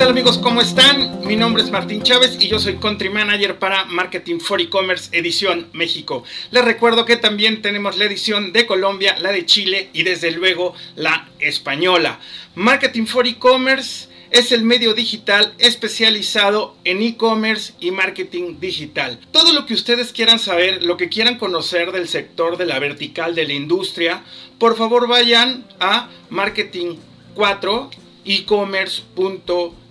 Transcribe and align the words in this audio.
tal 0.00 0.08
amigos? 0.08 0.38
¿Cómo 0.38 0.62
están? 0.62 1.20
Mi 1.26 1.36
nombre 1.36 1.62
es 1.62 1.70
Martín 1.70 2.02
Chávez 2.02 2.38
y 2.40 2.48
yo 2.48 2.58
soy 2.58 2.76
Country 2.76 3.10
Manager 3.10 3.58
para 3.58 3.84
Marketing 3.84 4.38
for 4.38 4.58
E-Commerce 4.58 5.14
Edición 5.14 5.68
México. 5.74 6.24
Les 6.50 6.64
recuerdo 6.64 7.04
que 7.04 7.18
también 7.18 7.60
tenemos 7.60 7.98
la 7.98 8.06
edición 8.06 8.54
de 8.54 8.64
Colombia, 8.64 9.18
la 9.18 9.30
de 9.30 9.44
Chile 9.44 9.90
y 9.92 10.02
desde 10.02 10.30
luego 10.30 10.72
la 10.96 11.28
española. 11.38 12.18
Marketing 12.54 13.04
for 13.04 13.26
E-Commerce 13.26 14.08
es 14.30 14.52
el 14.52 14.64
medio 14.64 14.94
digital 14.94 15.52
especializado 15.58 16.76
en 16.84 17.02
e-commerce 17.02 17.74
y 17.78 17.90
marketing 17.90 18.58
digital. 18.58 19.20
Todo 19.32 19.52
lo 19.52 19.66
que 19.66 19.74
ustedes 19.74 20.14
quieran 20.14 20.38
saber, 20.38 20.82
lo 20.82 20.96
que 20.96 21.10
quieran 21.10 21.36
conocer 21.36 21.92
del 21.92 22.08
sector 22.08 22.56
de 22.56 22.64
la 22.64 22.78
vertical 22.78 23.34
de 23.34 23.46
la 23.46 23.52
industria, 23.52 24.22
por 24.58 24.78
favor 24.78 25.08
vayan 25.08 25.66
a 25.78 26.08
marketing 26.30 26.96
4 27.34 27.90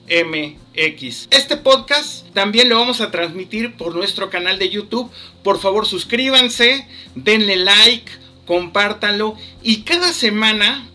ecommerce.mx. 0.10 1.28
Este 1.32 1.58
podcast 1.58 2.28
también 2.34 2.70
lo 2.70 2.78
vamos 2.78 3.00
a 3.02 3.12
transmitir 3.12 3.78
por 3.78 3.96
nuestro 3.96 4.30
canal 4.30 4.60
de 4.60 4.70
YouTube. 4.70 5.12
Por 5.44 5.60
favor, 5.60 5.86
suscríbanse, 5.86 6.88
denle 7.16 7.58
like, 7.58 8.12
compártanlo 8.46 9.38
y 9.62 9.84
cada 9.84 10.12
semana 10.12 10.88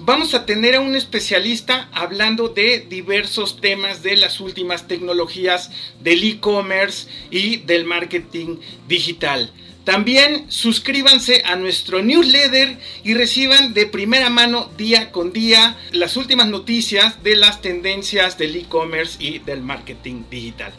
vamos 0.00 0.34
a 0.34 0.46
tener 0.46 0.74
a 0.74 0.80
un 0.80 0.96
especialista 0.96 1.88
hablando 1.92 2.48
de 2.48 2.80
diversos 2.80 3.60
temas 3.60 4.02
de 4.02 4.16
las 4.16 4.40
últimas 4.40 4.88
tecnologías 4.88 5.70
del 6.00 6.24
e-commerce 6.24 7.08
y 7.30 7.58
del 7.58 7.84
marketing 7.84 8.56
digital. 8.88 9.52
También 9.84 10.44
suscríbanse 10.48 11.42
a 11.44 11.56
nuestro 11.56 12.02
newsletter 12.02 12.78
y 13.02 13.14
reciban 13.14 13.74
de 13.74 13.86
primera 13.86 14.30
mano 14.30 14.70
día 14.76 15.10
con 15.10 15.32
día 15.32 15.76
las 15.90 16.16
últimas 16.16 16.46
noticias 16.46 17.20
de 17.24 17.34
las 17.34 17.60
tendencias 17.62 18.38
del 18.38 18.54
e-commerce 18.54 19.16
y 19.18 19.40
del 19.40 19.60
marketing 19.60 20.22
digital. 20.30 20.72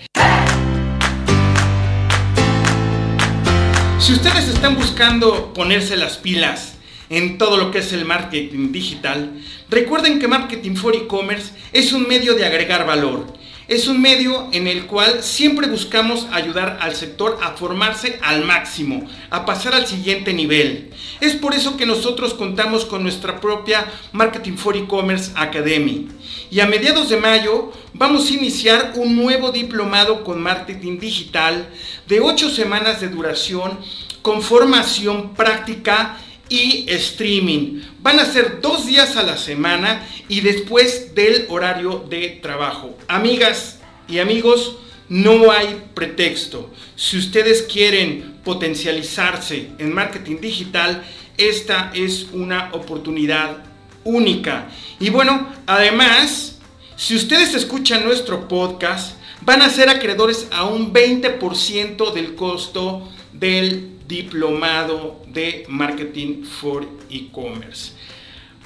Si 3.99 4.13
ustedes 4.13 4.47
están 4.47 4.75
buscando 4.75 5.53
ponerse 5.53 5.97
las 5.97 6.15
pilas 6.15 6.75
en 7.09 7.37
todo 7.37 7.57
lo 7.57 7.71
que 7.71 7.79
es 7.79 7.91
el 7.91 8.05
marketing 8.05 8.71
digital, 8.71 9.33
recuerden 9.69 10.19
que 10.19 10.29
Marketing 10.29 10.75
for 10.75 10.95
E-Commerce 10.95 11.51
es 11.73 11.91
un 11.91 12.07
medio 12.07 12.35
de 12.35 12.45
agregar 12.45 12.85
valor 12.85 13.33
es 13.67 13.87
un 13.87 14.01
medio 14.01 14.49
en 14.51 14.67
el 14.67 14.85
cual 14.85 15.23
siempre 15.23 15.67
buscamos 15.67 16.27
ayudar 16.31 16.77
al 16.81 16.95
sector 16.95 17.39
a 17.41 17.51
formarse 17.51 18.19
al 18.21 18.43
máximo, 18.43 19.07
a 19.29 19.45
pasar 19.45 19.73
al 19.73 19.87
siguiente 19.87 20.33
nivel. 20.33 20.91
Es 21.21 21.33
por 21.33 21.53
eso 21.53 21.77
que 21.77 21.85
nosotros 21.85 22.33
contamos 22.33 22.85
con 22.85 23.03
nuestra 23.03 23.39
propia 23.39 23.85
Marketing 24.11 24.57
for 24.57 24.75
E-Commerce 24.75 25.31
Academy. 25.35 26.07
Y 26.51 26.59
a 26.59 26.67
mediados 26.67 27.09
de 27.09 27.17
mayo 27.17 27.71
vamos 27.93 28.29
a 28.29 28.33
iniciar 28.33 28.93
un 28.95 29.15
nuevo 29.15 29.51
diplomado 29.51 30.23
con 30.23 30.41
marketing 30.41 30.99
digital 30.99 31.67
de 32.07 32.19
8 32.19 32.49
semanas 32.49 33.01
de 33.01 33.09
duración 33.09 33.79
con 34.21 34.41
formación 34.41 35.33
práctica 35.33 36.17
y 36.49 36.85
streaming. 36.87 37.81
Van 38.03 38.19
a 38.19 38.25
ser 38.25 38.59
dos 38.59 38.85
días 38.85 39.15
a 39.15 39.23
la 39.23 39.37
semana 39.37 40.05
y 40.27 40.41
después 40.41 41.15
del 41.15 41.45
horario 41.47 42.05
de 42.09 42.37
trabajo. 42.41 42.97
Amigas 43.07 43.79
y 44.09 44.19
amigos, 44.19 44.75
no 45.07 45.49
hay 45.49 45.81
pretexto. 45.93 46.69
Si 46.97 47.17
ustedes 47.17 47.61
quieren 47.61 48.41
potencializarse 48.43 49.69
en 49.77 49.93
marketing 49.93 50.41
digital, 50.41 51.01
esta 51.37 51.91
es 51.95 52.27
una 52.33 52.71
oportunidad 52.73 53.63
única. 54.03 54.67
Y 54.99 55.09
bueno, 55.09 55.47
además, 55.65 56.59
si 56.97 57.15
ustedes 57.15 57.53
escuchan 57.53 58.03
nuestro 58.03 58.49
podcast, 58.49 59.15
van 59.45 59.61
a 59.61 59.69
ser 59.69 59.87
acreedores 59.87 60.47
a 60.51 60.65
un 60.65 60.91
20% 60.91 62.11
del 62.11 62.35
costo 62.35 63.09
del 63.31 63.92
diplomado 64.07 65.21
de 65.27 65.65
marketing 65.67 66.43
for 66.43 66.85
e-commerce. 67.09 67.93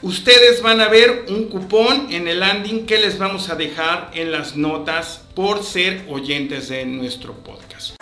Ustedes 0.01 0.61
van 0.61 0.79
a 0.79 0.89
ver 0.89 1.25
un 1.29 1.45
cupón 1.45 2.11
en 2.11 2.27
el 2.27 2.39
landing 2.39 2.85
que 2.85 2.99
les 2.99 3.17
vamos 3.17 3.49
a 3.49 3.55
dejar 3.55 4.11
en 4.13 4.31
las 4.31 4.55
notas 4.55 5.25
por 5.33 5.63
ser 5.63 6.05
oyentes 6.09 6.69
de 6.69 6.85
nuestro 6.85 7.33
podcast. 7.33 7.95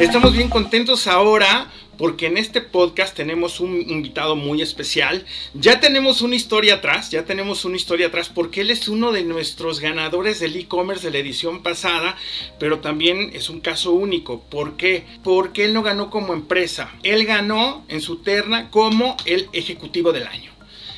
Estamos 0.00 0.32
bien 0.32 0.48
contentos 0.48 1.08
ahora 1.08 1.66
porque 1.98 2.26
en 2.26 2.38
este 2.38 2.60
podcast 2.60 3.14
tenemos 3.14 3.60
un 3.60 3.78
invitado 3.90 4.36
muy 4.36 4.62
especial. 4.62 5.26
Ya 5.52 5.80
tenemos 5.80 6.22
una 6.22 6.36
historia 6.36 6.76
atrás, 6.76 7.10
ya 7.10 7.24
tenemos 7.24 7.64
una 7.64 7.76
historia 7.76 8.06
atrás 8.06 8.30
porque 8.32 8.62
él 8.62 8.70
es 8.70 8.88
uno 8.88 9.12
de 9.12 9.24
nuestros 9.24 9.80
ganadores 9.80 10.38
del 10.40 10.56
e-commerce 10.56 11.04
de 11.04 11.12
la 11.12 11.18
edición 11.18 11.62
pasada, 11.62 12.16
pero 12.58 12.78
también 12.78 13.30
es 13.34 13.50
un 13.50 13.60
caso 13.60 13.92
único. 13.92 14.40
¿Por 14.40 14.76
qué? 14.76 15.04
Porque 15.24 15.64
él 15.64 15.74
no 15.74 15.82
ganó 15.82 16.08
como 16.08 16.32
empresa, 16.32 16.94
él 17.02 17.26
ganó 17.26 17.84
en 17.88 18.00
su 18.00 18.18
terna 18.18 18.70
como 18.70 19.16
el 19.26 19.48
ejecutivo 19.52 20.12
del 20.12 20.26
año. 20.28 20.52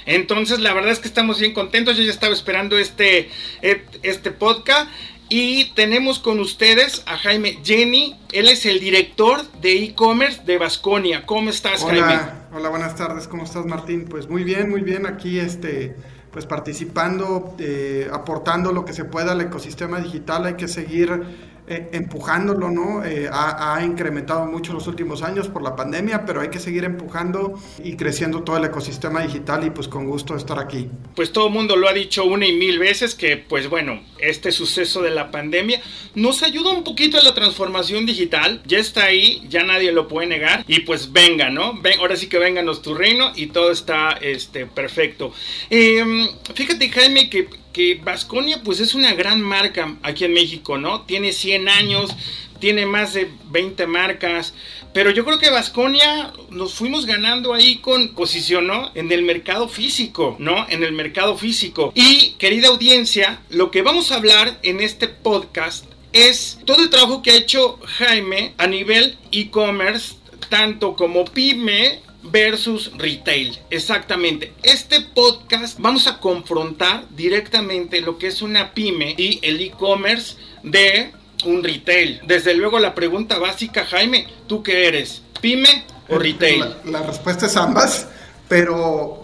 Entonces, 0.07 0.61
la 0.61 0.73
verdad 0.73 0.93
es 0.93 0.99
que 0.99 1.09
estamos 1.09 1.39
bien 1.39 1.53
contentos. 1.53 1.97
Yo 1.97 2.03
ya 2.03 2.11
estaba 2.11 2.35
esperando 2.35 2.79
este, 2.79 3.31
este 3.63 4.31
podcast. 4.31 4.91
Y 5.33 5.67
tenemos 5.75 6.19
con 6.19 6.41
ustedes 6.41 7.05
a 7.07 7.17
Jaime 7.17 7.61
Jenny. 7.63 8.19
Él 8.33 8.49
es 8.49 8.67
el 8.67 8.81
director 8.81 9.49
de 9.61 9.85
e-commerce 9.85 10.43
de 10.45 10.59
Vasconia. 10.59 11.25
¿Cómo 11.25 11.51
estás, 11.51 11.85
Jaime? 11.85 12.19
Hola, 12.53 12.69
buenas 12.69 12.97
tardes. 12.97 13.29
¿Cómo 13.29 13.45
estás, 13.45 13.65
Martín? 13.65 14.07
Pues 14.07 14.29
muy 14.29 14.43
bien, 14.43 14.69
muy 14.69 14.81
bien. 14.81 15.07
Aquí 15.07 15.39
este, 15.39 15.95
pues 16.33 16.47
participando, 16.47 17.55
eh, 17.61 18.11
aportando 18.13 18.73
lo 18.73 18.85
que 18.85 18.93
se 18.93 19.05
pueda 19.05 19.31
al 19.31 19.41
ecosistema 19.41 20.01
digital. 20.01 20.47
Hay 20.47 20.55
que 20.55 20.67
seguir 20.67 21.23
eh, 21.71 21.89
empujándolo, 21.93 22.69
¿no? 22.69 23.05
Eh, 23.05 23.29
ha, 23.33 23.81
incrementado 23.85 24.45
mucho 24.45 24.73
los 24.73 24.89
últimos 24.89 25.23
años 25.23 25.47
por 25.47 25.63
la 25.63 25.77
pandemia, 25.77 26.27
pero 26.27 26.41
hay 26.41 26.49
que 26.49 26.59
seguir 26.59 26.83
empujando 26.83 27.55
y 27.85 27.95
creciendo 27.95 28.43
todo 28.43 28.57
el 28.57 28.65
ecosistema 28.65 29.23
digital 29.23 29.65
y 29.65 29.71
pues 29.71 29.87
con 29.87 30.05
gusto 30.05 30.35
estar 30.35 30.59
aquí. 30.59 30.89
Pues 31.15 31.33
todo 31.33 31.47
el 31.47 31.53
mundo 31.53 31.77
lo 31.77 31.89
ha 31.89 31.93
dicho 31.93 32.25
una 32.25 32.45
y 32.45 32.55
mil 32.55 32.81
veces 32.81 33.15
que 33.15 33.37
pues 33.37 33.69
bueno, 33.69 34.03
este 34.19 34.51
suceso 34.51 35.01
de 35.01 35.11
la 35.11 35.31
pandemia 35.31 35.81
nos 36.17 36.43
ayuda 36.43 36.73
un 36.73 36.83
poquito 36.83 37.19
a 37.19 37.23
la 37.23 37.35
transformación 37.35 38.05
digital, 38.05 38.61
ya 38.67 38.79
está 38.79 39.05
ahí, 39.05 39.41
ya 39.49 39.63
nadie 39.63 39.93
lo 39.93 40.09
puede 40.09 40.27
negar 40.27 40.65
y 40.67 40.81
pues 40.81 41.13
venga, 41.13 41.51
¿no? 41.51 41.81
Ven, 41.81 42.01
ahora 42.01 42.17
sí 42.17 42.27
que 42.27 42.39
vénganos 42.39 42.83
tu 42.83 42.97
reino 42.97 43.31
y 43.37 43.47
todo 43.47 43.71
está 43.71 44.19
este, 44.21 44.67
perfecto. 44.67 45.33
Em, 45.71 46.27
fíjate 46.53 46.89
Jaime 46.89 47.31
que 47.31 47.61
que 47.73 48.01
Vasconia 48.03 48.61
pues 48.65 48.81
es 48.81 48.95
una 48.95 49.15
gran 49.15 49.41
marca 49.41 49.97
aquí 50.03 50.25
en 50.25 50.33
México, 50.33 50.79
¿no? 50.79 51.03
Tiene 51.03 51.33
100 51.33 51.69
años, 51.69 52.11
tiene 52.59 52.87
más 52.87 53.15
de 53.15 53.31
20 53.51 53.87
marcas, 53.87 54.55
pero 54.93 55.11
yo 55.11 55.25
creo 55.25 55.39
que 55.39 55.51
Vasconia 55.51 56.33
nos 56.51 56.75
fuimos 56.75 57.07
ganando 57.07 57.55
ahí 57.55 57.77
con 57.77 58.15
posicionó 58.15 58.91
en 58.95 59.13
el 59.13 59.23
mercado 59.23 59.69
físico, 59.69 60.37
¿no? 60.39 60.67
En 60.69 60.83
el 60.83 60.93
mercado 60.93 61.37
físico. 61.37 61.93
Y 61.95 62.33
querida 62.39 62.69
audiencia, 62.69 63.41
lo 63.51 63.71
que 63.71 63.83
vamos 63.83 64.11
a 64.11 64.17
hablar 64.17 64.59
en 64.63 64.81
este 64.81 65.09
podcast 65.09 65.87
es 66.13 66.59
todo 66.65 66.83
el 66.83 66.91
trabajo 66.91 67.23
que 67.23 67.31
ha 67.31 67.37
hecho 67.37 67.79
Jaime 67.85 68.55
a 68.59 68.67
nivel 68.67 69.17
e-commerce, 69.31 70.15
tanto 70.49 70.97
como 70.97 71.25
pyme 71.25 72.01
versus 72.23 72.93
retail. 72.97 73.59
Exactamente. 73.71 74.53
Este 74.63 75.01
podcast 75.01 75.79
vamos 75.79 76.07
a 76.07 76.19
confrontar 76.19 77.05
directamente 77.11 78.01
lo 78.01 78.19
que 78.19 78.29
es 78.29 78.43
una 78.43 78.73
pyme 78.75 79.15
y 79.17 79.41
el 79.43 79.61
e-commerce 79.61 80.37
de 80.63 81.13
un 81.45 81.65
retail. 81.65 82.21
Desde 82.27 82.55
luego 82.55 82.79
la 82.79 82.95
pregunta 82.95 83.39
básica, 83.39 83.85
Jaime, 83.87 84.27
¿tú 84.47 84.63
qué 84.63 84.89
eres? 84.89 85.23
¿Pyme 85.41 85.85
o 86.09 86.19
retail? 86.19 86.77
La, 86.85 87.03
respuesta 87.03 87.47
es 87.47 87.57
ambas, 87.57 88.09
pero 88.49 88.77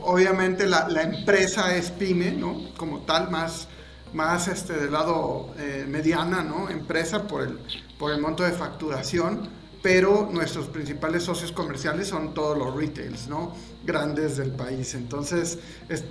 obviamente 0.05 0.67
la, 0.67 0.87
empresa 1.03 1.77
es 1.77 1.91
pyme, 1.91 2.33
¿no? 2.33 2.71
Como 2.77 3.01
tal, 3.01 3.31
más, 3.31 3.69
más 4.15 4.49
este, 4.49 4.73
del 4.75 4.93
lado 4.93 5.55
eh, 5.59 5.85
mediana, 5.87 6.43
¿no? 6.43 6.71
Empresa 6.71 7.27
por 7.27 7.43
el, 7.43 7.59
por 7.99 8.13
el 8.13 8.21
monto 8.21 8.43
de 8.43 8.53
facturación 8.53 9.49
pero 9.87 10.29
nuestros 10.33 10.67
principales 10.67 11.23
socios 11.23 11.53
comerciales 11.53 12.09
son 12.09 12.35
todos 12.35 12.59
los 12.59 12.75
retails, 12.75 13.29
¿no? 13.29 13.55
Grandes 13.85 14.37
del 14.37 14.51
país. 14.51 14.97
Entonces, 14.97 15.61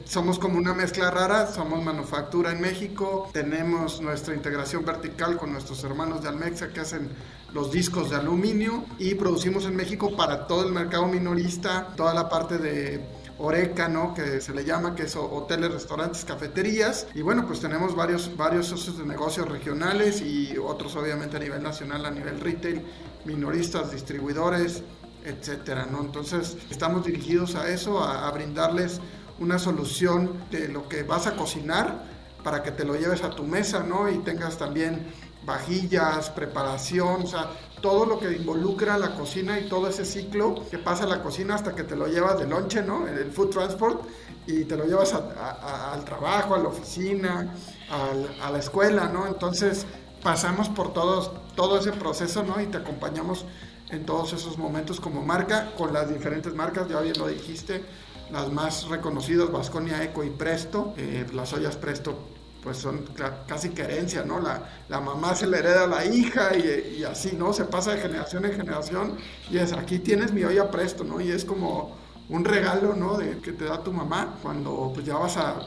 somos 0.06 0.40
como 0.40 0.58
una 0.58 0.74
mezcla 0.74 1.12
rara, 1.12 1.46
somos 1.48 1.84
manufactura 1.84 2.54
en 2.54 2.62
México, 2.62 3.30
tenemos 3.34 4.00
nuestra 4.00 4.34
integración 4.34 4.86
vertical 4.86 5.36
con 5.36 5.52
nuestros 5.52 5.84
hermanos 5.84 6.24
de 6.24 6.30
Almexa 6.30 6.70
que 6.70 6.80
hacen 6.80 7.10
los 7.52 7.70
discos 7.70 8.12
de 8.12 8.16
aluminio 8.16 8.86
y 8.98 9.14
producimos 9.16 9.66
en 9.66 9.76
México 9.76 10.16
para 10.16 10.48
todo 10.48 10.66
el 10.66 10.72
mercado 10.72 11.08
minorista, 11.08 11.90
toda 11.98 12.14
la 12.14 12.30
parte 12.30 12.58
de 12.58 13.04
Oreca, 13.38 13.90
¿no? 13.90 14.14
Que 14.14 14.40
se 14.40 14.54
le 14.54 14.64
llama, 14.64 14.96
que 14.96 15.04
es 15.04 15.18
hoteles, 15.18 15.74
restaurantes, 15.74 16.24
cafeterías. 16.24 17.08
Y 17.14 17.22
bueno, 17.22 17.46
pues 17.46 17.60
tenemos 17.60 17.94
varios, 17.94 18.38
varios 18.38 18.68
socios 18.68 18.98
de 18.98 19.06
negocios 19.06 19.50
regionales 19.50 20.22
y 20.22 20.58
otros 20.58 20.96
obviamente 20.96 21.36
a 21.36 21.40
nivel 21.42 21.62
nacional, 21.62 22.06
a 22.06 22.12
nivel 22.12 22.40
retail, 22.40 22.82
minoristas, 23.26 23.92
distribuidores, 23.92 24.84
etcétera, 25.24 25.88
¿no? 25.92 26.02
Entonces, 26.02 26.58
estamos 26.70 27.06
dirigidos 27.06 27.56
a 27.56 27.70
eso, 27.70 28.04
a, 28.04 28.30
brindarles 28.32 29.02
una 29.40 29.60
solución 29.60 30.46
de 30.52 30.68
lo 30.68 30.88
que 30.88 31.04
vas 31.04 31.28
a 31.28 31.36
cocinar 31.36 32.04
para 32.44 32.62
que 32.64 32.72
te 32.72 32.86
lo 32.86 32.96
lleves 32.96 33.24
a 33.24 33.32
tu 33.32 33.44
mesa, 33.44 33.84
¿no? 33.84 34.10
Y 34.10 34.20
tengas 34.20 34.58
también 34.58 35.08
vajillas, 35.44 36.30
preparación, 36.30 37.24
o 37.24 37.28
sea, 37.28 37.50
todo 37.82 38.06
lo 38.06 38.20
que 38.20 38.32
involucra 38.32 38.98
la 38.98 39.16
cocina 39.16 39.60
y 39.60 39.68
todo 39.68 39.88
ese 39.88 40.06
ciclo 40.06 40.56
que 40.70 40.78
pasa 40.78 41.06
la 41.06 41.22
cocina 41.22 41.56
hasta 41.56 41.76
que 41.76 41.84
te 41.84 41.96
lo 41.96 42.08
llevas 42.08 42.40
de 42.40 42.48
lonche, 42.48 42.82
¿no? 42.82 43.08
El 43.08 43.32
food 43.32 43.50
transport 43.50 44.08
y 44.48 44.64
te 44.66 44.76
lo 44.76 44.86
llevas 44.86 45.14
al 45.14 46.06
trabajo, 46.06 46.56
a 46.56 46.60
la 46.60 46.70
oficina, 46.70 47.54
a 48.42 48.52
la 48.52 48.60
escuela, 48.60 49.08
¿no? 49.08 49.28
Entonces 49.28 49.86
pasamos 50.24 50.70
por 50.70 50.94
todos, 50.94 51.32
todo 51.56 51.80
ese 51.80 51.92
proceso, 51.92 52.44
¿no? 52.44 52.62
Y 52.62 52.68
te 52.68 52.78
acompañamos 52.78 53.46
en 53.90 54.06
todos 54.06 54.34
esos 54.34 54.58
momentos 54.58 55.00
como 55.00 55.22
marca, 55.22 55.72
con 55.78 55.94
las 55.94 56.10
diferentes 56.10 56.54
marcas, 56.54 56.88
ya 56.88 57.00
bien 57.02 57.18
lo 57.18 57.28
dijiste, 57.28 57.84
las 58.32 58.52
más 58.52 58.88
reconocidas, 58.88 59.52
Vasconia 59.52 60.04
Eco 60.04 60.24
y 60.24 60.30
Presto, 60.30 60.94
eh, 60.98 61.26
las 61.34 61.54
ollas 61.54 61.76
Presto 61.76 62.18
pues 62.66 62.78
son 62.78 63.06
casi 63.48 63.70
querencia, 63.70 64.24
¿no? 64.24 64.40
La, 64.40 64.68
la, 64.90 65.00
mamá 65.00 65.36
se 65.36 65.46
le 65.46 65.60
hereda 65.60 65.84
a 65.84 65.88
la 65.88 66.04
hija 66.04 66.50
y, 66.58 67.04
así, 67.04 67.34
¿no? 67.38 67.54
Se 67.54 67.66
pasa 67.66 67.92
de 67.94 68.02
generación 68.02 68.44
en 68.44 68.54
generación 68.54 69.18
y 69.52 69.60
es, 69.60 69.72
aquí 69.72 70.00
tienes 70.00 70.34
mi 70.34 70.44
olla 70.44 70.72
Presto, 70.72 71.04
¿no? 71.04 71.22
Y 71.22 71.30
es 71.30 71.46
como 71.46 71.96
un 72.28 72.44
regalo, 72.44 72.96
¿no? 72.96 73.20
Que 73.20 73.52
te 73.52 73.66
da 73.66 73.84
tu 73.84 73.94
mamá 73.94 74.40
cuando 74.42 74.92
pues 74.92 75.06
ya 75.06 75.16
vas 75.16 75.38
a, 75.38 75.60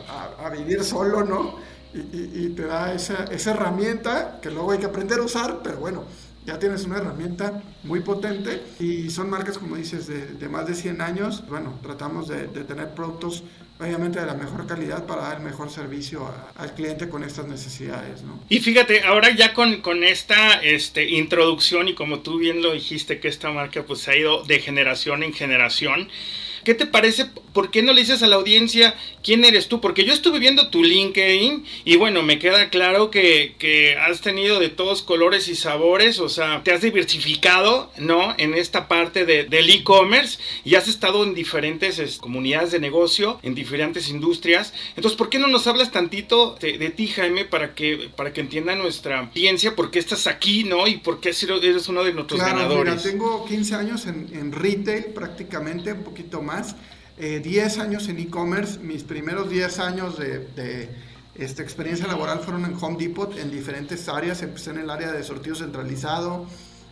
a, 0.45 0.51
vivir 0.51 0.83
solo, 0.83 1.23
¿no? 1.23 1.55
Y, 1.95 1.99
y, 1.99 2.31
y 2.35 2.49
te 2.51 2.67
da 2.67 2.93
esa, 2.93 3.25
esa 3.25 3.53
herramienta 3.53 4.39
que 4.43 4.51
luego 4.51 4.73
hay 4.73 4.79
que 4.79 4.87
aprender 4.87 5.21
a 5.21 5.23
usar, 5.23 5.61
pero 5.63 5.79
bueno, 5.79 6.05
ya 6.49 6.59
tienes 6.59 6.85
una 6.85 6.97
herramienta 6.97 7.63
muy 7.83 8.01
potente 8.01 8.63
y 8.81 9.11
son 9.11 9.29
marcas, 9.29 9.59
como 9.59 9.77
dices, 9.77 10.07
de, 10.07 10.49
más 10.49 10.67
de 10.67 10.75
100 10.75 11.03
años. 11.03 11.45
Bueno, 11.47 11.79
tratamos 11.83 12.27
de, 12.27 12.47
tener 12.47 12.95
productos 12.95 13.45
obviamente 13.79 14.19
de 14.19 14.25
la 14.25 14.33
mejor 14.33 14.67
calidad 14.67 15.05
para 15.05 15.23
dar 15.23 15.37
el 15.37 15.43
mejor 15.43 15.71
servicio 15.71 16.33
al 16.57 16.75
cliente 16.75 17.11
con 17.11 17.23
estas 17.23 17.47
necesidades. 17.47 18.23
¿no? 18.23 18.43
Y 18.49 18.61
fíjate, 18.61 19.03
ahora 19.03 19.31
ya 19.31 19.53
con, 19.53 19.83
con 19.83 20.03
esta 20.03 20.55
este, 20.63 21.05
introducción 21.05 21.87
y 21.87 21.95
como 21.95 22.21
tú 22.21 22.39
bien 22.39 22.63
lo 22.63 22.73
dijiste, 22.73 23.21
que 23.21 23.29
esta 23.29 23.51
marca 23.51 23.83
pues 23.83 24.09
ha 24.09 24.17
ido 24.17 24.43
de 24.45 24.59
generación 24.59 25.23
en 25.23 25.35
generación. 25.35 26.09
¿Qué 26.65 26.73
te 26.73 26.87
parece? 26.87 27.31
¿Por 27.59 27.73
qué 27.73 27.83
no 27.83 27.93
le 27.93 28.03
dices 28.03 28.23
a 28.23 28.29
la 28.29 28.37
audiencia 28.37 28.95
quién 29.21 29.45
eres 29.45 29.67
tú? 29.67 29.81
Porque 29.81 30.05
yo 30.05 30.13
estuve 30.13 30.39
viendo 30.39 30.69
tu 30.71 30.85
LinkedIn 30.85 31.65
y 31.85 31.97
bueno, 31.97 32.23
me 32.23 32.39
queda 32.39 32.71
claro 32.71 33.11
que, 33.11 33.57
que 33.59 33.97
has 33.97 34.21
tenido 34.21 34.61
de 34.61 34.69
todos 34.69 35.03
colores 35.03 35.49
y 35.49 35.57
sabores, 35.57 36.21
o 36.21 36.29
sea, 36.29 36.63
te 36.63 36.71
has 36.71 36.83
diversificado, 36.83 37.91
¿no? 37.99 38.33
En 38.39 38.55
esta 38.55 38.87
parte 38.87 39.25
de, 39.25 39.43
del 39.43 39.69
e-commerce 39.71 40.39
y 40.65 40.77
has 40.77 40.87
estado 40.87 41.25
en 41.25 41.35
diferentes 41.35 41.99
es, 41.99 42.19
comunidades 42.19 42.71
de 42.71 42.79
negocio, 42.79 43.41
en 43.43 43.57
diferentes 43.57 44.09
industrias. 44.09 44.73
Entonces, 44.95 45.19
¿por 45.19 45.29
qué 45.29 45.41
no 45.41 45.49
nos 45.49 45.67
hablas 45.67 45.91
tantito 45.91 46.57
de, 46.61 46.79
de 46.79 46.91
ti, 46.91 47.09
Jaime, 47.09 47.45
para 47.45 47.75
que, 47.75 48.09
para 48.15 48.33
que 48.33 48.41
entienda 48.41 48.77
nuestra 48.77 49.19
audiencia 49.19 49.75
por 49.75 49.91
qué 49.91 49.99
estás 49.99 50.29
aquí, 50.29 50.63
¿no? 50.63 50.87
Y 50.87 50.99
por 50.99 51.19
qué 51.19 51.31
eres 51.31 51.89
uno 51.89 52.05
de 52.05 52.13
nuestros 52.13 52.39
claro, 52.39 52.57
ganadores. 52.57 52.95
Mira, 52.95 53.11
tengo 53.11 53.45
15 53.45 53.75
años 53.75 54.07
en, 54.07 54.29
en 54.33 54.53
retail 54.53 55.07
prácticamente, 55.07 55.93
un 55.93 56.05
poquito 56.05 56.41
más. 56.41 56.77
Eh, 57.21 57.41
10 57.41 57.79
años 57.79 58.09
en 58.09 58.21
e-commerce, 58.21 58.79
mis 58.79 59.03
primeros 59.03 59.51
10 59.51 59.81
años 59.81 60.19
de, 60.19 60.89
esta 61.35 61.63
experiencia 61.63 62.07
laboral 62.07 62.39
fueron 62.39 62.65
en 62.65 62.77
Home 62.81 62.97
Depot 62.97 63.37
en 63.37 63.51
diferentes 63.51 64.09
áreas, 64.09 64.41
empecé 64.43 64.71
en 64.71 64.79
el 64.79 64.91
área 64.91 65.11
de 65.11 65.25
sortido 65.25 65.57
centralizado, 65.57 66.47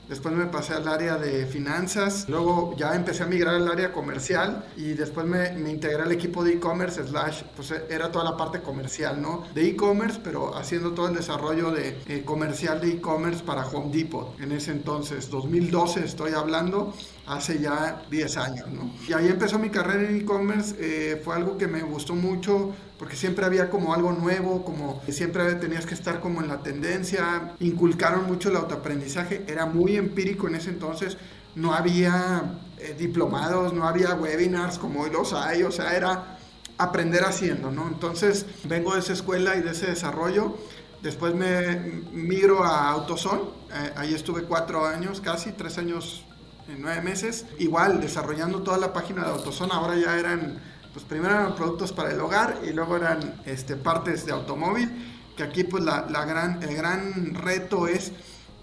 después 0.09 0.35
me 0.35 0.47
pasé 0.47 0.75
al 0.75 0.89
área 0.89 1.17
de 1.17 1.47
finanzas, 1.47 2.29
luego 2.29 2.75
ya 2.77 2.97
empecé 2.97 3.23
a 3.23 3.27
migrar 3.27 3.55
al 3.55 3.69
área 3.69 3.93
comercial 3.93 4.65
y 4.77 4.95
después 4.95 5.27
me, 5.27 5.53
me 5.53 5.71
integré 5.71 6.03
al 6.03 6.11
equipo 6.11 6.43
de 6.43 6.55
e-commerce, 6.55 7.07
slash, 7.07 7.43
pues 7.55 7.73
era 7.89 8.11
toda 8.11 8.25
la 8.25 8.37
parte 8.37 8.61
comercial, 8.61 9.23
¿no? 9.23 9.45
De 9.55 9.69
e-commerce, 9.69 10.19
pero 10.25 10.57
haciendo 10.57 10.91
todo 10.91 11.07
el 11.07 11.15
desarrollo 11.15 11.71
de 11.71 11.99
eh, 12.09 12.25
comercial 12.25 12.81
de 12.81 12.95
e-commerce 12.95 13.45
para 13.45 13.65
Home 13.65 13.97
Depot. 13.97 14.41
En 14.41 14.51
ese 14.51 14.73
entonces, 14.73 15.31
2012 15.31 16.05
estoy 16.05 16.33
hablando, 16.33 16.93
hace 17.27 17.59
ya 17.59 18.03
10 18.11 18.37
años, 18.37 18.69
¿no? 18.69 18.91
Y 19.09 19.13
ahí 19.13 19.29
empezó 19.29 19.59
mi 19.59 19.71
carrera 19.71 20.09
en 20.09 20.21
e-commerce, 20.21 20.77
eh, 20.79 21.21
fue 21.25 21.35
algo 21.35 21.59
que 21.59 21.67
me 21.67 21.83
gustó 21.83 22.15
mucho 22.15 22.73
porque 22.99 23.17
siempre 23.17 23.45
había 23.45 23.69
como 23.69 23.93
algo 23.93 24.13
nuevo, 24.13 24.65
como 24.65 25.03
siempre 25.09 25.55
tenías 25.57 25.87
que 25.87 25.95
estar 25.95 26.21
como 26.21 26.41
en 26.41 26.49
la 26.49 26.63
tendencia, 26.63 27.53
inculcaron 27.61 28.27
mucho 28.27 28.49
el 28.49 28.57
autoaprendizaje, 28.57 29.45
era 29.49 29.67
muy 29.67 29.97
empírico 29.97 30.49
en 30.49 30.55
ese 30.55 30.71
entonces, 30.71 31.19
no 31.57 31.75
había 31.75 32.61
eh, 32.79 32.95
diplomados, 32.99 33.73
no 33.73 33.87
había 33.87 34.15
webinars 34.15 34.79
como 34.79 35.03
hoy 35.03 35.11
los 35.11 35.33
hay, 35.33 35.63
o 35.63 35.73
sea, 35.73 35.97
era 35.97 36.39
aprender 36.79 37.25
haciendo, 37.25 37.71
¿no? 37.71 37.89
Entonces 37.89 38.47
vengo 38.65 38.95
de 38.95 39.01
esa 39.01 39.15
escuela 39.15 39.57
y 39.57 39.63
de 39.63 39.71
ese 39.71 39.87
desarrollo. 39.87 40.57
Después 41.03 41.35
me 41.35 42.03
migro 42.13 42.65
a 42.65 42.91
AutoZone, 42.91 43.43
eh, 43.73 43.93
ahí 43.97 44.15
estuve 44.15 44.43
cuatro 44.43 44.87
años, 44.87 45.21
casi 45.21 45.53
tres 45.53 45.79
años 45.79 46.25
en 46.69 46.83
nueve 46.83 47.03
meses. 47.03 47.47
Igual, 47.59 48.01
desarrollando 48.01 48.63
toda 48.63 48.79
la 48.79 48.93
página 48.93 49.25
de 49.25 49.31
AutoZone, 49.31 49.73
ahora 49.73 49.97
ya 49.97 50.19
eran, 50.19 50.61
pues 50.93 51.05
primero 51.05 51.35
eran 51.35 51.55
productos 51.55 51.93
para 51.93 52.11
el 52.11 52.21
hogar 52.21 52.61
y 52.67 52.73
luego 52.73 52.97
eran 52.97 53.41
este, 53.45 53.77
partes 53.77 54.27
de 54.27 54.33
automóvil, 54.33 54.91
que 55.37 55.43
aquí 55.43 55.65
pues 55.65 55.85
la, 55.85 56.07
la 56.09 56.25
gran, 56.25 56.63
el 56.63 56.75
gran 56.75 57.35
reto 57.35 57.87
es 57.87 58.13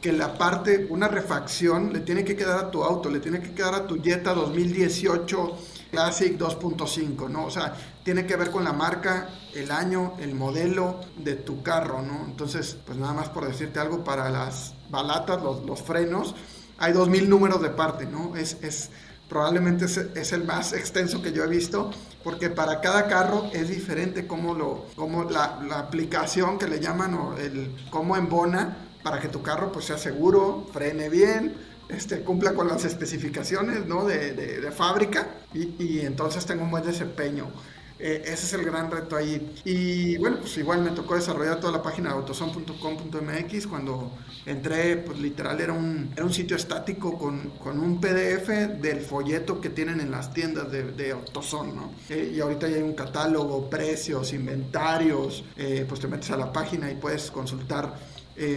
que 0.02 0.12
la 0.12 0.38
parte, 0.38 0.88
una 0.90 1.08
refacción, 1.08 1.94
le 1.94 2.02
tiene 2.02 2.26
que 2.26 2.36
quedar 2.36 2.60
a 2.60 2.72
tu 2.72 2.84
auto, 2.84 3.10
le 3.10 3.20
tiene 3.20 3.42
que 3.42 3.54
quedar 3.54 3.74
a 3.74 3.88
tu 3.88 4.02
Jetta 4.02 4.34
2018 4.34 5.58
Classic 5.94 6.36
2.5, 6.40 7.30
¿no? 7.30 7.46
O 7.46 7.52
sea, 7.52 7.76
tiene 8.04 8.26
que 8.26 8.36
ver 8.36 8.50
con 8.50 8.64
la 8.64 8.74
marca, 8.74 9.30
el 9.54 9.70
año, 9.70 10.16
el 10.20 10.34
modelo 10.34 11.00
de 11.18 11.36
tu 11.36 11.62
carro, 11.62 12.02
¿no? 12.02 12.26
Entonces, 12.26 12.76
pues 12.84 12.98
nada 12.98 13.14
más 13.14 13.30
por 13.30 13.46
decirte 13.46 13.80
algo, 13.80 14.04
para 14.04 14.32
las 14.32 14.74
balatas, 14.90 15.44
los, 15.44 15.64
los 15.64 15.84
frenos, 15.84 16.34
hay 16.78 16.94
2.000 16.94 17.28
números 17.28 17.62
de 17.62 17.70
parte, 17.70 18.06
¿no? 18.06 18.36
Es, 18.36 18.58
es 18.62 18.90
probablemente 19.30 19.86
es, 19.86 19.98
es, 19.98 20.32
el 20.34 20.44
más 20.44 20.74
extenso 20.74 21.22
que 21.22 21.32
yo 21.32 21.44
he 21.44 21.48
visto, 21.48 21.92
porque 22.24 22.50
para 22.50 22.82
cada 22.82 23.08
carro 23.08 23.50
es 23.54 23.70
diferente 23.70 24.28
cómo, 24.28 24.54
lo, 24.54 24.86
cómo 24.96 25.24
la, 25.24 25.60
la 25.68 25.80
aplicación 25.80 26.60
que 26.60 26.68
le 26.68 26.80
llaman 26.80 27.14
o 27.16 27.38
el 27.38 27.76
cómo 27.90 28.16
embona 28.16 28.78
para 29.02 29.20
que 29.20 29.28
tu 29.28 29.42
carro 29.42 29.72
pues 29.72 29.86
sea 29.86 29.98
seguro, 29.98 30.68
frene 30.72 31.10
bien, 31.10 31.56
este, 31.90 32.22
cumpla 32.22 32.54
con 32.54 32.68
las 32.68 32.86
especificaciones 32.86 33.86
¿no? 33.86 34.06
de, 34.06 34.34
de, 34.34 34.62
de 34.62 34.72
fábrica 34.72 35.28
y, 35.54 35.76
y, 35.84 36.02
entonces 36.02 36.46
tenga 36.46 36.64
un 36.64 36.72
buen 36.72 36.84
desempeño. 36.84 37.48
Eh, 38.06 38.22
ese 38.26 38.46
es 38.48 38.54
el 38.54 38.66
gran 38.66 38.92
reto 38.92 39.16
ahí. 39.16 39.56
Y 39.64 40.18
bueno, 40.18 40.36
pues 40.42 40.58
igual 40.58 40.82
me 40.82 40.92
tocó 40.92 41.16
desarrollar 41.16 41.62
toda 41.62 41.72
la 41.72 41.82
página 41.82 42.10
de 42.10 42.16
autoson.com.mx. 42.16 43.68
Cuando 43.68 44.12
entré, 44.46 44.98
pues 44.98 45.20
literal 45.20 45.62
era 45.62 45.72
un, 45.72 46.12
era 46.14 46.26
un 46.26 46.34
sitio 46.34 46.58
estático 46.58 47.18
con, 47.18 47.52
con 47.52 47.80
un 47.80 48.02
PDF 48.02 48.50
del 48.82 49.00
folleto 49.00 49.62
que 49.62 49.70
tienen 49.70 50.02
en 50.02 50.12
las 50.12 50.34
tiendas 50.34 50.70
de, 50.70 51.12
Autoson, 51.12 51.74
¿no? 51.74 51.94
Eh, 52.10 52.34
y 52.36 52.42
ahorita 52.42 52.68
ya 52.68 52.76
hay 52.76 52.84
un 52.84 52.94
catálogo, 52.94 53.70
precios, 53.70 54.34
inventarios. 54.34 55.46
Eh, 55.56 55.86
pues 55.88 56.02
te 56.02 56.10
metes 56.10 56.30
a 56.32 56.36
la 56.36 56.52
página 56.52 56.92
y 56.92 56.96
puedes 56.96 57.32
consultar 57.32 57.96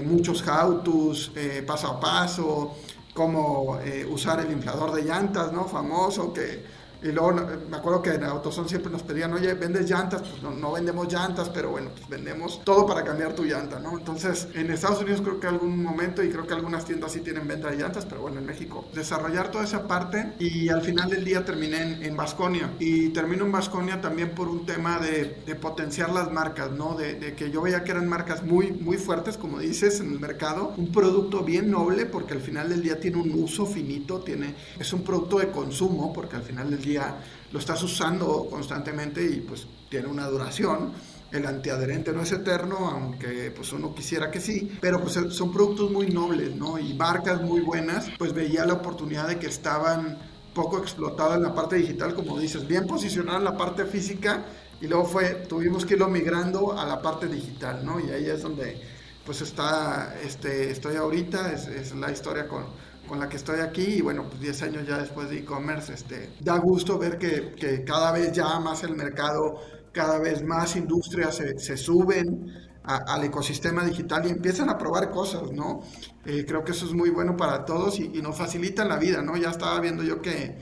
muchos 0.04 0.42
how-tos, 0.42 1.30
paso 1.66 1.88
a 1.88 2.00
paso, 2.00 2.76
cómo 3.12 3.78
usar 4.10 4.40
el 4.40 4.50
inflador 4.50 4.92
de 4.92 5.02
llantas, 5.02 5.52
¿no? 5.52 5.66
Famoso, 5.66 6.32
que 6.32 6.64
y 7.02 7.12
luego 7.12 7.32
me 7.70 7.76
acuerdo 7.76 8.02
que 8.02 8.10
en 8.10 8.24
AutoZone 8.24 8.68
siempre 8.68 8.90
nos 8.90 9.02
pedían, 9.02 9.32
oye, 9.32 9.54
¿vendes 9.54 9.88
llantas? 9.88 10.22
Pues 10.22 10.42
no, 10.42 10.50
no, 10.50 10.72
vendemos 10.72 11.12
llantas, 11.12 11.48
pero 11.50 11.70
bueno, 11.70 11.90
pues 11.94 12.08
vendemos 12.08 12.62
todo 12.64 12.86
para 12.86 13.04
cambiar 13.04 13.34
tu 13.34 13.44
llanta, 13.44 13.78
¿no? 13.78 13.98
Entonces, 13.98 14.48
en 14.54 14.70
Estados 14.70 15.00
Unidos 15.02 15.20
creo 15.20 15.40
que 15.40 15.46
algún 15.46 15.82
momento, 15.82 16.22
y 16.22 16.30
creo 16.30 16.46
que 16.46 16.54
algunas 16.54 16.84
tiendas 16.84 17.12
sí 17.12 17.20
tienen 17.20 17.46
venta 17.46 17.70
de 17.70 17.76
llantas, 17.76 18.04
pero 18.06 18.22
bueno, 18.22 18.38
en 18.38 18.46
México, 18.46 18.86
desarrollar 18.94 19.50
toda 19.50 19.64
esa 19.64 19.86
parte 19.86 20.34
y 20.38 20.68
al 20.68 20.82
final 20.82 21.10
del 21.10 21.24
día 21.24 21.44
terminé 21.44 22.04
en 22.06 22.16
Vasconia. 22.16 22.70
Y 22.78 23.10
termino 23.10 23.44
en 23.44 23.52
Vasconia 23.52 24.00
también 24.00 24.30
por 24.30 24.48
un 24.48 24.66
tema 24.66 24.98
de, 24.98 25.42
de 25.46 25.54
potenciar 25.54 26.12
las 26.12 26.30
marcas, 26.32 26.70
¿no? 26.72 26.94
De, 26.94 27.14
de, 27.14 27.34
que 27.34 27.50
yo 27.50 27.62
veía 27.62 27.84
que 27.84 27.90
eran 27.90 28.08
marcas 28.08 28.42
muy, 28.42 28.72
muy 28.72 28.96
fuertes, 28.96 29.36
como 29.36 29.58
dices, 29.58 30.00
en 30.00 30.12
el 30.12 30.20
mercado. 30.20 30.74
Un 30.76 30.92
producto 30.92 31.42
bien 31.42 31.70
noble, 31.70 32.06
porque 32.06 32.34
al 32.34 32.40
final 32.40 32.68
del 32.68 32.82
día 32.82 33.00
tiene 33.00 33.18
un 33.18 33.32
uso 33.42 33.66
finito, 33.66 34.20
tiene, 34.20 34.54
es 34.78 34.92
un 34.92 35.02
producto 35.02 35.38
de 35.38 35.50
consumo, 35.50 36.12
porque 36.12 36.36
al 36.36 36.42
final 36.42 36.70
del 36.70 36.82
día 36.86 37.16
lo 37.52 37.58
estás 37.58 37.82
usando 37.82 38.46
constantemente 38.50 39.24
y 39.24 39.40
pues 39.40 39.66
tiene 39.88 40.08
una 40.08 40.26
duración. 40.26 40.92
El 41.32 41.44
antiadherente 41.44 42.12
no 42.12 42.22
es 42.22 42.32
eterno, 42.32 42.88
aunque 42.88 43.50
pues 43.50 43.72
uno 43.72 43.94
quisiera 43.94 44.30
que 44.30 44.40
sí, 44.40 44.78
pero 44.80 45.00
pues 45.00 45.18
son 45.30 45.52
productos 45.52 45.90
muy 45.90 46.08
nobles, 46.08 46.54
¿no? 46.54 46.78
Y 46.78 46.94
marcas 46.94 47.42
muy 47.42 47.60
buenas, 47.60 48.06
pues 48.16 48.32
veía 48.32 48.64
la 48.64 48.74
oportunidad 48.74 49.26
de 49.28 49.38
que 49.38 49.48
estaban 49.48 50.18
poco 50.54 50.78
explotadas 50.78 51.36
en 51.36 51.42
la 51.42 51.54
parte 51.54 51.76
digital, 51.76 52.14
como 52.14 52.38
dices, 52.38 52.66
bien 52.66 52.86
posicionadas 52.86 53.40
en 53.40 53.44
la 53.44 53.56
parte 53.56 53.84
física 53.84 54.44
y 54.80 54.86
luego 54.86 55.04
fue, 55.04 55.30
tuvimos 55.48 55.84
que 55.84 55.94
irlo 55.94 56.08
migrando 56.08 56.78
a 56.78 56.86
la 56.86 57.02
parte 57.02 57.26
digital, 57.26 57.84
¿no? 57.84 57.98
Y 58.00 58.10
ahí 58.10 58.26
es 58.26 58.42
donde 58.42 58.80
pues 59.24 59.40
está, 59.40 60.14
este, 60.22 60.70
estoy 60.70 60.96
ahorita, 60.96 61.52
es, 61.52 61.66
es 61.66 61.94
la 61.96 62.12
historia 62.12 62.46
con, 62.46 62.64
con 63.06 63.18
la 63.18 63.28
que 63.28 63.36
estoy 63.36 63.60
aquí 63.60 63.84
y 63.84 64.00
bueno, 64.00 64.24
pues 64.28 64.40
10 64.40 64.62
años 64.62 64.86
ya 64.86 64.98
después 64.98 65.30
de 65.30 65.38
e-commerce, 65.38 65.92
este, 65.92 66.30
da 66.40 66.58
gusto 66.58 66.98
ver 66.98 67.18
que, 67.18 67.52
que, 67.52 67.84
cada 67.84 68.12
vez 68.12 68.32
ya 68.32 68.58
más 68.60 68.82
el 68.82 68.94
mercado, 68.94 69.60
cada 69.92 70.18
vez 70.18 70.42
más 70.42 70.76
industrias 70.76 71.36
se, 71.36 71.58
se 71.58 71.76
suben 71.76 72.52
al 72.84 73.24
ecosistema 73.24 73.84
digital 73.84 74.26
y 74.26 74.30
empiezan 74.30 74.70
a 74.70 74.78
probar 74.78 75.10
cosas, 75.10 75.50
¿no? 75.50 75.82
Eh, 76.24 76.44
creo 76.46 76.62
que 76.62 76.70
eso 76.70 76.86
es 76.86 76.92
muy 76.92 77.10
bueno 77.10 77.36
para 77.36 77.64
todos 77.64 77.98
y, 77.98 78.12
y, 78.14 78.22
nos 78.22 78.36
facilita 78.36 78.84
la 78.84 78.96
vida, 78.96 79.22
¿no? 79.22 79.36
Ya 79.36 79.50
estaba 79.50 79.80
viendo 79.80 80.04
yo 80.04 80.22
que 80.22 80.56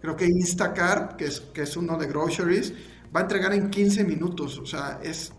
creo 0.00 0.14
que 0.14 0.26
Instacart, 0.26 1.16
que 1.16 1.24
es, 1.24 1.40
que 1.40 1.62
es 1.62 1.76
uno 1.76 1.96
de 1.98 2.06
groceries, 2.06 2.72
va 3.14 3.20
a 3.20 3.22
entregar 3.22 3.54
en 3.54 3.70
15 3.70 4.04
minutos, 4.04 4.58
o 4.58 4.66
sea, 4.66 5.00
es 5.02 5.32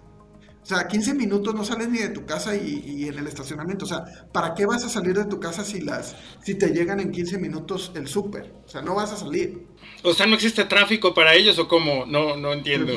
o 0.65 0.67
sea, 0.67 0.88
15 0.88 1.13
minutos 1.13 1.53
no 1.53 1.63
sales 1.63 1.89
ni 1.89 2.00
de 2.00 2.10
tu 2.10 2.25
casa 2.25 2.55
y, 2.55 3.05
en 3.07 3.19
el 3.19 3.27
estacionamiento. 3.27 3.86
O 3.86 3.88
sea, 3.88 4.03
¿para 4.31 4.55
qué 4.55 4.65
vas 4.65 4.84
a 4.84 4.89
salir 4.89 5.15
de 5.15 5.25
tu 5.25 5.39
casa 5.39 5.63
si 5.63 5.79
las 5.79 6.15
si 6.43 6.55
te 6.55 6.69
llegan 6.69 7.00
en 7.00 7.12
15 7.12 7.38
minutos 7.38 7.91
el 7.93 8.07
súper? 8.07 8.51
O 8.65 8.67
sea, 8.67 8.81
no 8.81 8.95
vas 8.95 9.12
a 9.12 9.17
salir. 9.17 9.67
O 10.01 10.15
sea, 10.15 10.25
¿no 10.25 10.34
existe 10.34 10.65
tráfico 10.65 11.13
para 11.13 11.36
ellos 11.36 11.60
o 11.60 11.67
cómo? 11.67 12.07
No, 12.07 12.36
no 12.36 12.51
entiendo. 12.51 12.93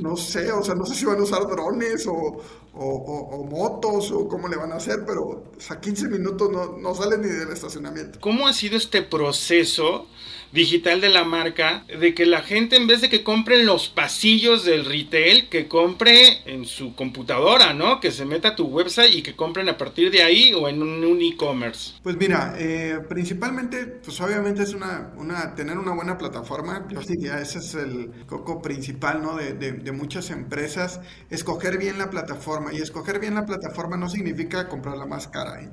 No 0.00 0.16
sé, 0.16 0.50
o 0.50 0.64
sea, 0.64 0.74
no 0.74 0.84
sé 0.84 0.96
si 0.96 1.04
van 1.04 1.20
a 1.20 1.22
usar 1.22 1.46
drones 1.46 2.08
o, 2.08 2.42
o, 2.74 3.46
motos 3.50 4.10
o 4.10 4.28
cómo 4.28 4.48
le 4.48 4.56
van 4.56 4.72
a 4.72 4.76
hacer, 4.76 5.04
pero 5.06 5.22
o 5.22 5.60
sea, 5.60 5.80
15 5.80 6.08
minutos 6.08 6.50
no, 6.50 6.78
no 6.78 6.94
sales 6.94 7.18
ni 7.18 7.28
del 7.28 7.50
estacionamiento. 7.50 8.18
¿Cómo 8.20 8.46
ha 8.46 8.52
sido 8.52 8.76
este 8.76 9.02
proceso? 9.02 10.06
digital 10.52 11.00
de 11.00 11.08
la 11.08 11.24
marca, 11.24 11.84
de 11.98 12.14
que 12.14 12.26
la 12.26 12.42
gente 12.42 12.76
en 12.76 12.86
vez 12.86 13.00
de 13.00 13.08
que 13.08 13.24
compre 13.24 13.60
en 13.60 13.66
los 13.66 13.88
pasillos 13.88 14.64
del 14.64 14.84
retail, 14.84 15.48
que 15.48 15.66
compre 15.66 16.42
en 16.44 16.66
su 16.66 16.94
computadora, 16.94 17.72
¿no? 17.72 18.00
Que 18.00 18.10
se 18.10 18.24
meta 18.24 18.48
a 18.48 18.56
tu 18.56 18.66
website 18.66 19.14
y 19.14 19.22
que 19.22 19.34
compren 19.34 19.68
a 19.68 19.78
partir 19.78 20.10
de 20.10 20.22
ahí 20.22 20.52
o 20.52 20.68
en 20.68 20.82
un, 20.82 21.02
e-commerce. 21.22 21.94
Pues 22.02 22.16
mira, 22.16 22.54
eh, 22.58 22.98
principalmente, 23.08 23.86
pues 23.86 24.20
obviamente 24.20 24.62
es 24.62 24.74
una, 24.74 25.12
una, 25.16 25.54
tener 25.54 25.78
una 25.78 25.92
buena 25.92 26.18
plataforma, 26.18 26.86
yo 26.90 27.00
diría, 27.00 27.40
ese 27.40 27.58
es 27.58 27.74
el 27.74 28.10
coco 28.26 28.60
principal, 28.60 29.22
¿no? 29.22 29.36
De, 29.36 29.54
de, 29.54 29.72
de 29.72 29.92
muchas 29.92 30.30
empresas, 30.30 31.00
escoger 31.30 31.78
bien 31.78 31.98
la 31.98 32.10
plataforma 32.10 32.61
y 32.70 32.78
escoger 32.78 33.18
bien 33.18 33.34
la 33.34 33.46
plataforma 33.46 33.96
no 33.96 34.08
significa 34.08 34.68
comprarla 34.68 35.06
más 35.06 35.28
cara, 35.28 35.62
¿eh? 35.62 35.70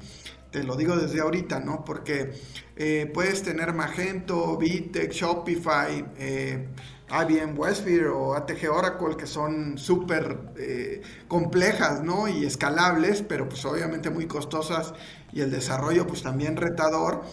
te 0.52 0.64
lo 0.64 0.76
digo 0.76 0.96
desde 0.96 1.22
ahorita, 1.22 1.60
¿no? 1.60 1.84
Porque 1.86 2.34
eh, 2.76 3.10
puedes 3.14 3.44
tener 3.44 3.74
Magento, 3.74 4.58
Bitec, 4.58 5.12
Shopify, 5.12 6.06
eh, 6.18 6.68
IBM 7.10 7.58
Westfield 7.58 8.08
o 8.08 8.36
ATG 8.36 8.70
Oracle, 8.72 9.16
que 9.18 9.28
son 9.28 9.78
súper 9.78 10.38
eh, 10.58 11.02
complejas, 11.28 12.04
¿no? 12.04 12.28
Y 12.28 12.46
escalables, 12.46 13.22
pero 13.22 13.48
pues 13.48 13.64
obviamente 13.66 14.10
muy 14.10 14.28
costosas 14.28 14.94
y 15.32 15.42
el 15.42 15.52
desarrollo 15.52 16.08
pues 16.08 16.24
también 16.24 16.58
retador. 16.58 17.24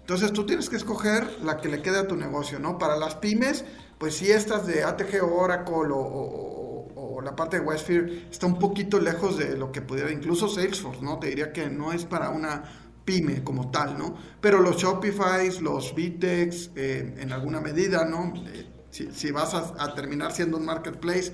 Entonces 0.00 0.32
tú 0.32 0.46
tienes 0.46 0.70
que 0.70 0.76
escoger 0.76 1.40
la 1.42 1.58
que 1.58 1.68
le 1.68 1.82
quede 1.82 1.98
a 1.98 2.06
tu 2.06 2.16
negocio, 2.16 2.58
¿no? 2.58 2.78
Para 2.78 2.96
las 2.96 3.16
pymes, 3.16 3.64
pues 3.98 4.16
si 4.16 4.30
estas 4.30 4.66
de 4.66 4.84
ATG 4.84 5.22
Oracle 5.24 5.90
o 5.92 6.65
la 7.20 7.34
parte 7.34 7.58
de 7.58 7.66
Westfield 7.66 8.30
está 8.30 8.46
un 8.46 8.58
poquito 8.58 8.98
lejos 8.98 9.38
de 9.38 9.56
lo 9.56 9.72
que 9.72 9.82
pudiera, 9.82 10.10
incluso 10.10 10.48
Salesforce, 10.48 11.02
¿no? 11.02 11.18
Te 11.18 11.28
diría 11.28 11.52
que 11.52 11.68
no 11.68 11.92
es 11.92 12.04
para 12.04 12.30
una 12.30 12.64
pyme 13.04 13.42
como 13.42 13.70
tal, 13.70 13.96
¿no? 13.96 14.16
Pero 14.40 14.60
los 14.60 14.76
Shopify, 14.76 15.60
los 15.60 15.94
Vitex, 15.94 16.72
eh, 16.74 17.14
en 17.18 17.32
alguna 17.32 17.60
medida, 17.60 18.04
¿no? 18.04 18.34
Eh, 18.48 18.66
si, 18.90 19.30
vas 19.30 19.54
a, 19.54 19.94
terminar 19.94 20.32
siendo 20.32 20.56
un 20.56 20.64
marketplace, 20.64 21.32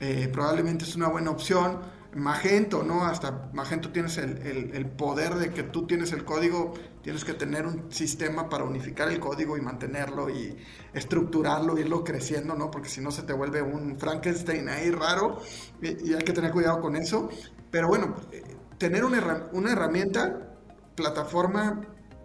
eh, 0.00 0.28
probablemente 0.32 0.84
es 0.84 0.94
una 0.96 1.08
buena 1.08 1.30
opción 1.30 1.80
Magento, 2.14 2.82
¿no? 2.82 3.04
Hasta 3.04 3.50
Magento 3.52 3.90
tienes 3.90 4.18
el, 4.18 4.86
poder 4.96 5.34
de 5.36 5.50
que 5.50 5.62
tú 5.62 5.86
tienes 5.86 6.12
el 6.12 6.24
código, 6.24 6.74
tienes 7.02 7.24
que 7.24 7.34
tener 7.34 7.66
un 7.66 7.90
sistema 7.90 8.48
para 8.48 8.64
unificar 8.64 9.10
el 9.10 9.20
código 9.20 9.56
y 9.56 9.60
mantenerlo 9.60 10.28
y 10.30 10.56
estructurarlo, 10.92 11.78
irlo 11.78 12.04
creciendo, 12.04 12.54
¿no? 12.54 12.70
Porque 12.70 12.88
si 12.88 13.00
no 13.00 13.10
se 13.10 13.22
te 13.22 13.32
vuelve 13.32 13.62
un 13.62 13.98
Frankenstein 13.98 14.68
ahí 14.68 14.90
raro 14.90 15.40
y, 15.80 16.12
hay 16.12 16.22
que 16.22 16.32
tener 16.32 16.52
cuidado 16.52 16.80
con 16.80 16.96
eso. 16.96 17.28
Pero 17.70 17.88
bueno, 17.88 18.16
eh, 18.32 18.42
tener 18.78 19.04
una, 19.04 19.48
una 19.52 19.72
herramienta, 19.72 20.56
plataforma 20.94 21.80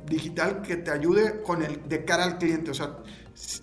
digital 0.06 0.62
que 0.62 0.78
te 0.78 0.92
ayude 0.92 1.42
con 1.42 1.64
el 1.64 1.88
de 1.88 2.06
cara 2.06 2.26
al 2.26 2.38
cliente, 2.38 2.72
o 2.72 2.74
sea, 2.74 2.98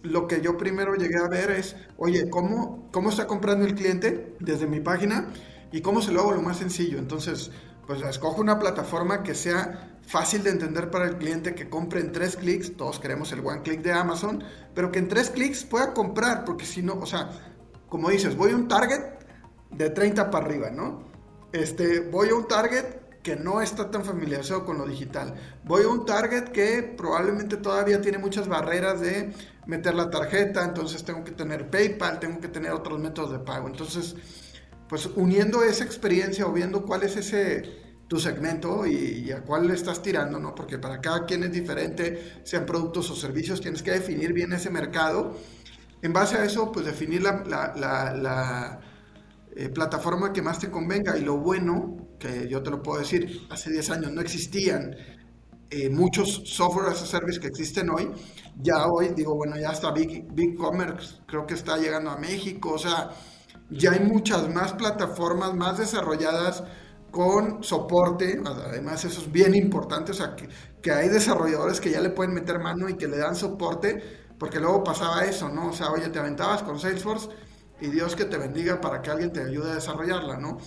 lo 0.02 0.26
que 0.26 0.40
yo 0.40 0.56
primero 0.56 0.94
llegué 0.94 1.16
a 1.18 1.28
ver 1.28 1.50
es, 1.50 1.76
oye, 1.96 2.28
¿cómo, 2.28 2.88
cómo 2.92 3.10
está 3.10 3.26
comprando 3.26 3.64
el 3.64 3.74
cliente 3.74 4.36
desde 4.40 4.66
mi 4.66 4.80
página? 4.80 5.28
¿Y 5.70 5.80
cómo 5.80 6.02
se 6.02 6.12
lo 6.12 6.20
hago 6.20 6.32
lo 6.32 6.42
más 6.42 6.58
sencillo? 6.58 6.98
Entonces, 6.98 7.50
pues 7.86 8.02
escojo 8.02 8.40
una 8.40 8.58
plataforma 8.58 9.22
que 9.22 9.34
sea 9.34 9.91
fácil 10.06 10.42
de 10.42 10.50
entender 10.50 10.90
para 10.90 11.06
el 11.06 11.16
cliente, 11.16 11.54
que 11.54 11.68
compre 11.68 12.00
en 12.00 12.12
tres 12.12 12.36
clics, 12.36 12.76
todos 12.76 12.98
queremos 12.98 13.32
el 13.32 13.40
one 13.40 13.62
click 13.62 13.82
de 13.82 13.92
Amazon, 13.92 14.42
pero 14.74 14.90
que 14.90 14.98
en 14.98 15.08
tres 15.08 15.30
clics 15.30 15.64
pueda 15.64 15.94
comprar, 15.94 16.44
porque 16.44 16.66
si 16.66 16.82
no, 16.82 16.94
o 16.94 17.06
sea, 17.06 17.30
como 17.88 18.10
dices, 18.10 18.36
voy 18.36 18.52
a 18.52 18.56
un 18.56 18.68
target 18.68 19.02
de 19.70 19.90
30 19.90 20.30
para 20.30 20.46
arriba, 20.46 20.70
¿no? 20.70 21.04
Este, 21.52 22.00
voy 22.00 22.30
a 22.30 22.34
un 22.34 22.48
target 22.48 23.02
que 23.22 23.36
no 23.36 23.60
está 23.60 23.90
tan 23.90 24.04
familiarizado 24.04 24.64
con 24.64 24.78
lo 24.78 24.86
digital. 24.86 25.34
Voy 25.64 25.84
a 25.84 25.88
un 25.88 26.04
target 26.04 26.48
que 26.48 26.82
probablemente 26.82 27.56
todavía 27.56 28.00
tiene 28.00 28.18
muchas 28.18 28.48
barreras 28.48 29.00
de 29.00 29.32
meter 29.66 29.94
la 29.94 30.10
tarjeta, 30.10 30.64
entonces 30.64 31.04
tengo 31.04 31.22
que 31.22 31.30
tener 31.30 31.70
PayPal, 31.70 32.18
tengo 32.18 32.40
que 32.40 32.48
tener 32.48 32.72
otros 32.72 32.98
métodos 32.98 33.30
de 33.30 33.38
pago. 33.38 33.68
Entonces, 33.68 34.16
pues 34.88 35.06
uniendo 35.14 35.62
esa 35.62 35.84
experiencia 35.84 36.46
o 36.46 36.52
viendo 36.52 36.84
cuál 36.84 37.04
es 37.04 37.16
ese 37.16 37.81
tu 38.12 38.20
segmento 38.20 38.86
y, 38.86 39.32
a 39.32 39.40
cuál 39.40 39.66
le 39.66 39.72
estás 39.72 40.02
tirando, 40.02 40.38
¿no? 40.38 40.54
Porque 40.54 40.78
para 40.78 41.00
cada 41.00 41.24
quien 41.24 41.44
es 41.44 41.52
diferente, 41.52 42.42
sean 42.44 42.66
productos 42.66 43.08
o 43.10 43.16
servicios, 43.16 43.62
tienes 43.62 43.82
que 43.82 43.90
definir 43.90 44.34
bien 44.34 44.52
ese 44.52 44.68
mercado. 44.68 45.34
En 46.02 46.12
base 46.12 46.36
a 46.36 46.44
eso, 46.44 46.70
pues 46.70 46.84
definir 46.84 47.22
la, 47.22 47.42
la, 47.74 48.80
eh, 49.56 49.70
plataforma 49.70 50.30
que 50.30 50.42
más 50.42 50.58
te 50.58 50.70
convenga. 50.70 51.16
Y 51.16 51.22
lo 51.22 51.38
bueno, 51.38 51.96
que 52.18 52.46
yo 52.50 52.62
te 52.62 52.68
lo 52.68 52.82
puedo 52.82 52.98
decir, 52.98 53.46
hace 53.48 53.70
10 53.70 53.88
años 53.88 54.12
no 54.12 54.20
existían 54.20 54.94
eh, 55.70 55.88
muchos 55.88 56.42
software 56.44 56.88
as 56.88 57.00
a 57.00 57.06
service 57.06 57.40
que 57.40 57.46
existen 57.46 57.88
hoy. 57.88 58.10
Ya 58.60 58.88
hoy 58.88 59.14
digo, 59.16 59.34
bueno, 59.36 59.58
ya 59.58 59.70
está 59.70 59.90
Big, 59.90 60.30
Big 60.34 60.54
creo 61.26 61.46
que 61.46 61.54
está 61.54 61.78
llegando 61.78 62.10
a 62.10 62.18
México, 62.18 62.72
o 62.74 62.78
sea 62.78 63.08
ya 63.72 63.92
hay 63.92 64.00
muchas 64.00 64.52
más 64.52 64.74
plataformas 64.74 65.54
más 65.54 65.78
desarrolladas 65.78 66.62
con 67.12 67.62
soporte, 67.62 68.40
además 68.44 69.04
eso 69.04 69.20
es 69.20 69.30
bien 69.30 69.54
importante, 69.54 70.10
o 70.10 70.14
sea, 70.14 70.34
que, 70.34 70.48
que, 70.80 70.90
hay 70.90 71.08
desarrolladores 71.08 71.80
que 71.80 71.90
ya 71.90 72.00
le 72.00 72.10
pueden 72.10 72.34
meter 72.34 72.58
mano 72.58 72.88
y 72.88 72.94
que 72.94 73.06
le 73.06 73.18
dan 73.18 73.36
soporte, 73.36 74.02
porque 74.38 74.58
luego 74.58 74.82
pasaba 74.82 75.24
eso, 75.24 75.48
¿no? 75.48 75.68
O 75.68 75.72
sea, 75.72 75.92
oye, 75.92 76.08
te 76.08 76.18
aventabas 76.18 76.62
con 76.62 76.80
Salesforce 76.80 77.28
y 77.80 77.88
Dios 77.88 78.16
que 78.16 78.24
te 78.24 78.38
bendiga 78.38 78.80
para 78.80 79.02
que 79.02 79.10
alguien 79.10 79.32
te 79.32 79.42
ayude 79.42 79.72
a 79.72 79.74
desarrollarla, 79.74 80.38
¿no? 80.38 80.58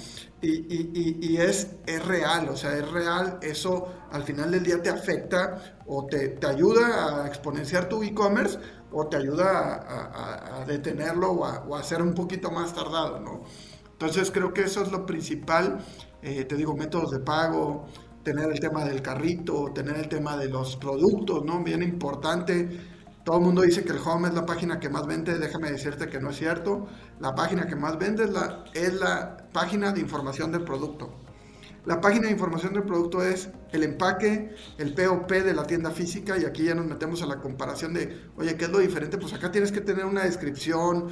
Y, 0.41 0.51
y, 0.51 1.17
y, 1.19 1.37
es, 1.37 1.71
es 1.87 2.05
real, 2.05 2.47
o 2.49 2.55
sea, 2.55 2.77
es 2.77 2.89
real, 2.91 3.39
eso 3.41 3.87
al 4.11 4.23
final 4.23 4.51
del 4.51 4.63
día 4.63 4.81
te 4.81 4.89
afecta 4.89 5.79
o 5.87 6.05
te, 6.05 6.29
te 6.29 6.47
ayuda 6.47 7.23
a 7.23 7.27
exponenciar 7.27 7.89
tu 7.89 8.03
e-commerce 8.03 8.59
o 8.91 9.07
te 9.07 9.17
ayuda 9.17 10.59
a, 10.61 10.65
detenerlo 10.65 11.31
o 11.31 11.75
a, 11.75 11.79
hacer 11.79 12.01
un 12.01 12.13
poquito 12.13 12.51
más 12.51 12.73
tardado, 12.73 13.19
¿no? 13.19 13.43
Entonces 13.95 14.29
creo 14.29 14.53
que 14.53 14.63
eso 14.63 14.81
es 14.83 14.91
lo 14.91 15.05
principal, 15.05 15.79
eh, 16.21 16.43
te 16.43 16.57
digo, 16.57 16.75
métodos 16.75 17.11
de 17.11 17.19
pago, 17.19 17.87
tener 18.23 18.51
el 18.51 18.59
tema 18.59 18.83
del 18.83 19.01
carrito, 19.01 19.71
tener 19.73 19.95
el 19.95 20.09
tema 20.09 20.35
de 20.35 20.49
los 20.49 20.75
productos, 20.75 21.45
¿no? 21.45 21.63
Bien 21.63 21.81
importante. 21.81 22.77
Todo 23.23 23.37
el 23.37 23.43
mundo 23.43 23.61
dice 23.61 23.85
que 23.85 23.93
el 23.93 23.99
home 24.05 24.27
es 24.27 24.33
la 24.33 24.45
página 24.45 24.79
que 24.81 24.89
más 24.89 25.07
vende, 25.07 25.39
déjame 25.39 25.71
decirte 25.71 26.09
que 26.09 26.19
no 26.19 26.31
es 26.31 26.35
cierto. 26.35 26.87
La 27.21 27.35
página 27.35 27.67
que 27.67 27.77
más 27.77 27.97
vende 27.97 28.25
es 28.25 28.31
la, 28.31 28.65
es 28.73 28.93
la 28.95 29.37
página 29.53 29.93
de 29.93 30.01
información 30.01 30.51
del 30.51 30.63
producto. 30.65 31.13
La 31.85 32.01
página 32.01 32.25
de 32.25 32.31
información 32.31 32.73
del 32.73 32.83
producto 32.83 33.23
es 33.23 33.49
el 33.71 33.83
empaque, 33.83 34.55
el 34.79 34.93
POP 34.95 35.31
de 35.31 35.53
la 35.53 35.67
tienda 35.67 35.91
física 35.91 36.35
y 36.35 36.43
aquí 36.43 36.63
ya 36.63 36.73
nos 36.73 36.87
metemos 36.87 37.21
a 37.21 37.27
la 37.27 37.39
comparación 37.39 37.93
de, 37.93 38.23
oye, 38.37 38.57
¿qué 38.57 38.65
es 38.65 38.71
lo 38.71 38.79
diferente? 38.79 39.19
Pues 39.19 39.33
acá 39.33 39.51
tienes 39.51 39.71
que 39.71 39.81
tener 39.81 40.03
una 40.05 40.23
descripción, 40.23 41.09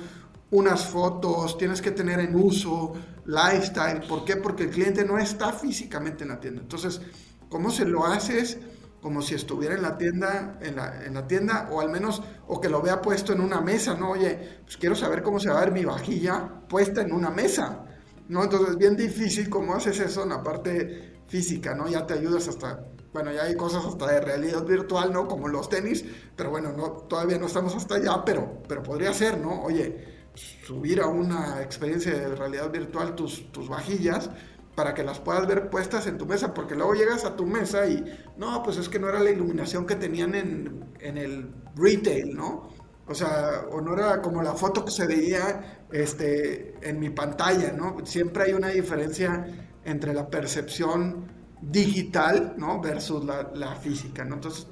unas 0.53 0.86
fotos, 0.86 1.57
tienes 1.57 1.81
que 1.81 1.91
tener 1.91 2.19
en 2.19 2.36
uso, 2.36 2.93
lifestyle. 3.25 4.01
¿Por 4.07 4.24
qué? 4.24 4.38
Porque 4.38 4.63
el 4.63 4.69
cliente 4.69 5.03
no 5.03 5.17
está 5.17 5.51
físicamente 5.51 6.24
en 6.24 6.29
la 6.29 6.39
tienda. 6.39 6.62
Entonces, 6.62 7.01
¿cómo 7.50 7.69
se 7.69 7.86
lo 7.86 8.05
haces? 8.05 8.57
Como 9.01 9.22
si 9.22 9.36
estuviera 9.36 9.75
en 9.75 9.81
la 9.81 9.98
tienda, 9.98 10.57
en 10.62 10.77
la, 10.77 11.05
en 11.05 11.13
la 11.13 11.27
tienda, 11.27 11.67
o 11.72 11.81
al 11.81 11.89
menos, 11.89 12.24
o 12.48 12.62
que 12.62 12.69
lo 12.69 12.81
vea 12.81 13.01
puesto 13.01 13.33
en 13.33 13.41
una 13.41 13.60
mesa, 13.62 13.95
¿no? 13.95 14.12
Oye, 14.12 14.62
pues 14.63 14.77
quiero 14.77 14.95
saber 14.95 15.24
cómo 15.24 15.39
se 15.39 15.50
va 15.50 15.57
a 15.57 15.65
ver 15.65 15.74
mi 15.74 15.83
vajilla 15.83 16.62
puesta 16.69 17.01
en 17.01 17.12
una 17.12 17.29
mesa. 17.29 17.86
¿no? 18.27 18.43
Entonces 18.43 18.69
es 18.72 18.77
bien 18.77 18.95
difícil 18.95 19.50
cómo 19.50 19.74
haces 19.75 20.00
eso 20.00 20.24
en 20.24 20.29
la 20.29 20.43
parte 20.43 21.22
física, 21.27 21.74
¿no? 21.74 21.88
Ya 21.88 22.05
te 22.05 22.13
ayudas 22.13 22.48
hasta, 22.48 22.86
bueno, 23.12 23.31
ya 23.31 23.43
hay 23.43 23.55
cosas 23.55 23.86
hasta 23.86 24.07
de 24.07 24.22
realidad 24.22 24.63
virtual, 24.65 25.12
¿no? 25.12 25.27
Como 25.27 25.48
los 25.48 25.69
tenis, 25.69 26.05
pero 26.36 26.50
bueno, 26.50 26.72
no, 26.72 26.91
todavía 26.91 27.38
no 27.38 27.48
estamos 27.48 27.75
hasta 27.75 27.95
allá, 27.95 28.24
pero, 28.25 28.62
pero 28.67 28.83
podría 28.83 29.13
ser, 29.13 29.39
¿no? 29.39 29.63
Oye, 29.63 30.12
subir 30.36 31.02
a 31.02 31.08
una 31.08 31.62
experiencia 31.62 32.13
de 32.13 32.36
realidad 32.36 32.72
virtual 32.72 33.16
tus, 33.16 33.52
tus 33.52 33.70
vajillas 33.70 34.30
para 34.75 34.94
que 34.94 35.04
las 35.04 35.20
puedas 35.20 35.46
ver 35.48 35.70
puestas 35.70 36.08
en 36.08 36.18
tu 36.18 36.25
mesa, 36.25 36.54
porque 36.54 36.75
luego 36.75 36.96
llegas 36.96 37.25
a 37.25 37.36
tu 37.36 37.46
mesa 37.46 37.88
y 37.88 38.04
no, 38.38 38.63
pues 38.63 38.78
es 38.78 38.90
que 38.90 38.98
no 38.98 39.08
era 39.10 39.20
la 39.20 39.30
iluminación 39.30 39.86
que 39.86 39.96
tenían 39.96 40.34
en, 40.34 40.86
en 41.00 41.18
el 41.18 41.52
retail, 41.75 42.36
¿no? 42.36 42.70
O 43.06 43.13
sea, 43.13 43.66
o 43.72 43.82
no 43.82 43.94
era 43.94 44.22
como 44.22 44.42
la 44.42 44.54
foto 44.54 44.86
que 44.86 44.92
se 44.92 45.06
veía 45.06 45.86
este, 45.92 46.75
en 46.82 47.00
mi 47.00 47.10
pantalla, 47.10 47.72
¿no? 47.72 47.98
Siempre 48.06 48.44
hay 48.44 48.54
una 48.54 48.70
diferencia 48.70 49.46
entre 49.84 50.13
la 50.13 50.30
percepción 50.30 51.28
digital, 51.62 52.56
¿no? 52.58 52.82
Versus 52.82 53.25
la, 53.25 53.75
física, 53.75 54.24
¿no? 54.24 54.36
Entonces 54.36 54.68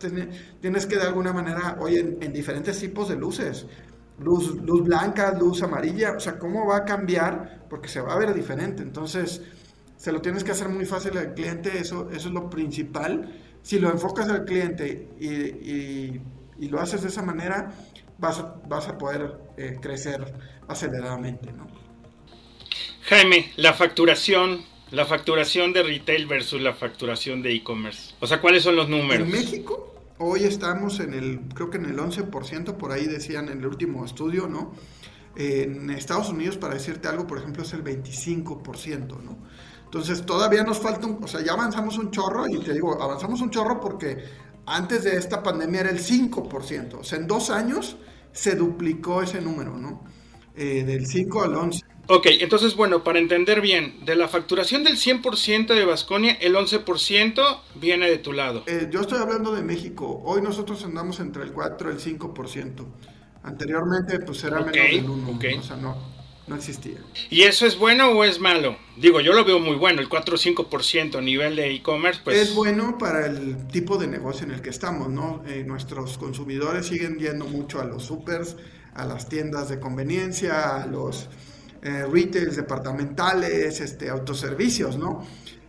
tienes 0.61 0.85
que 0.85 0.95
de 0.95 1.03
alguna 1.03 1.33
manera, 1.33 1.77
oye, 1.79 2.17
en, 2.19 2.33
diferentes 2.33 2.79
tipos 2.79 3.09
de 3.09 3.15
luces, 3.15 3.65
luz, 4.23 4.55
luz 4.61 4.83
blanca, 4.83 5.33
luz 5.37 5.63
amarilla, 5.63 6.13
o 6.13 6.19
sea, 6.19 6.37
¿cómo 6.39 6.65
va 6.65 6.77
a 6.77 6.85
cambiar? 6.85 7.65
Porque 7.69 7.87
se 7.87 8.01
va 8.01 8.13
a 8.13 8.17
ver 8.17 8.33
diferente. 8.33 8.83
Entonces, 8.83 9.41
se 9.97 10.11
lo 10.11 10.21
tienes 10.21 10.43
que 10.43 10.51
hacer 10.51 10.69
muy 10.69 10.85
fácil 10.85 11.17
al 11.17 11.33
cliente, 11.33 11.77
eso, 11.77 12.09
eso 12.11 12.27
es 12.27 12.33
lo 12.33 12.49
principal. 12.49 13.39
Si 13.61 13.79
lo 13.79 13.89
enfocas 13.89 14.29
al 14.29 14.45
cliente 14.45 15.09
y, 15.19 16.21
y 16.61 16.69
lo 16.69 16.79
haces 16.79 17.01
de 17.01 17.09
esa 17.09 17.23
manera, 17.23 17.71
vas 18.19 18.39
a, 18.39 18.55
vas 18.67 18.87
a 18.87 18.97
poder 18.97 19.33
eh, 19.57 19.77
crecer 19.81 20.33
aceleradamente, 20.67 21.51
¿no? 21.51 21.67
Jaime, 23.01 23.51
la 23.57 23.73
facturación, 23.73 24.63
la 24.91 25.05
facturación 25.05 25.73
de 25.73 25.83
retail 25.83 26.27
versus 26.27 26.61
la 26.61 26.73
facturación 26.73 27.41
de 27.41 27.53
e-commerce. 27.53 28.13
O 28.19 28.27
sea, 28.27 28.39
¿cuáles 28.39 28.63
son 28.63 28.75
los 28.75 28.87
números? 28.87 29.25
En 29.25 29.31
México, 29.33 29.90
hoy 30.21 30.43
estamos 30.43 30.99
en 30.99 31.13
el, 31.13 31.41
creo 31.53 31.69
que 31.69 31.77
en 31.77 31.85
el 31.85 31.97
11%, 31.97 32.77
por 32.77 32.91
ahí 32.91 33.07
decían 33.07 33.49
en 33.49 33.59
el 33.59 33.65
último 33.65 34.05
estudio, 34.05 34.47
¿no? 34.47 34.73
En 35.35 35.89
Estados 35.89 36.29
Unidos, 36.29 36.57
para 36.57 36.75
decirte 36.75 37.07
algo, 37.07 37.25
por 37.25 37.39
ejemplo, 37.39 37.63
es 37.63 37.73
el 37.73 37.83
25%, 37.83 39.21
¿no? 39.21 39.37
Entonces, 39.85 40.25
todavía 40.25 40.63
nos 40.63 40.79
falta 40.79 41.07
un, 41.07 41.23
o 41.23 41.27
sea, 41.27 41.41
ya 41.41 41.53
avanzamos 41.53 41.97
un 41.97 42.11
chorro, 42.11 42.47
y 42.47 42.59
te 42.59 42.73
digo, 42.73 43.01
avanzamos 43.01 43.41
un 43.41 43.49
chorro 43.49 43.79
porque 43.79 44.23
antes 44.65 45.03
de 45.03 45.17
esta 45.17 45.41
pandemia 45.41 45.81
era 45.81 45.89
el 45.89 45.99
5%, 45.99 46.99
o 46.99 47.03
sea, 47.03 47.17
en 47.17 47.27
dos 47.27 47.49
años 47.49 47.97
se 48.31 48.55
duplicó 48.55 49.21
ese 49.21 49.41
número, 49.41 49.77
¿no? 49.77 50.03
Eh, 50.55 50.83
del 50.85 51.05
5 51.05 51.43
al 51.43 51.55
11. 51.55 51.85
Ok, 52.07 52.27
entonces, 52.39 52.75
bueno, 52.75 53.03
para 53.03 53.19
entender 53.19 53.61
bien, 53.61 54.03
de 54.05 54.15
la 54.15 54.27
facturación 54.27 54.83
del 54.83 54.97
100% 54.97 55.73
de 55.73 55.85
Vasconia, 55.85 56.33
el 56.41 56.55
11% 56.55 57.61
viene 57.75 58.09
de 58.09 58.17
tu 58.17 58.33
lado. 58.33 58.63
Eh, 58.67 58.89
yo 58.91 59.01
estoy 59.01 59.19
hablando 59.19 59.53
de 59.53 59.61
México. 59.61 60.21
Hoy 60.25 60.41
nosotros 60.41 60.83
andamos 60.83 61.19
entre 61.21 61.43
el 61.43 61.53
4 61.53 61.89
y 61.89 61.93
el 61.93 61.99
5%. 61.99 62.85
Anteriormente, 63.43 64.19
pues 64.19 64.43
era 64.43 64.59
menos 64.59 64.73
del 64.73 65.09
1. 65.09 65.39
O 65.59 65.63
sea, 65.63 65.77
no, 65.77 65.95
no 66.47 66.55
existía. 66.55 66.99
¿Y 67.29 67.43
eso 67.43 67.65
es 67.65 67.77
bueno 67.77 68.09
o 68.09 68.23
es 68.23 68.39
malo? 68.39 68.75
Digo, 68.97 69.21
yo 69.21 69.31
lo 69.31 69.45
veo 69.45 69.59
muy 69.59 69.77
bueno, 69.77 70.01
el 70.01 70.09
4 70.09 70.35
o 70.35 70.37
5% 70.37 71.17
a 71.17 71.21
nivel 71.21 71.55
de 71.55 71.73
e-commerce, 71.73 72.19
pues... 72.23 72.37
Es 72.37 72.53
bueno 72.53 72.97
para 72.97 73.25
el 73.25 73.67
tipo 73.67 73.97
de 73.97 74.07
negocio 74.07 74.45
en 74.45 74.51
el 74.51 74.61
que 74.61 74.69
estamos, 74.69 75.09
¿no? 75.09 75.43
Eh, 75.47 75.63
nuestros 75.65 76.17
consumidores 76.17 76.87
siguen 76.87 77.17
yendo 77.19 77.45
mucho 77.45 77.79
a 77.79 77.85
los 77.85 78.03
supers, 78.03 78.57
a 78.93 79.05
las 79.05 79.27
tiendas 79.29 79.69
de 79.69 79.79
conveniencia, 79.79 80.83
a 80.83 80.85
los 80.87 81.29
eh, 81.81 82.05
retails 82.11 82.55
departamentales, 82.55 83.79
este, 83.79 84.09
autoservicios, 84.09 84.97
¿no? 84.97 85.25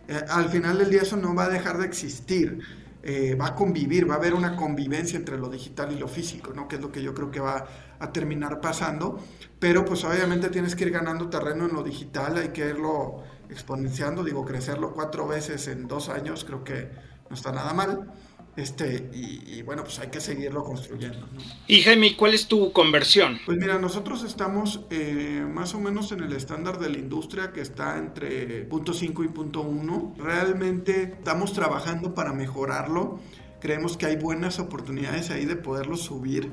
Eh, 0.07 0.21
al 0.29 0.49
final 0.49 0.77
del 0.77 0.89
día 0.89 1.01
eso 1.01 1.17
no 1.17 1.33
va 1.33 1.45
a 1.45 1.49
dejar 1.49 1.77
de 1.77 1.85
existir. 1.85 2.59
Eh, 3.05 3.35
va 3.35 3.47
a 3.47 3.55
convivir, 3.55 4.09
va 4.09 4.13
a 4.13 4.17
haber 4.17 4.33
una 4.33 4.55
convivencia 4.55 5.17
entre 5.17 5.37
lo 5.37 5.49
digital 5.49 5.91
y 5.91 5.99
lo 5.99 6.07
físico, 6.07 6.53
¿no? 6.53 6.69
Que 6.69 6.77
es 6.77 6.81
lo 6.81 6.89
que 6.89 7.03
yo 7.03 7.13
creo 7.13 7.31
que 7.31 7.41
va 7.41 7.65
a 7.99 8.11
terminar 8.13 8.61
pasando. 8.61 9.19
Pero 9.59 9.83
pues 9.83 10.05
obviamente 10.05 10.49
tienes 10.49 10.75
que 10.75 10.85
ir 10.85 10.91
ganando 10.91 11.29
terreno 11.29 11.65
en 11.65 11.73
lo 11.73 11.83
digital, 11.83 12.37
hay 12.37 12.49
que 12.49 12.69
irlo 12.69 13.23
exponenciando, 13.49 14.23
digo, 14.23 14.45
crecerlo 14.45 14.93
cuatro 14.93 15.27
veces 15.27 15.67
en 15.67 15.87
dos 15.87 16.07
años, 16.09 16.45
creo 16.45 16.63
que 16.63 16.91
no 17.29 17.35
está 17.35 17.51
nada 17.51 17.73
mal. 17.73 18.09
Este, 18.55 19.09
y, 19.13 19.63
bueno, 19.63 19.83
pues 19.83 19.97
hay 19.97 20.09
que 20.09 20.21
seguirlo 20.21 20.63
construyendo. 20.63 21.27
Y 21.67 21.81
Jaime, 21.81 22.15
¿cuál 22.15 22.35
es 22.35 22.47
tu 22.47 22.71
conversión? 22.71 23.39
Pues 23.45 23.57
mira, 23.57 23.79
nosotros 23.79 24.23
estamos 24.23 24.81
eh, 24.91 25.43
más 25.51 25.73
o 25.73 25.79
menos 25.79 26.11
en 26.11 26.21
el 26.21 26.33
estándar 26.33 26.77
de 26.77 26.89
la 26.89 26.99
industria 26.99 27.51
que 27.51 27.61
está 27.61 27.97
entre 27.97 28.63
punto 28.65 28.93
.5 28.93 29.25
y 29.25 29.27
punto 29.29 29.63
.1. 29.63 30.17
Realmente 30.17 31.13
estamos 31.17 31.53
trabajando 31.53 32.13
para 32.13 32.31
mejorarlo. 32.31 33.19
Creemos 33.59 33.97
que 33.97 34.05
hay 34.05 34.17
buenas 34.17 34.59
oportunidades 34.59 35.31
ahí 35.31 35.45
de 35.45 35.55
poderlo 35.55 35.97
subir, 35.97 36.51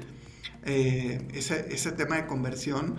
eh, 0.65 1.29
ese, 1.35 1.67
ese 1.71 1.93
tema 1.93 2.17
de 2.17 2.27
conversión 2.27 2.99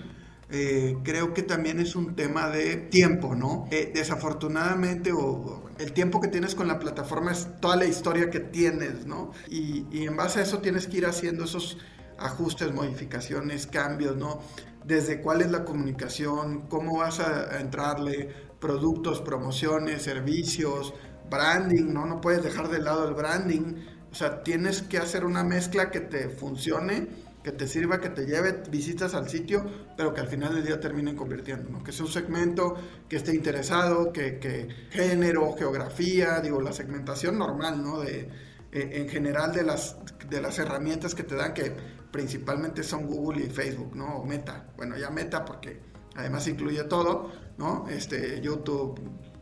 eh, 0.53 0.97
creo 1.03 1.33
que 1.33 1.43
también 1.43 1.79
es 1.79 1.95
un 1.95 2.13
tema 2.15 2.49
de 2.49 2.75
tiempo, 2.75 3.35
¿no? 3.35 3.67
Eh, 3.71 3.89
desafortunadamente, 3.93 5.13
o, 5.13 5.60
el 5.81 5.93
tiempo 5.93 6.21
que 6.21 6.27
tienes 6.27 6.53
con 6.53 6.67
la 6.67 6.77
plataforma 6.77 7.31
es 7.31 7.47
toda 7.59 7.75
la 7.75 7.85
historia 7.85 8.29
que 8.29 8.39
tienes, 8.39 9.05
¿no? 9.05 9.31
Y, 9.49 9.85
en 10.05 10.15
base 10.15 10.39
a 10.39 10.43
eso 10.43 10.59
tienes 10.59 10.87
que 10.87 10.97
ir 10.97 11.05
haciendo 11.05 11.45
esos 11.45 11.77
ajustes, 12.19 12.71
modificaciones, 12.71 13.65
cambios, 13.65 14.15
¿no? 14.15 14.41
Desde 14.85 15.21
cuál 15.21 15.41
es 15.41 15.49
la 15.49 15.65
comunicación, 15.65 16.67
cómo 16.67 16.99
vas 16.99 17.19
a, 17.19 17.55
a 17.55 17.59
entrarle, 17.59 18.29
productos, 18.59 19.21
promociones, 19.21 20.03
servicios, 20.03 20.93
branding, 21.29 21.93
¿no? 21.93 22.05
No 22.05 22.21
puedes 22.21 22.43
dejar 22.43 22.69
de 22.69 22.79
lado 22.79 23.07
el 23.07 23.15
branding. 23.15 23.83
O 24.11 24.15
sea, 24.15 24.43
tienes 24.43 24.83
que 24.83 24.99
hacer 24.99 25.25
una 25.25 25.43
mezcla 25.43 25.89
que 25.89 26.01
te 26.01 26.29
funcione 26.29 27.07
que 27.43 27.51
te 27.51 27.67
sirva, 27.67 27.99
que 27.99 28.09
te 28.09 28.25
lleve 28.25 28.63
visitas 28.69 29.13
al 29.13 29.29
sitio, 29.29 29.65
pero 29.97 30.13
que 30.13 30.21
al 30.21 30.27
final 30.27 30.53
del 30.53 30.65
día 30.65 30.79
terminen 30.79 31.15
convirtiendo, 31.15 31.69
¿no? 31.69 31.83
Que 31.83 31.91
sea 31.91 32.05
un 32.05 32.11
segmento 32.11 32.75
que 33.09 33.15
esté 33.15 33.33
interesado, 33.33 34.13
que, 34.13 34.67
género, 34.89 35.53
geografía, 35.57 36.39
digo, 36.39 36.61
la 36.61 36.71
segmentación 36.71 37.37
normal, 37.37 37.81
¿no? 37.81 37.99
De, 37.99 38.29
eh, 38.71 38.89
en 38.93 39.09
general 39.09 39.53
de 39.53 39.63
las, 39.63 39.97
de 40.29 40.41
las 40.41 40.59
herramientas 40.59 41.15
que 41.15 41.23
te 41.23 41.35
dan, 41.35 41.53
que 41.53 41.73
principalmente 42.11 42.83
son 42.83 43.07
Google 43.07 43.45
y 43.45 43.49
Facebook, 43.49 43.95
¿no? 43.95 44.17
O 44.17 44.25
Meta. 44.25 44.67
Bueno, 44.77 44.97
ya 44.97 45.09
Meta 45.09 45.43
porque 45.43 45.79
además 46.15 46.47
incluye 46.47 46.83
todo, 46.83 47.31
¿no? 47.57 47.87
Este, 47.89 48.39
YouTube, 48.41 48.99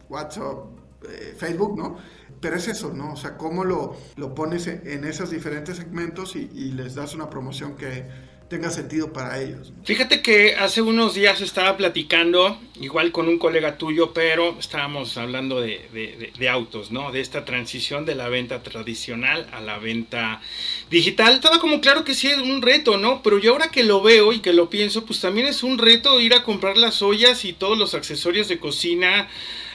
WhatsApp, 0.08 0.80
eh, 1.04 1.34
Facebook, 1.38 1.78
¿no? 1.78 1.98
Pero 2.42 2.56
es 2.56 2.68
eso, 2.68 2.94
¿no? 2.94 3.14
O 3.14 3.18
sea, 3.18 3.38
cómo 3.38 3.64
lo, 3.64 3.98
lo 4.16 4.36
pones 4.36 4.68
en 4.68 5.04
esos 5.04 5.32
diferentes 5.32 5.78
segmentos 5.78 6.36
y, 6.36 6.48
les 6.72 6.96
das 6.96 7.14
una 7.14 7.30
promoción 7.30 7.76
que 7.76 8.06
tenga 8.48 8.70
sentido 8.72 9.14
para 9.14 9.40
ellos. 9.40 9.74
Fíjate 9.84 10.22
que 10.22 10.56
hace 10.56 10.82
unos 10.82 11.14
días 11.14 11.42
estaba 11.42 11.78
platicando, 11.78 12.60
igual 12.80 13.12
con 13.12 13.28
un 13.28 13.38
colega 13.38 13.78
tuyo, 13.78 14.14
pero 14.14 14.58
estábamos 14.58 15.18
hablando 15.18 15.62
de, 15.62 16.32
de, 16.38 16.50
autos, 16.50 16.92
¿no? 16.92 17.12
De 17.12 17.22
esta 17.22 17.46
transición 17.46 18.06
de 18.06 18.16
la 18.16 18.30
venta 18.30 18.64
tradicional 18.64 19.48
a 19.52 19.62
la 19.62 19.78
venta 19.78 20.42
digital. 20.90 21.36
Estaba 21.36 21.60
como 21.60 21.82
claro 21.82 22.04
que 22.04 22.14
sí 22.14 22.28
es 22.28 22.40
un 22.40 22.62
reto, 22.62 22.98
¿no? 22.98 23.22
Pero 23.24 23.40
yo 23.40 23.52
ahora 23.52 23.70
que 23.70 23.84
lo 23.84 24.02
veo 24.02 24.34
y 24.34 24.40
que 24.40 24.54
lo 24.54 24.70
pienso, 24.70 25.06
pues 25.06 25.20
también 25.20 25.48
es 25.48 25.64
un 25.64 25.78
reto 25.78 26.20
ir 26.20 26.34
a 26.34 26.44
comprar 26.44 26.78
las 26.78 27.02
ollas 27.02 27.46
y 27.46 27.54
todos 27.54 27.78
los 27.78 27.94
accesorios 27.94 28.48
de 28.48 28.60
cocina 28.60 29.28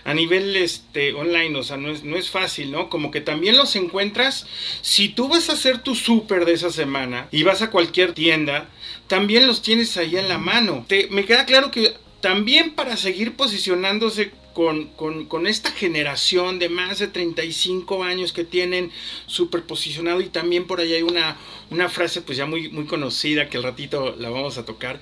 a 0.04 0.12
nivel 0.12 0.54
este, 0.56 1.14
online, 1.14 1.56
o 1.58 1.62
sea, 1.62 1.78
no 1.78 1.90
es, 1.90 2.04
no 2.04 2.16
es 2.16 2.28
fácil, 2.28 2.70
¿no? 2.70 2.90
Como 2.90 3.10
que 3.10 3.22
también 3.22 3.56
los 3.56 3.74
encuentras, 3.74 4.46
si 4.82 5.08
tú 5.08 5.28
vas 5.28 5.48
a 5.48 5.54
hacer 5.54 5.78
tu 5.78 5.94
súper 5.94 6.44
de 6.44 6.52
esa 6.52 6.70
semana 6.70 7.28
y 7.30 7.42
vas 7.42 7.62
a 7.62 7.70
cualquier 7.70 8.12
tienda, 8.12 8.68
también 9.06 9.46
los 9.46 9.62
tienes 9.62 9.96
ahí 9.96 10.16
en 10.16 10.28
la 10.28 10.36
mano. 10.36 10.84
Me 11.10 11.24
queda 11.24 11.46
claro 11.46 11.70
que 11.70 11.94
también 12.20 12.72
para 12.74 12.98
seguir 12.98 13.34
posicionándose 13.34 14.32
con, 14.54 14.86
con, 14.86 15.46
esta 15.46 15.70
generación 15.70 16.58
de 16.58 16.68
más 16.68 17.00
de 17.00 17.08
35 17.08 18.04
años 18.04 18.32
que 18.32 18.44
tienen 18.44 18.90
superposicionado 19.26 20.20
y 20.20 20.28
también 20.28 20.66
por 20.66 20.80
ahí 20.80 20.94
hay 20.94 21.02
una, 21.02 21.36
una 21.70 21.88
frase 21.88 22.22
pues 22.22 22.38
ya 22.38 22.46
muy, 22.46 22.68
muy 22.70 22.86
conocida 22.86 23.48
que 23.48 23.58
al 23.58 23.64
ratito 23.64 24.14
la 24.16 24.30
vamos 24.30 24.56
a 24.56 24.64
tocar 24.64 25.00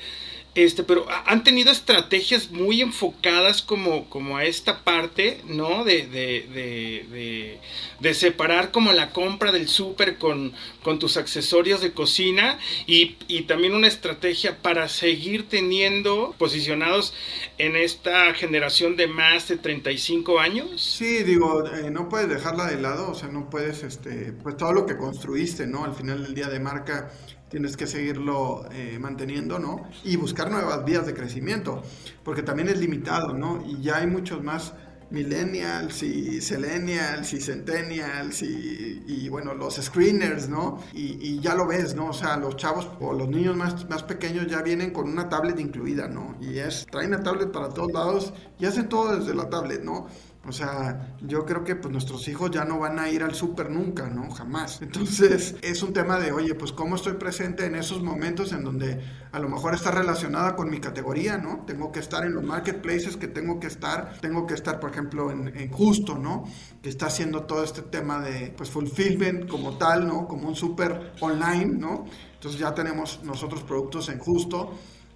este, 0.55 0.83
pero 0.83 1.07
han 1.27 1.45
tenido 1.45 1.73
estrategias 1.73 2.51
muy 2.51 2.83
enfocadas 2.83 3.63
como, 3.63 4.11
como 4.11 4.37
a 4.37 4.45
esta 4.45 4.85
parte, 4.85 5.41
¿no? 5.47 5.85
De, 5.85 6.07
de, 6.07 7.59
de, 8.01 8.15
separar 8.15 8.71
como 8.71 8.93
la 8.93 9.11
compra 9.11 9.53
del 9.53 9.69
súper 9.69 10.19
con, 10.19 10.53
con, 10.83 10.99
tus 10.99 11.17
accesorios 11.17 11.81
de 11.81 11.93
cocina 11.93 12.59
y, 12.87 13.17
y, 13.27 13.43
también 13.45 13.75
una 13.75 13.89
estrategia 13.89 14.59
para 14.61 14.89
seguir 14.89 15.49
teniendo 15.49 16.35
posicionados 16.37 17.15
en 17.57 17.75
esta 17.75 18.35
generación 18.35 18.97
de 18.97 19.07
más 19.07 19.49
de 19.49 19.57
35 19.57 20.39
años. 20.39 20.83
Sí, 20.83 21.23
digo, 21.23 21.67
eh, 21.67 21.91
no 21.91 22.11
puedes 22.11 22.29
dejarla 22.29 22.67
de 22.67 22.81
lado, 22.81 23.11
o 23.11 23.15
sea, 23.15 23.29
no 23.29 23.49
puedes, 23.49 23.83
este, 23.83 24.33
pues 24.43 24.59
todo 24.59 24.73
lo 24.75 24.85
que 24.85 24.99
construiste, 24.99 25.67
¿no? 25.67 25.85
Al 25.85 25.95
final 25.95 26.23
del 26.23 26.35
día 26.35 26.49
de 26.49 26.61
marca 26.61 27.11
tienes 27.53 27.77
que 27.77 27.87
seguirlo 27.87 28.65
eh, 28.73 28.99
manteniendo, 28.99 29.59
¿no? 29.59 29.87
Y 30.05 30.17
buscar 30.17 30.51
nuevas 30.51 30.87
vías 30.87 31.05
de 31.05 31.13
crecimiento, 31.13 31.83
porque 32.25 32.43
también 32.43 32.71
es 32.71 32.79
limitado, 32.79 33.35
¿no? 33.35 33.63
Y 33.67 33.83
ya 33.83 33.99
hay 33.99 34.07
muchos 34.07 34.43
más 34.43 34.73
millennials 35.11 36.03
y 36.03 36.41
selenials 36.41 37.35
y 37.35 37.41
centennials 37.43 38.41
y, 38.41 39.05
y, 39.07 39.29
bueno, 39.29 39.53
los 39.53 39.75
screeners, 39.75 40.49
¿no? 40.49 40.83
Y, 40.95 41.19
y, 41.21 41.41
ya 41.41 41.55
lo 41.55 41.67
ves, 41.67 41.95
¿no? 41.95 42.07
O 42.07 42.13
sea, 42.15 42.39
los 42.39 42.57
chavos 42.57 42.89
o 43.01 43.13
los 43.13 43.29
niños 43.29 43.55
más, 43.55 43.87
más 43.91 44.03
pequeños 44.03 44.47
ya 44.47 44.63
vienen 44.63 44.91
con 44.91 45.11
una 45.11 45.29
tablet 45.29 45.61
incluida, 45.61 46.09
¿no? 46.09 46.35
Y 46.41 46.57
es, 46.57 46.87
traen 46.91 47.11
la 47.11 47.23
tablet 47.23 47.53
para 47.53 47.69
todos 47.69 47.93
lados 47.93 48.33
y 48.59 48.65
hacen 48.65 48.89
todo 48.89 49.19
desde 49.19 49.35
la 49.35 49.51
tablet, 49.51 49.83
¿no? 49.83 50.07
O 50.45 50.51
sea, 50.51 51.15
yo 51.21 51.45
creo 51.45 51.63
que 51.63 51.77
pues 51.77 51.93
nuestros 51.93 52.27
hijos 52.27 52.51
ya 52.51 52.65
no 52.65 52.81
van 52.81 52.99
a 52.99 53.09
ir 53.09 53.23
al 53.23 53.33
súper 53.33 53.71
nunca, 53.71 54.09
¿no? 54.09 54.29
Jamás. 54.33 54.83
Entonces, 54.83 55.55
es 55.63 55.83
un 55.85 55.93
tema 55.93 56.19
de, 56.19 56.33
oye, 56.33 56.57
pues 56.57 56.73
cómo 56.73 56.97
estoy 56.97 57.13
presente 57.13 57.65
en 57.65 57.77
esos 57.77 58.03
momentos 58.03 58.53
en 58.53 58.65
donde 58.65 59.01
a 59.31 59.39
lo 59.39 59.49
mejor 59.49 59.75
está 59.75 59.93
relacionada 59.93 60.57
con 60.57 60.69
mi 60.69 60.81
categoría, 60.81 61.39
¿no? 61.39 61.65
Tengo 61.65 61.93
que 61.93 62.01
estar 62.01 62.27
en 62.27 62.35
los 62.35 62.43
marketplaces 62.43 63.17
que 63.17 63.29
tengo 63.29 63.61
que 63.61 63.69
estar, 63.69 64.19
tengo 64.21 64.45
que 64.45 64.55
estar, 64.55 64.81
por 64.81 64.91
ejemplo, 64.91 65.31
en, 65.31 65.71
Justo, 65.71 66.19
¿no? 66.19 66.45
Que 66.83 66.89
está 66.89 67.07
haciendo 67.07 67.45
todo 67.45 67.63
este 67.63 67.83
tema 67.83 68.21
de, 68.21 68.53
pues, 68.57 68.69
fulfillment 68.69 69.49
como 69.49 69.79
tal, 69.79 70.09
¿no? 70.09 70.27
Como 70.27 70.49
un 70.49 70.57
súper 70.57 71.13
online, 71.21 71.79
¿no? 71.79 72.05
Entonces 72.35 72.61
ya 72.61 72.75
tenemos 72.75 73.21
nosotros 73.23 73.63
productos 73.63 74.09
en 74.09 74.19
Justo. 74.19 74.73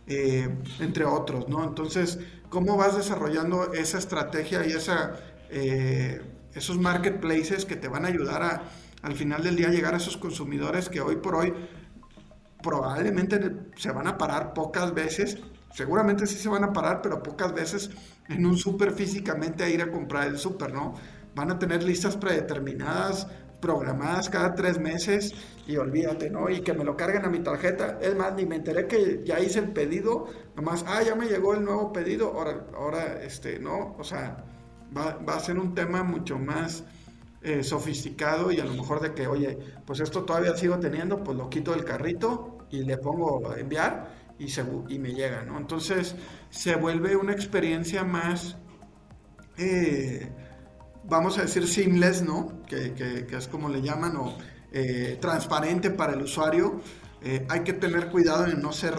Eh, 0.09 0.49
entre 0.79 1.05
otros, 1.05 1.49
¿no? 1.49 1.65
Entonces, 1.65 2.21
¿cómo 2.51 2.77
vas 2.77 2.97
desarrollando 2.97 3.73
esa 3.73 3.99
estrategia 3.99 4.67
y 4.67 4.73
esa, 4.73 5.17
eh, 5.51 6.21
esos 6.55 6.79
marketplaces 6.79 7.65
que 7.65 7.77
te 7.77 7.89
van 7.89 8.05
a 8.05 8.09
ayudar 8.09 8.43
a, 8.43 8.63
al 9.03 9.15
final 9.15 9.43
del 9.43 9.57
día, 9.57 9.69
llegar 9.69 9.95
a 9.95 9.99
esos 9.99 10.17
consumidores 10.17 10.89
que 10.89 11.01
hoy 11.01 11.17
por 11.17 11.37
hoy 11.37 11.53
probablemente 12.63 13.41
se 13.77 13.93
van 13.93 14.09
a 14.09 14.19
parar 14.19 14.53
pocas 14.55 14.93
veces, 14.93 15.39
seguramente 15.73 16.27
sí 16.27 16.37
se 16.37 16.49
van 16.49 16.65
a 16.65 16.73
parar, 16.73 17.03
pero 17.03 17.23
pocas 17.23 17.55
veces 17.55 17.91
en 18.29 18.45
un 18.47 18.57
súper 18.57 18.93
físicamente 18.93 19.63
a 19.63 19.69
ir 19.69 19.83
a 19.83 19.91
comprar 19.91 20.27
el 20.27 20.39
súper, 20.39 20.73
¿no? 20.73 20.95
Van 21.35 21.51
a 21.51 21.59
tener 21.59 21.83
listas 21.83 22.17
predeterminadas 22.17 23.27
programadas 23.61 24.29
cada 24.29 24.55
tres 24.55 24.79
meses 24.79 25.35
y 25.67 25.77
olvídate, 25.77 26.31
¿no? 26.31 26.49
Y 26.49 26.61
que 26.61 26.73
me 26.73 26.85
lo 26.85 26.97
carguen 26.97 27.25
a 27.25 27.29
mi 27.29 27.41
tarjeta. 27.41 27.99
Es 28.01 28.15
más, 28.15 28.35
ni 28.35 28.47
me 28.47 28.57
enteré 28.57 28.87
que 28.87 29.23
ya 29.25 29.41
hice 29.41 29.59
el 29.59 29.73
pedido, 29.73 30.27
nomás, 30.55 30.85
ah, 30.87 31.03
ya 31.03 31.15
me 31.15 31.27
llegó 31.27 31.55
el 31.55 31.65
nuevo 31.65 31.93
pedido, 31.93 32.33
ahora, 32.33 32.67
ahora 32.75 33.23
este, 33.23 33.59
¿no? 33.59 33.97
O 33.99 34.05
sea, 34.05 34.45
va, 34.97 35.19
a 35.27 35.41
ser 35.41 35.59
un 35.59 35.75
tema 35.75 36.03
mucho 36.03 36.39
más 36.39 36.85
eh, 37.43 37.63
sofisticado 37.63 38.53
y 38.53 38.61
a 38.61 38.65
lo 38.65 38.75
mejor 38.75 39.01
de 39.01 39.13
que, 39.13 39.27
oye, 39.27 39.59
pues 39.85 40.01
esto 40.01 40.25
todavía 40.25 40.57
sigo 40.57 40.79
teniendo, 40.79 41.23
pues 41.23 41.37
lo 41.37 41.51
quito 41.51 41.73
del 41.73 41.85
carrito 41.85 42.59
y 42.71 42.85
le 42.85 42.99
pongo 42.99 43.51
a 43.51 43.59
enviar 43.59 44.09
y, 44.39 44.49
se, 44.49 44.65
y 44.89 44.99
me 44.99 45.15
llega, 45.15 45.43
¿no? 45.43 45.59
Entonces 45.59 46.15
se 46.51 46.77
vuelve 46.77 47.17
una 47.17 47.33
experiencia 47.33 48.05
más... 48.05 48.57
Eh, 49.59 50.31
vamos 51.09 51.39
a 51.39 51.43
decir, 51.43 51.67
seamless, 51.67 52.23
¿no? 52.23 52.63
Que, 52.67 52.93
que, 52.93 53.37
es 53.37 53.49
como 53.49 53.69
le 53.69 53.81
llaman, 53.81 54.17
o 54.17 54.37
eh, 54.79 55.17
transparente 55.19 55.91
para 55.91 56.13
el 56.13 56.21
usuario. 56.21 56.83
Eh, 57.23 57.47
hay 57.49 57.61
que 57.61 57.73
tener 57.73 58.11
cuidado 58.11 58.45
en 58.45 58.61
no 58.61 58.73
ser 58.73 58.95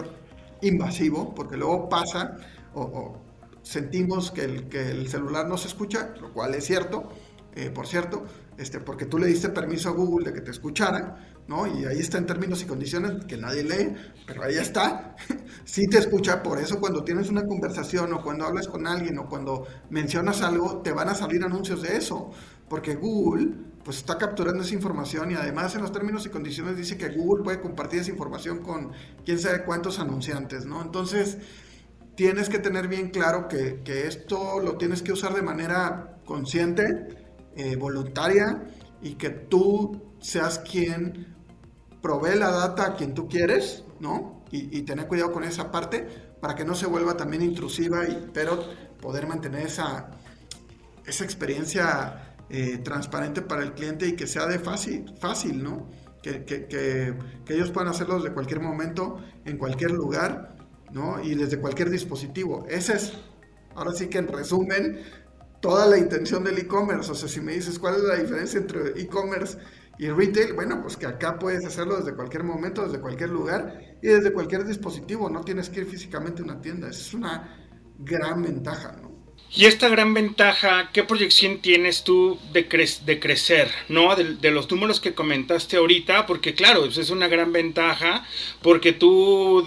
invasivo, 0.60 1.32
porque 1.36 1.56
luego 1.56 1.88
pasa 1.88 2.36
o, 2.74 3.16
sentimos 3.62 4.32
que 4.32 4.42
el, 4.42 4.68
que 4.68 4.90
el, 4.90 5.08
celular 5.08 5.46
no 5.46 5.56
se 5.56 5.68
escucha, 5.68 6.14
lo 6.20 6.32
cual 6.32 6.56
es 6.56 6.64
cierto, 6.64 7.10
eh, 7.54 7.70
por 7.70 7.86
cierto, 7.86 8.26
este, 8.56 8.80
porque 8.80 9.06
tú 9.06 9.20
le 9.20 9.28
diste 9.28 9.50
permiso 9.50 9.88
a 9.88 9.92
Google 9.92 10.26
de 10.26 10.34
que 10.34 10.40
te 10.40 10.50
escuchara, 10.50 11.28
¿no? 11.46 11.68
Y 11.68 11.84
ahí 11.84 12.00
está 12.00 12.18
en 12.18 12.26
términos 12.26 12.60
y 12.60 12.66
condiciones 12.66 13.24
que 13.26 13.36
nadie 13.36 13.62
lee, 13.62 13.94
pero 14.26 14.42
ahí 14.42 14.56
está. 14.56 15.14
sí 15.64 15.86
te 15.86 15.98
escucha, 15.98 16.42
por 16.42 16.58
eso 16.58 16.80
cuando 16.80 17.04
tienes 17.04 17.28
una 17.28 17.46
conversación 17.46 18.12
o 18.14 18.20
cuando 18.20 18.46
hablas 18.46 18.66
con 18.66 18.84
alguien 18.88 19.16
o 19.18 19.28
cuando 19.28 19.64
mencionas 19.90 20.42
algo, 20.42 20.82
te 20.82 20.90
van 20.90 21.08
a 21.08 21.14
salir 21.14 21.44
anuncios 21.44 21.82
de 21.82 21.96
eso, 21.96 22.32
porque 22.68 22.96
Google 22.96 23.68
pues 23.88 23.96
está 23.96 24.18
capturando 24.18 24.62
esa 24.62 24.74
información 24.74 25.30
y 25.30 25.34
además 25.34 25.74
en 25.74 25.80
los 25.80 25.92
términos 25.92 26.26
y 26.26 26.28
condiciones 26.28 26.76
dice 26.76 26.98
que 26.98 27.08
Google 27.08 27.42
puede 27.42 27.58
compartir 27.58 28.00
esa 28.00 28.10
información 28.10 28.58
con 28.58 28.92
quién 29.24 29.38
sabe 29.38 29.64
cuántos 29.64 29.98
anunciantes, 29.98 30.66
¿no? 30.66 30.82
Entonces, 30.82 31.38
tienes 32.14 32.50
que 32.50 32.58
tener 32.58 32.86
bien 32.86 33.08
claro 33.08 33.48
que, 33.48 33.80
esto 34.06 34.60
lo 34.60 34.76
tienes 34.76 35.00
que 35.00 35.10
usar 35.10 35.32
de 35.32 35.40
manera 35.40 36.18
consciente, 36.26 37.08
eh, 37.56 37.76
voluntaria 37.76 38.62
y 39.00 39.14
que 39.14 39.30
tú 39.30 40.12
seas 40.20 40.58
quien 40.58 41.34
provee 42.02 42.38
la 42.38 42.50
data 42.50 42.88
a 42.88 42.94
quien 42.94 43.14
tú 43.14 43.26
quieres, 43.26 43.84
¿no? 44.00 44.44
Y, 44.50 44.82
tener 44.82 45.06
cuidado 45.06 45.32
con 45.32 45.44
esa 45.44 45.72
parte 45.72 46.06
para 46.42 46.54
que 46.54 46.66
no 46.66 46.74
se 46.74 46.84
vuelva 46.84 47.16
también 47.16 47.40
intrusiva, 47.40 48.04
y, 48.04 48.28
pero 48.34 48.62
poder 49.00 49.26
mantener 49.26 49.62
esa, 49.62 50.10
esa 51.06 51.24
experiencia 51.24 52.27
eh, 52.50 52.78
transparente 52.78 53.42
para 53.42 53.62
el 53.62 53.72
cliente 53.72 54.06
y 54.06 54.12
que 54.12 54.26
sea 54.26 54.46
de 54.46 54.58
fácil, 54.58 55.12
fácil 55.18 55.62
¿no? 55.62 55.90
Que, 56.22 56.44
que, 56.44 56.66
que, 56.66 57.14
que, 57.44 57.54
ellos 57.54 57.70
puedan 57.70 57.88
hacerlo 57.90 58.16
desde 58.16 58.32
cualquier 58.32 58.60
momento, 58.60 59.18
en 59.44 59.56
cualquier 59.56 59.92
lugar, 59.92 60.56
¿no? 60.92 61.22
Y 61.22 61.34
desde 61.34 61.60
cualquier 61.60 61.90
dispositivo. 61.90 62.66
Ese 62.68 62.94
es, 62.94 63.12
ahora 63.74 63.92
sí 63.92 64.08
que 64.08 64.18
en 64.18 64.28
resumen, 64.28 65.00
toda 65.60 65.86
la 65.86 65.98
intención 65.98 66.44
del 66.44 66.58
e-commerce. 66.58 67.10
O 67.10 67.14
sea, 67.14 67.28
si 67.28 67.40
me 67.40 67.52
dices 67.52 67.78
cuál 67.78 67.96
es 67.96 68.02
la 68.02 68.16
diferencia 68.16 68.60
entre 68.60 69.00
e-commerce 69.00 69.58
y 69.98 70.08
retail, 70.08 70.54
bueno, 70.54 70.80
pues 70.82 70.96
que 70.96 71.06
acá 71.06 71.38
puedes 71.38 71.64
hacerlo 71.64 71.96
desde 71.98 72.14
cualquier 72.14 72.44
momento, 72.44 72.84
desde 72.84 73.00
cualquier 73.00 73.30
lugar 73.30 73.96
y 74.02 74.08
desde 74.08 74.32
cualquier 74.32 74.64
dispositivo. 74.64 75.28
No 75.28 75.42
tienes 75.42 75.70
que 75.70 75.80
ir 75.80 75.86
físicamente 75.86 76.42
a 76.42 76.44
una 76.44 76.60
tienda. 76.60 76.88
Es 76.88 77.12
una 77.14 77.68
gran 77.98 78.42
ventaja, 78.42 78.96
¿no? 79.02 79.07
Y 79.54 79.64
esta 79.64 79.88
gran 79.88 80.12
ventaja, 80.12 80.90
¿qué 80.92 81.04
proyección 81.04 81.58
tienes 81.58 82.04
tú 82.04 82.38
de, 82.52 82.68
de 83.06 83.20
crecer, 83.20 83.70
¿no? 83.88 84.14
De, 84.14 84.50
los 84.50 84.70
números 84.70 85.00
que 85.00 85.14
comentaste 85.14 85.78
ahorita, 85.78 86.26
porque 86.26 86.54
claro, 86.54 86.82
pues, 86.82 86.98
es 86.98 87.10
una 87.10 87.28
gran 87.28 87.52
ventaja, 87.52 88.26
porque 88.62 88.92
tú 88.92 89.64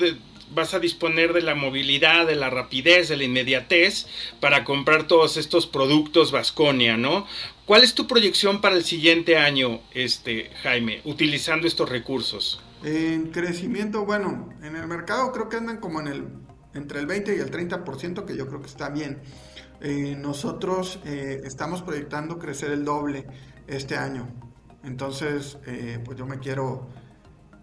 vas 0.53 0.73
a 0.73 0.79
disponer 0.79 1.33
de 1.33 1.41
la 1.41 1.55
movilidad, 1.55 2.27
de 2.27 2.35
la 2.35 2.49
rapidez, 2.49 3.09
de 3.09 3.17
la 3.17 3.23
inmediatez 3.23 4.05
para 4.39 4.63
comprar 4.63 5.07
todos 5.07 5.37
estos 5.37 5.65
productos 5.65 6.31
Vasconia, 6.31 6.95
¿no? 6.95 7.25
¿Cuál 7.65 7.83
es 7.83 7.95
tu 7.95 8.05
proyección 8.05 8.61
para 8.61 8.75
el 8.75 8.83
siguiente 8.83 9.37
año, 9.37 9.81
este, 9.93 10.51
Jaime, 10.61 11.01
utilizando 11.05 11.67
estos 11.67 11.89
recursos? 11.89 12.61
En 12.83 13.31
crecimiento, 13.31 14.05
bueno, 14.05 14.53
en 14.61 14.75
el 14.75 14.87
mercado 14.87 15.31
creo 15.31 15.49
que 15.49 15.57
andan 15.57 15.77
como 15.77 16.01
en 16.01 16.07
el 16.07 16.25
entre 16.73 16.99
el 16.99 17.05
20 17.05 17.35
y 17.35 17.39
el 17.39 17.51
30%, 17.51 18.25
que 18.25 18.35
yo 18.37 18.47
creo 18.47 18.61
que 18.61 18.67
está 18.67 18.89
bien. 18.89 19.19
Eh, 19.81 20.15
nosotros 20.15 20.99
eh, 21.05 21.41
estamos 21.43 21.81
proyectando 21.81 22.37
crecer 22.37 22.71
el 22.71 22.85
doble 22.85 23.25
este 23.67 23.97
año. 23.97 24.27
Entonces, 24.83 25.57
eh, 25.65 25.99
pues 26.05 26.17
yo 26.17 26.25
me 26.25 26.39
quiero 26.39 26.87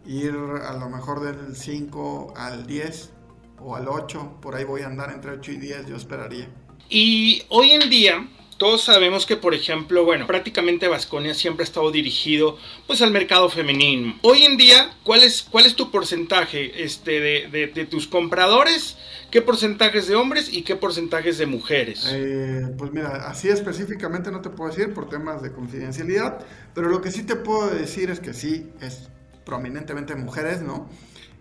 ir 0.05 0.35
a 0.35 0.73
lo 0.77 0.89
mejor 0.89 1.21
del 1.21 1.55
5 1.55 2.35
al 2.37 2.67
10 2.67 3.13
o 3.61 3.77
al 3.77 3.89
8, 3.89 4.39
por 4.41 4.55
ahí 4.55 4.65
voy 4.65 4.83
a 4.83 4.87
andar 4.87 5.13
entre 5.13 5.33
8 5.33 5.53
y 5.53 5.57
10, 5.59 5.87
yo 5.87 5.97
esperaría. 5.97 6.49
Y 6.89 7.43
hoy 7.51 7.71
en 7.71 7.91
día, 7.91 8.29
todos 8.59 8.83
sabemos 8.83 9.25
que, 9.25 9.37
por 9.37 9.55
ejemplo, 9.55 10.05
bueno, 10.05 10.27
prácticamente 10.27 10.89
Vasconia 10.89 11.33
siempre 11.33 11.63
ha 11.63 11.65
estado 11.65 11.91
dirigido 11.93 12.59
pues 12.89 13.01
al 13.03 13.13
mercado 13.13 13.49
femenino. 13.49 14.19
Hoy 14.23 14.43
en 14.43 14.57
día, 14.57 14.91
¿cuál 15.05 15.23
es, 15.23 15.43
cuál 15.43 15.65
es 15.65 15.77
tu 15.77 15.93
porcentaje 15.93 16.83
este, 16.83 17.21
de, 17.21 17.87
tus 17.89 18.09
compradores? 18.09 18.99
¿Qué 19.31 19.43
porcentajes 19.43 20.09
de 20.09 20.17
hombres 20.17 20.53
y 20.53 20.63
qué 20.63 20.75
porcentajes 20.75 21.39
de 21.39 21.47
mujeres? 21.47 22.05
Eh, 22.11 22.67
pues 22.77 22.93
mira, 22.93 23.29
así 23.29 23.49
específicamente 23.49 24.33
no 24.33 24.41
te 24.41 24.51
puedo 24.51 24.71
decir 24.71 24.93
por 24.93 25.09
temas 25.09 25.41
de 25.41 25.53
confidencialidad, 25.53 26.45
pero 26.75 26.89
lo 26.89 27.01
que 27.01 27.13
sí 27.13 27.23
te 27.23 27.37
puedo 27.37 27.71
decir 27.71 28.11
es 28.11 28.19
que 28.19 28.35
sí, 28.35 28.71
es 28.81 29.09
prominentemente 29.45 30.17
mujeres, 30.17 30.63
¿no? 30.63 30.89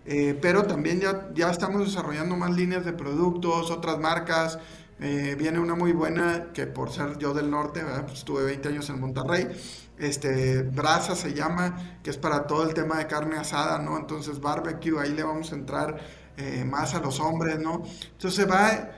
Eh, 0.06 0.38
pero 0.40 0.64
también 0.64 1.00
ya, 1.00 1.28
ya 1.34 1.50
estamos 1.50 1.84
desarrollando 1.84 2.36
más 2.36 2.56
líneas 2.56 2.84
de 2.84 2.92
productos, 2.92 3.70
otras 3.70 3.98
marcas. 3.98 4.58
Eh, 5.00 5.36
viene 5.38 5.58
una 5.60 5.74
muy 5.74 5.92
buena 5.92 6.52
que 6.52 6.66
por 6.66 6.90
ser 6.90 7.18
yo 7.18 7.32
del 7.32 7.50
norte, 7.50 7.82
pues 8.06 8.18
estuve 8.18 8.44
20 8.44 8.68
años 8.68 8.90
en 8.90 9.00
Monterrey. 9.00 9.48
Este, 9.98 10.62
Brasa 10.62 11.14
se 11.14 11.34
llama, 11.34 11.98
que 12.02 12.10
es 12.10 12.16
para 12.16 12.46
todo 12.46 12.64
el 12.68 12.74
tema 12.74 12.98
de 12.98 13.06
carne 13.06 13.36
asada, 13.36 13.78
¿no? 13.78 13.96
Entonces 13.96 14.40
barbecue, 14.40 15.00
ahí 15.00 15.12
le 15.12 15.22
vamos 15.22 15.52
a 15.52 15.56
entrar 15.56 15.98
eh, 16.36 16.64
más 16.64 16.94
a 16.94 17.00
los 17.00 17.20
hombres, 17.20 17.58
¿no? 17.58 17.82
Entonces 18.12 18.34
se 18.34 18.44
va, 18.44 18.90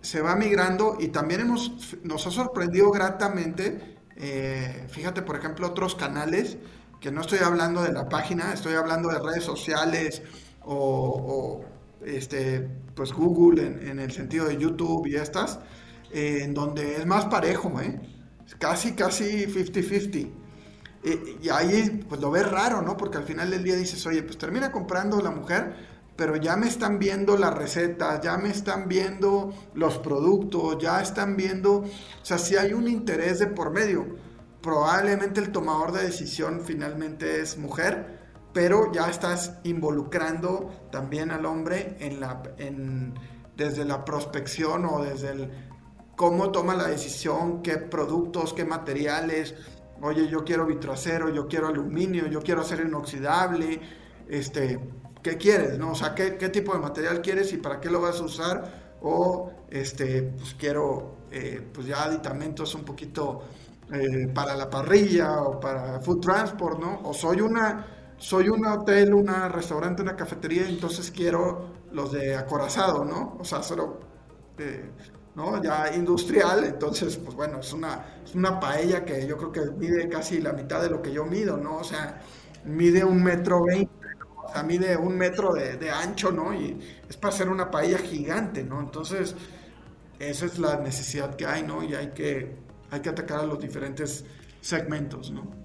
se 0.00 0.20
va 0.20 0.36
migrando 0.36 0.96
y 0.98 1.08
también 1.08 1.42
hemos, 1.42 1.96
nos 2.02 2.26
ha 2.26 2.30
sorprendido 2.30 2.90
gratamente, 2.90 3.92
fíjate 4.88 5.22
por 5.22 5.34
ejemplo 5.34 5.66
otros 5.66 5.96
canales 5.96 6.56
que 7.04 7.10
no 7.10 7.20
estoy 7.20 7.40
hablando 7.40 7.82
de 7.82 7.92
la 7.92 8.08
página, 8.08 8.54
estoy 8.54 8.76
hablando 8.76 9.10
de 9.10 9.18
redes 9.18 9.44
sociales 9.44 10.22
o, 10.62 11.62
este, 12.04 12.68
pues 12.94 13.12
Google 13.12 13.66
en, 13.90 13.98
el 13.98 14.12
sentido 14.12 14.46
de 14.46 14.56
YouTube 14.56 15.06
y 15.06 15.16
estas, 15.16 15.60
en 16.12 16.54
donde 16.54 16.96
es 16.96 17.06
más 17.06 17.26
parejo, 17.26 17.80
¿eh? 17.80 18.00
casi, 18.58 18.92
casi 18.92 19.46
50-50. 19.46 20.30
y 21.42 21.48
ahí 21.48 22.04
pues 22.08 22.20
lo 22.20 22.30
ves 22.30 22.50
raro, 22.50 22.82
¿no? 22.82 22.96
Porque 22.96 23.18
al 23.18 23.24
final 23.24 23.50
del 23.50 23.64
día 23.64 23.76
dices, 23.76 24.06
oye, 24.06 24.22
pues 24.22 24.38
termina 24.38 24.70
comprando 24.70 25.20
la 25.20 25.30
mujer, 25.30 25.74
pero 26.16 26.36
ya 26.36 26.56
me 26.56 26.68
están 26.68 26.98
viendo 26.98 27.36
las 27.36 27.54
recetas, 27.54 28.20
ya 28.20 28.36
me 28.36 28.50
están 28.50 28.88
viendo 28.88 29.52
los 29.74 29.98
productos, 29.98 30.78
ya 30.80 31.00
están 31.00 31.36
viendo, 31.36 31.78
o 31.78 31.90
sea, 32.22 32.38
si 32.38 32.56
hay 32.56 32.72
un 32.72 32.88
interés 32.88 33.40
de 33.40 33.48
por 33.48 33.70
medio 33.70 34.06
probablemente 34.64 35.40
el 35.40 35.52
tomador 35.52 35.92
de 35.92 36.04
decisión 36.04 36.62
finalmente 36.64 37.42
es 37.42 37.58
mujer, 37.58 38.23
pero 38.54 38.92
ya 38.92 39.10
estás 39.10 39.58
involucrando 39.64 40.70
también 40.90 41.32
al 41.32 41.44
hombre 41.44 41.96
en 41.98 42.20
la, 42.20 42.40
desde 43.56 43.84
la 43.84 44.04
prospección 44.04 44.86
o 44.86 45.02
desde 45.02 45.32
el 45.32 45.50
cómo 46.16 46.52
toma 46.52 46.74
la 46.74 46.86
decisión, 46.86 47.62
qué 47.62 47.76
productos, 47.76 48.54
qué 48.54 48.64
materiales. 48.64 49.54
Oye, 50.00 50.28
yo 50.28 50.44
quiero 50.44 50.66
vitroacero, 50.66 51.28
yo 51.30 51.48
quiero 51.48 51.66
aluminio, 51.66 52.28
yo 52.28 52.40
quiero 52.40 52.60
hacer 52.60 52.80
inoxidable. 52.80 53.80
Este, 54.28 54.78
¿qué 55.20 55.36
quieres? 55.36 55.76
No? 55.76 55.90
O 55.90 55.94
sea, 55.96 56.14
¿qué, 56.14 56.36
¿qué, 56.36 56.48
tipo 56.48 56.72
de 56.72 56.78
material 56.78 57.20
quieres 57.20 57.52
y 57.52 57.56
para 57.56 57.80
qué 57.80 57.90
lo 57.90 58.00
vas 58.00 58.20
a 58.20 58.24
usar? 58.24 58.94
O 59.02 59.50
este, 59.68 60.22
pues 60.22 60.54
quiero 60.54 61.16
eh, 61.32 61.60
pues 61.72 61.88
ya 61.88 62.04
aditamentos 62.04 62.72
un 62.76 62.84
poquito 62.84 63.42
eh, 63.92 64.28
para 64.32 64.54
la 64.54 64.70
parrilla 64.70 65.42
o 65.42 65.58
para 65.58 66.00
food 66.00 66.20
transport, 66.20 66.78
¿no? 66.78 67.00
O 67.02 67.12
soy 67.12 67.40
una 67.40 67.93
soy 68.24 68.48
un 68.48 68.64
hotel, 68.64 69.12
un 69.12 69.26
restaurante, 69.52 70.00
una 70.00 70.16
cafetería, 70.16 70.66
entonces 70.66 71.10
quiero 71.10 71.66
los 71.92 72.10
de 72.12 72.34
acorazado, 72.34 73.04
¿no? 73.04 73.36
O 73.38 73.44
sea, 73.44 73.62
solo, 73.62 74.00
eh, 74.56 74.90
¿no? 75.34 75.62
Ya 75.62 75.94
industrial, 75.94 76.64
entonces, 76.64 77.18
pues 77.18 77.36
bueno, 77.36 77.60
es 77.60 77.70
una, 77.74 78.22
es 78.24 78.34
una 78.34 78.58
paella 78.58 79.04
que 79.04 79.26
yo 79.26 79.36
creo 79.36 79.52
que 79.52 79.60
mide 79.72 80.08
casi 80.08 80.40
la 80.40 80.54
mitad 80.54 80.80
de 80.80 80.88
lo 80.88 81.02
que 81.02 81.12
yo 81.12 81.26
mido, 81.26 81.58
¿no? 81.58 81.76
O 81.76 81.84
sea, 81.84 82.22
mide 82.64 83.04
un 83.04 83.22
metro 83.22 83.62
veinte, 83.62 83.92
o 84.42 84.50
sea, 84.50 84.62
mide 84.62 84.96
un 84.96 85.18
metro 85.18 85.52
de, 85.52 85.76
de, 85.76 85.90
ancho, 85.90 86.32
¿no? 86.32 86.54
Y 86.54 86.80
es 87.06 87.18
para 87.18 87.34
hacer 87.34 87.50
una 87.50 87.70
paella 87.70 87.98
gigante, 87.98 88.64
¿no? 88.64 88.80
Entonces, 88.80 89.36
esa 90.18 90.46
es 90.46 90.58
la 90.58 90.76
necesidad 90.76 91.36
que 91.36 91.44
hay, 91.44 91.62
¿no? 91.62 91.82
Y 91.84 91.94
hay 91.94 92.12
que, 92.12 92.56
hay 92.90 93.00
que 93.00 93.10
atacar 93.10 93.40
a 93.40 93.44
los 93.44 93.60
diferentes 93.60 94.24
segmentos, 94.62 95.30
¿no? 95.30 95.63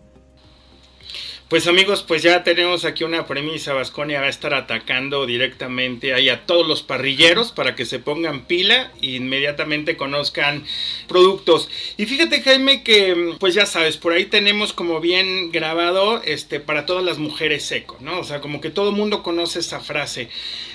Pues 1.50 1.66
amigos, 1.66 2.04
pues 2.04 2.22
ya 2.22 2.44
tenemos 2.44 2.86
aquí 2.86 3.04
una 3.04 3.26
premisa. 3.26 3.74
Vasconia 3.74 4.22
va 4.22 4.28
a 4.28 4.30
estar 4.30 4.54
atacando 4.54 5.26
directamente 5.26 6.14
ahí 6.14 6.30
a 6.30 6.46
todos 6.46 6.68
los 6.68 6.84
parrilleros 6.84 7.52
para 7.52 7.74
que 7.74 7.88
se 7.88 7.98
pongan 7.98 8.46
pila 8.46 8.92
e 9.02 9.16
inmediatamente 9.16 9.98
conozcan 9.98 10.64
productos. 11.08 11.68
Y 11.98 12.06
fíjate 12.06 12.44
Jaime 12.44 12.84
que 12.84 13.34
pues 13.40 13.56
ya 13.56 13.66
sabes, 13.66 13.98
por 13.98 14.14
ahí 14.14 14.26
tenemos 14.26 14.74
como 14.74 15.00
bien 15.00 15.52
grabado 15.52 16.22
este 16.22 16.60
para 16.60 16.86
todas 16.86 17.04
las 17.04 17.18
mujeres 17.18 17.66
seco, 17.66 17.98
¿no? 18.00 18.20
O 18.20 18.24
sea, 18.24 18.42
como 18.42 18.62
que 18.62 18.70
todo 18.70 18.92
mundo 18.92 19.24
conoce 19.24 19.58
esa 19.58 19.80
frase. 19.80 20.30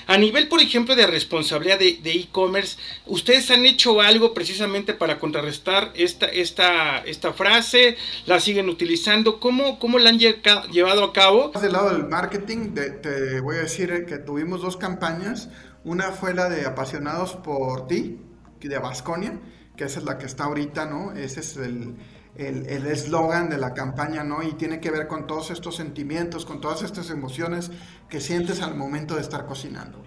A 0.07 0.17
nivel, 0.17 0.47
por 0.47 0.61
ejemplo, 0.61 0.95
de 0.95 1.07
responsabilidad 1.07 1.79
de 1.79 2.11
e-commerce, 2.11 2.77
¿ustedes 3.05 3.49
han 3.51 3.65
hecho 3.65 4.01
algo 4.01 4.33
precisamente 4.33 4.93
para 4.93 5.19
contrarrestar 5.19 5.91
esta, 5.95 6.27
esta, 6.27 6.99
esta 6.99 7.33
frase? 7.33 7.97
¿La 8.25 8.39
siguen 8.39 8.69
utilizando? 8.69 9.39
¿Cómo, 9.39 9.79
cómo 9.79 9.97
la 9.97 10.09
han 10.09 10.19
llevado 10.19 11.03
a 11.03 11.13
cabo? 11.13 11.51
Del 11.59 11.73
lado 11.73 11.89
del 11.91 12.07
marketing, 12.07 12.73
te 12.73 13.39
voy 13.39 13.55
a 13.55 13.61
decir 13.61 14.05
que 14.05 14.17
tuvimos 14.17 14.61
dos 14.61 14.77
campañas. 14.77 15.49
Una 15.83 16.11
fue 16.11 16.33
la 16.33 16.49
de 16.49 16.65
Apasionados 16.65 17.33
por 17.33 17.87
ti, 17.87 18.19
de 18.67 18.79
Vasconia, 18.79 19.39
que 19.75 19.83
esa 19.83 19.99
es 19.99 20.05
la 20.05 20.17
que 20.17 20.25
está 20.25 20.45
ahorita, 20.45 20.85
¿no? 20.85 21.11
Ese 21.13 21.39
es 21.39 21.57
el 21.57 21.95
el 22.35 22.85
eslogan 22.87 23.49
de 23.49 23.57
la 23.57 23.73
campaña, 23.73 24.23
¿no? 24.23 24.43
Y 24.43 24.53
tiene 24.53 24.79
que 24.79 24.91
ver 24.91 25.07
con 25.07 25.27
todos 25.27 25.51
estos 25.51 25.75
sentimientos, 25.75 26.45
con 26.45 26.61
todas 26.61 26.83
estas 26.83 27.09
emociones 27.09 27.71
que 28.09 28.19
sientes 28.19 28.61
al 28.61 28.75
momento 28.75 29.15
de 29.15 29.21
estar 29.21 29.45
cocinando. 29.45 30.03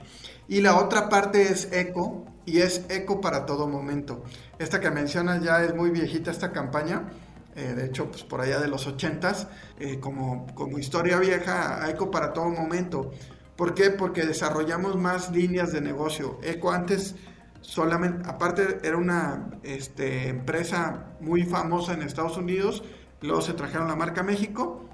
Y 0.47 0.61
la 0.61 0.77
otra 0.77 1.09
parte 1.09 1.43
es 1.43 1.73
eco, 1.73 2.25
y 2.49 2.61
es 2.61 2.87
eco 2.89 3.21
para 3.21 3.45
todo 3.45 3.69
momento. 3.69 4.25
Esta 4.59 4.81
que 4.81 4.91
mencionas 4.91 5.43
ya 5.43 5.63
es 5.63 5.75
muy 5.75 5.91
viejita 5.91 6.31
esta 6.31 6.51
campaña, 6.51 7.11
eh, 7.55 7.75
de 7.75 7.87
hecho, 7.87 8.11
pues 8.11 8.23
por 8.23 8.41
allá 8.41 8.61
de 8.61 8.69
los 8.69 8.87
80 8.87 9.51
eh, 9.81 9.99
como, 9.99 10.47
como 10.55 10.79
historia 10.79 11.19
vieja, 11.19 11.91
Eco 11.91 12.11
para 12.11 12.33
todo 12.33 12.51
momento. 12.51 13.11
¿Por 13.57 13.75
qué? 13.75 13.91
Porque 13.91 14.25
desarrollamos 14.25 14.97
más 14.97 15.33
líneas 15.33 15.73
de 15.73 15.81
negocio. 15.81 16.39
Eco 16.43 16.71
antes 16.71 17.17
solamente, 17.61 18.29
aparte 18.29 18.79
era 18.83 18.97
una 18.97 19.51
este, 19.63 20.29
empresa 20.29 21.17
muy 21.21 21.45
famosa 21.45 21.95
en 21.95 22.03
Estados 22.03 22.37
Unidos, 22.37 22.83
luego 23.21 23.41
se 23.41 23.55
trajeron 23.55 23.89
la 23.89 23.97
marca 23.97 24.23
México, 24.23 24.89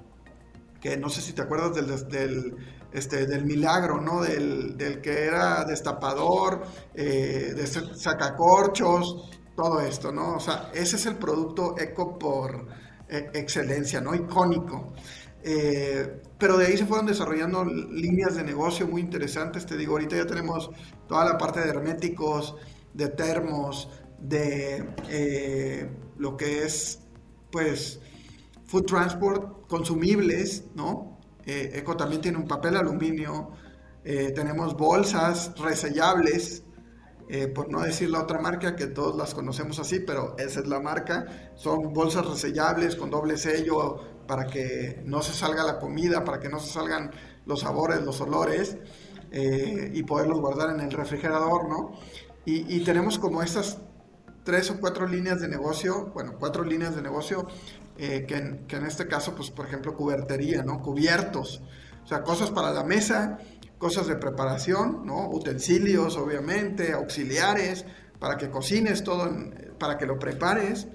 que 0.81 0.97
no 0.97 1.09
sé 1.09 1.21
si 1.21 1.33
te 1.33 1.41
acuerdas 1.41 1.73
del, 1.75 2.55
este, 2.91 3.25
del 3.25 3.45
milagro, 3.45 3.99
¿no? 4.01 4.21
Del, 4.21 4.77
que 5.01 5.25
era 5.25 5.65
destapador, 5.65 6.63
eh, 6.93 7.53
de 7.55 7.67
sacacorchos, 7.67 9.31
todo 9.55 9.81
esto, 9.81 10.11
¿no? 10.11 10.35
O 10.35 10.39
sea, 10.39 10.69
ese 10.73 10.97
es 10.97 11.05
el 11.05 11.15
producto 11.15 11.75
eco 11.77 12.19
por 12.19 12.67
eh, 13.09 13.31
excelencia, 13.33 14.01
¿no? 14.01 14.13
Icónico. 14.13 14.93
Eh, 15.41 16.21
pero 16.45 16.59
de 16.59 16.67
ahí 16.67 16.77
se 16.77 16.85
fueron 16.85 17.07
desarrollando 17.07 17.65
líneas 17.65 18.35
de 18.35 18.43
negocio 18.43 18.87
muy 18.87 19.01
interesantes. 19.01 19.65
Te 19.65 19.75
digo, 19.75 19.93
ahorita 19.93 20.15
ya 20.15 20.27
tenemos 20.27 20.69
toda 21.07 21.25
la 21.25 21.39
parte 21.39 21.59
de 21.59 21.69
herméticos, 21.69 22.55
de 22.93 23.07
termos, 23.07 23.89
de 24.19 24.87
eh, 25.09 25.89
lo 26.19 26.37
que 26.37 26.63
es, 26.63 26.99
pues, 27.51 27.99
food 28.67 28.85
transport, 28.85 29.67
consumibles, 29.67 30.65
¿no? 30.75 31.17
Eco 31.47 31.97
también 31.97 32.21
tiene 32.21 32.37
un 32.37 32.47
papel 32.47 32.77
aluminio. 32.77 33.49
tenemos 34.03 34.77
bolsas 34.77 35.51
resellables 35.57 36.61
eh, 37.27 37.47
por 37.47 37.71
no 37.71 37.81
decir 37.81 38.11
la 38.11 38.21
otra 38.21 38.39
marca, 38.39 38.75
que 38.75 38.85
todos 38.85 39.15
las 39.15 39.33
conocemos 39.33 39.79
así, 39.79 39.99
pero 39.99 40.35
esa 40.37 40.59
es 40.59 40.67
la 40.67 40.79
marca. 40.79 41.25
Son 41.55 41.91
bolsas 41.91 42.27
resellables 42.27 42.95
con 42.95 43.09
doble 43.09 43.37
sello 43.37 44.14
para 44.27 44.47
que 44.47 45.01
no 45.05 45.21
se 45.21 45.33
salga 45.33 45.63
la 45.63 45.79
comida, 45.79 46.23
para 46.23 46.39
que 46.39 46.49
no 46.49 46.59
se 46.59 46.71
salgan 46.71 47.11
los 47.45 47.61
sabores, 47.61 48.01
los 48.01 48.19
olores, 48.21 48.77
eh, 49.31 49.91
y 49.93 50.03
poderlos 50.03 50.39
guardar 50.39 50.69
en 50.69 50.79
el 50.79 50.91
refrigerador, 50.91 51.67
¿no? 51.67 51.93
Y, 52.47 52.81
tenemos 52.81 53.17
como 53.17 53.41
estas 53.41 53.79
tres 54.43 54.69
o 54.69 54.79
cuatro 54.79 55.07
líneas 55.07 55.41
de 55.41 55.47
negocio, 55.47 56.11
bueno, 56.13 56.35
cuatro 56.39 56.63
líneas 56.63 56.95
de 56.95 57.01
negocio, 57.01 57.47
eh, 57.97 58.25
que, 58.27 58.35
en, 58.35 58.67
que 58.67 58.75
en 58.75 58.85
este 58.85 59.07
caso, 59.07 59.33
pues, 59.33 59.49
por 59.49 59.65
ejemplo, 59.65 59.95
cubertería, 59.95 60.61
¿no? 60.61 60.79
Cubiertos, 60.79 61.63
o 62.03 62.07
sea, 62.07 62.21
cosas 62.21 62.51
para 62.51 62.71
la 62.71 62.83
mesa, 62.83 63.39
cosas 63.79 64.05
de 64.05 64.15
preparación, 64.15 65.07
¿no? 65.07 65.27
Utensilios, 65.27 66.17
obviamente, 66.17 66.93
auxiliares, 66.93 67.85
para 68.19 68.37
que 68.37 68.51
cocines 68.51 69.03
todo, 69.03 69.27
para 69.79 69.97
que 69.97 70.05
lo 70.05 70.19
prepares, 70.19 70.87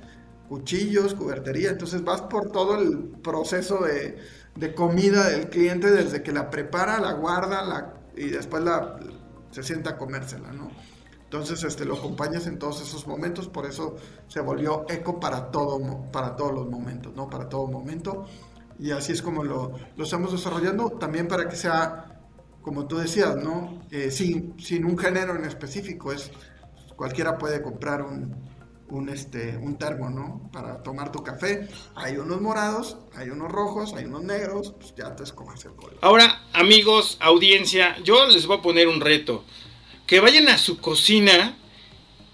cuchillos, 0.51 1.15
cubertería. 1.15 1.71
Entonces 1.71 2.03
vas 2.03 2.23
por 2.23 2.51
todo 2.51 2.77
el 2.77 2.99
proceso 3.23 3.85
de, 3.85 4.75
comida 4.75 5.29
del 5.29 5.49
cliente 5.49 5.93
desde 5.93 6.25
que 6.25 6.33
la 6.33 6.51
prepara, 6.51 7.01
la 7.01 7.13
guarda 7.13 7.63
la, 7.63 7.95
y 8.17 8.31
después 8.31 8.65
la, 8.65 8.99
se 9.53 9.63
sienta 9.63 9.91
a 9.91 9.97
comérsela, 9.97 10.53
¿no? 10.53 10.73
Entonces 11.23 11.63
este, 11.63 11.85
lo 11.85 11.95
acompañas 11.95 12.49
en 12.49 12.59
todos 12.59 12.83
esos 12.83 13.07
momentos, 13.07 13.47
por 13.47 13.65
eso 13.65 13.95
se 14.27 14.41
volvió 14.41 14.87
eco 14.89 15.21
para, 15.21 15.53
todo, 15.53 15.79
para 16.11 16.35
todos 16.35 16.53
los 16.53 16.69
momentos, 16.69 17.15
¿no? 17.15 17.31
Para 17.31 17.49
todo 17.49 17.69
momento. 17.69 18.27
Y 18.77 18.91
así 18.91 19.13
es 19.13 19.23
como 19.23 19.45
lo, 19.45 19.79
lo 19.97 20.03
estamos 20.03 20.33
desarrollando, 20.33 20.91
también 20.91 21.29
para 21.29 21.49
que 21.49 21.55
sea 21.55 22.19
como 22.61 22.89
tú 22.89 22.99
decías, 22.99 23.37
¿no? 23.37 23.83
Eh, 23.93 24.11
sin, 24.11 24.61
sin, 24.61 24.85
un 24.85 24.99
género 24.99 25.37
en 25.37 25.45
específico, 25.45 26.13
es 26.13 26.33
cualquiera 26.97 27.39
puede 27.39 27.63
comprar 27.63 28.03
un, 28.03 28.35
un, 28.90 29.09
este, 29.09 29.57
un 29.57 29.76
termo, 29.76 30.11
¿no? 30.11 30.50
Para 30.53 30.83
tomar 30.83 31.12
tu 31.12 31.22
café. 31.22 31.68
Hay 31.94 32.16
unos 32.16 32.40
morados, 32.40 32.96
hay 33.14 33.31
unos 33.31 33.50
rojos, 33.50 33.94
hay 33.94 34.05
unos 34.05 34.22
negros, 34.22 34.74
pues 34.79 34.94
ya 34.96 35.14
te 35.16 35.22
escoges 35.22 35.64
el 35.64 35.72
color. 35.72 35.98
Ahora, 36.03 36.42
amigos, 36.53 37.16
audiencia, 37.20 37.96
yo 38.03 38.26
les 38.26 38.46
voy 38.46 38.59
a 38.59 38.62
poner 38.62 38.88
un 38.88 39.00
reto. 39.00 39.44
Que 40.07 40.20
vayan 40.20 40.48
a 40.48 40.59
su 40.59 40.79
cocina 40.79 41.57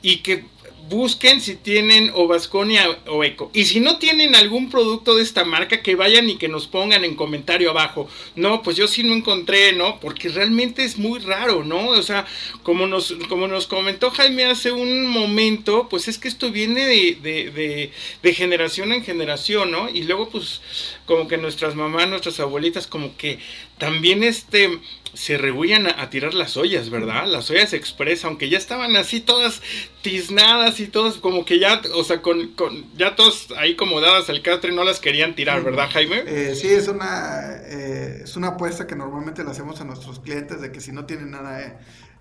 y 0.03 0.19
que 0.19 0.47
busquen 0.89 1.41
si 1.41 1.57
tienen 1.57 2.11
o 2.15 2.27
Vasconia 2.27 2.99
o 3.07 3.25
Eco. 3.25 3.51
Y 3.53 3.65
si 3.65 3.81
no 3.81 3.99
tienen 3.99 4.35
algún 4.35 4.71
producto 4.71 5.15
de 5.15 5.23
esta 5.23 5.45
marca, 5.45 5.83
que 5.83 5.95
vayan 5.95 6.29
y 6.31 6.37
que 6.37 6.49
nos 6.49 6.67
pongan 6.67 7.05
en 7.05 7.17
comentario 7.17 7.71
abajo. 7.71 8.09
No, 8.35 8.63
pues 8.63 8.77
yo 8.77 8.87
sí 8.87 9.03
no 9.03 9.15
encontré, 9.15 9.73
¿no? 9.73 10.01
Porque 10.01 10.29
realmente 10.29 10.85
es 10.85 10.99
muy 10.99 11.19
raro, 11.21 11.65
¿no? 11.65 11.89
O 11.89 12.03
sea, 12.03 12.27
como 12.63 12.87
nos, 12.87 13.15
como 13.29 13.49
nos 13.49 13.67
comentó 13.67 14.11
Jaime 14.11 14.45
hace 14.45 14.73
un 14.73 15.07
momento, 15.07 15.89
pues 15.89 16.09
es 16.09 16.19
que 16.19 16.29
esto 16.29 16.51
viene 16.51 16.87
de, 16.87 17.19
de, 17.23 17.93
de 18.23 18.35
generación 18.35 18.93
en 18.93 19.05
generación, 19.05 19.71
¿no? 19.71 19.89
Y 19.89 20.03
luego, 20.03 20.29
pues, 20.29 20.61
como 21.07 21.29
que 21.29 21.39
nuestras 21.39 21.75
mamás, 21.75 22.09
nuestras 22.09 22.41
abuelitas, 22.41 22.87
como 22.87 23.17
que 23.17 23.39
también 23.79 24.23
este 24.23 24.79
se 25.17 25.39
rehúyan 25.39 25.87
a, 25.87 26.11
tirar 26.11 26.35
las 26.35 26.57
ollas, 26.57 26.91
¿verdad? 26.91 27.27
Las 27.27 27.51
ollas 27.51 27.73
express, 27.73 28.25
aunque 28.25 28.51
ya 28.51 28.59
estaban 28.59 28.97
así 28.97 29.21
todas 29.21 29.63
tiznadas 30.03 30.79
y 30.79 30.87
todas 30.87 31.15
como 31.15 31.45
que 31.45 31.59
ya, 31.59 31.81
o 31.95 32.05
sea, 32.05 32.21
con, 32.21 32.49
con 32.49 32.85
ya 32.97 33.17
todas 33.17 33.49
ahí 33.57 33.77
como 33.77 34.01
dadas 34.01 34.29
al 34.29 34.43
catre 34.43 34.73
no 34.73 34.85
las 34.85 35.01
querían 35.01 35.35
tirar, 35.35 35.65
¿verdad, 35.65 35.89
Jaime? 35.91 36.23
Eh, 36.27 36.55
sí, 36.55 36.69
es 36.69 36.89
una, 36.89 37.57
eh, 37.65 38.21
es 38.25 38.37
una 38.37 38.49
apuesta 38.49 38.87
que 38.87 38.95
normalmente 38.95 39.43
le 39.43 39.51
hacemos 39.51 39.81
a 39.81 39.85
nuestros 39.85 40.21
clientes 40.21 40.61
de 40.61 40.71
que 40.71 40.81
si 40.81 40.93
no 40.93 41.07
tienen 41.07 41.31
nada 41.31 41.57
de 41.59 41.73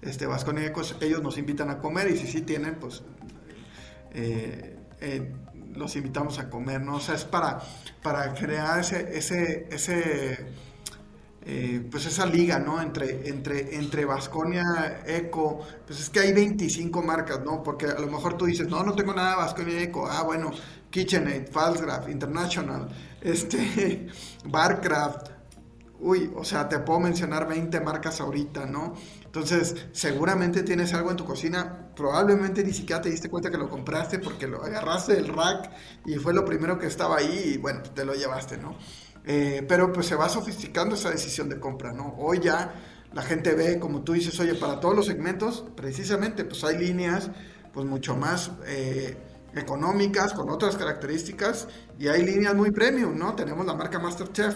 este, 0.02 0.26
vasconicos, 0.26 0.96
ellos 1.02 1.22
nos 1.22 1.38
invitan 1.38 1.70
a 1.70 1.80
comer 1.80 2.10
y 2.10 2.18
si 2.18 2.28
sí 2.28 2.42
tienen, 2.42 2.76
pues 2.76 3.04
eh, 4.14 4.78
los 5.76 5.96
invitamos 5.98 6.40
a 6.40 6.50
comer, 6.50 6.82
¿no? 6.82 6.96
O 6.96 7.00
sea, 7.02 7.16
es 7.16 7.26
para, 7.26 7.62
para 8.02 8.34
crear 8.34 8.80
ese, 8.80 9.18
ese, 9.18 9.68
ese 9.70 10.48
eh, 11.46 11.88
pues 11.92 12.06
esa 12.08 12.26
liga, 12.26 12.60
¿no? 12.60 12.82
Entre, 12.82 13.30
entre, 13.30 13.76
entre 13.76 14.06
Vasconia, 14.06 15.04
Eco, 15.06 15.60
pues 15.86 16.00
es 16.00 16.10
que 16.10 16.20
hay 16.20 16.34
25 16.34 17.04
marcas, 17.04 17.42
¿no? 17.44 17.62
Porque 17.62 17.86
a 17.86 18.00
lo 18.00 18.08
mejor 18.08 18.36
tú 18.36 18.46
dices, 18.46 18.68
no, 18.68 18.84
no 18.84 18.94
tengo 18.96 19.14
nada 19.14 19.32
de 19.32 19.36
Vasconia 19.38 19.82
Eco, 19.82 20.08
ah, 20.10 20.24
bueno, 20.24 20.52
KitchenAid, 20.90 21.50
Falsgraph, 21.52 22.10
International, 22.10 22.90
este, 23.22 24.08
Barcraft, 24.46 25.30
uy, 26.00 26.32
o 26.36 26.44
sea, 26.44 26.68
te 26.68 26.80
puedo 26.80 27.00
mencionar 27.00 27.48
20 27.48 27.80
marcas 27.82 28.20
ahorita, 28.22 28.66
¿no? 28.66 28.94
Entonces, 29.24 29.76
seguramente 29.92 30.64
tienes 30.64 30.94
algo 30.94 31.12
en 31.12 31.18
tu 31.18 31.26
cocina, 31.26 31.90
probablemente 31.96 32.64
ni 32.64 32.74
siquiera 32.74 33.02
te 33.02 33.10
diste 33.10 33.30
cuenta 33.30 33.50
que 33.52 33.58
lo 33.58 33.70
compraste 33.70 34.20
porque 34.20 34.48
lo 34.48 34.64
agarraste 34.64 35.14
del 35.16 35.28
rack 35.28 35.72
y 36.06 36.16
fue 36.16 36.34
lo 36.34 36.44
primero 36.46 36.78
que 36.80 36.88
estaba 36.88 37.18
ahí 37.18 37.54
y 37.56 37.58
bueno, 37.58 37.82
te 37.84 38.06
lo 38.06 38.14
llevaste, 38.14 38.58
¿no? 38.58 38.76
Eh, 39.28 39.66
pero 39.68 39.92
pues 39.92 40.06
se 40.06 40.16
va 40.16 40.30
sofisticando 40.30 40.96
esa 40.96 41.10
decisión 41.10 41.50
de 41.50 41.60
compra, 41.60 41.92
¿no? 41.94 42.16
Hoy 42.20 42.40
ya 42.40 42.76
la 43.14 43.24
gente 43.24 43.56
ve, 43.56 43.80
como 43.80 44.02
tú 44.04 44.14
dices, 44.14 44.40
oye, 44.40 44.56
para 44.56 44.80
todos 44.80 44.96
los 44.96 45.06
segmentos, 45.06 45.66
precisamente, 45.76 46.44
pues 46.44 46.64
hay 46.64 46.78
líneas 46.78 47.32
pues 47.74 47.88
mucho 47.88 48.16
más 48.16 48.52
eh, 48.68 49.18
económicas, 49.56 50.34
con 50.34 50.50
otras 50.50 50.76
características, 50.76 51.68
y 51.98 52.08
hay 52.08 52.24
líneas 52.24 52.56
muy 52.56 52.72
premium, 52.72 53.18
¿no? 53.18 53.36
Tenemos 53.36 53.66
la 53.66 53.74
marca 53.74 54.00
Masterchef, 54.00 54.56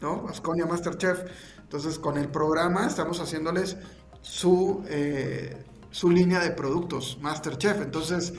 ¿no? 0.00 0.26
Asconia 0.28 0.66
Masterchef. 0.66 1.20
Entonces, 1.62 1.98
con 1.98 2.16
el 2.16 2.28
programa 2.28 2.86
estamos 2.86 3.20
haciéndoles 3.20 3.76
su, 4.20 4.84
eh, 4.88 5.64
su 5.90 6.10
línea 6.10 6.40
de 6.40 6.50
productos 6.50 7.18
Masterchef. 7.20 7.80
Entonces, 7.80 8.34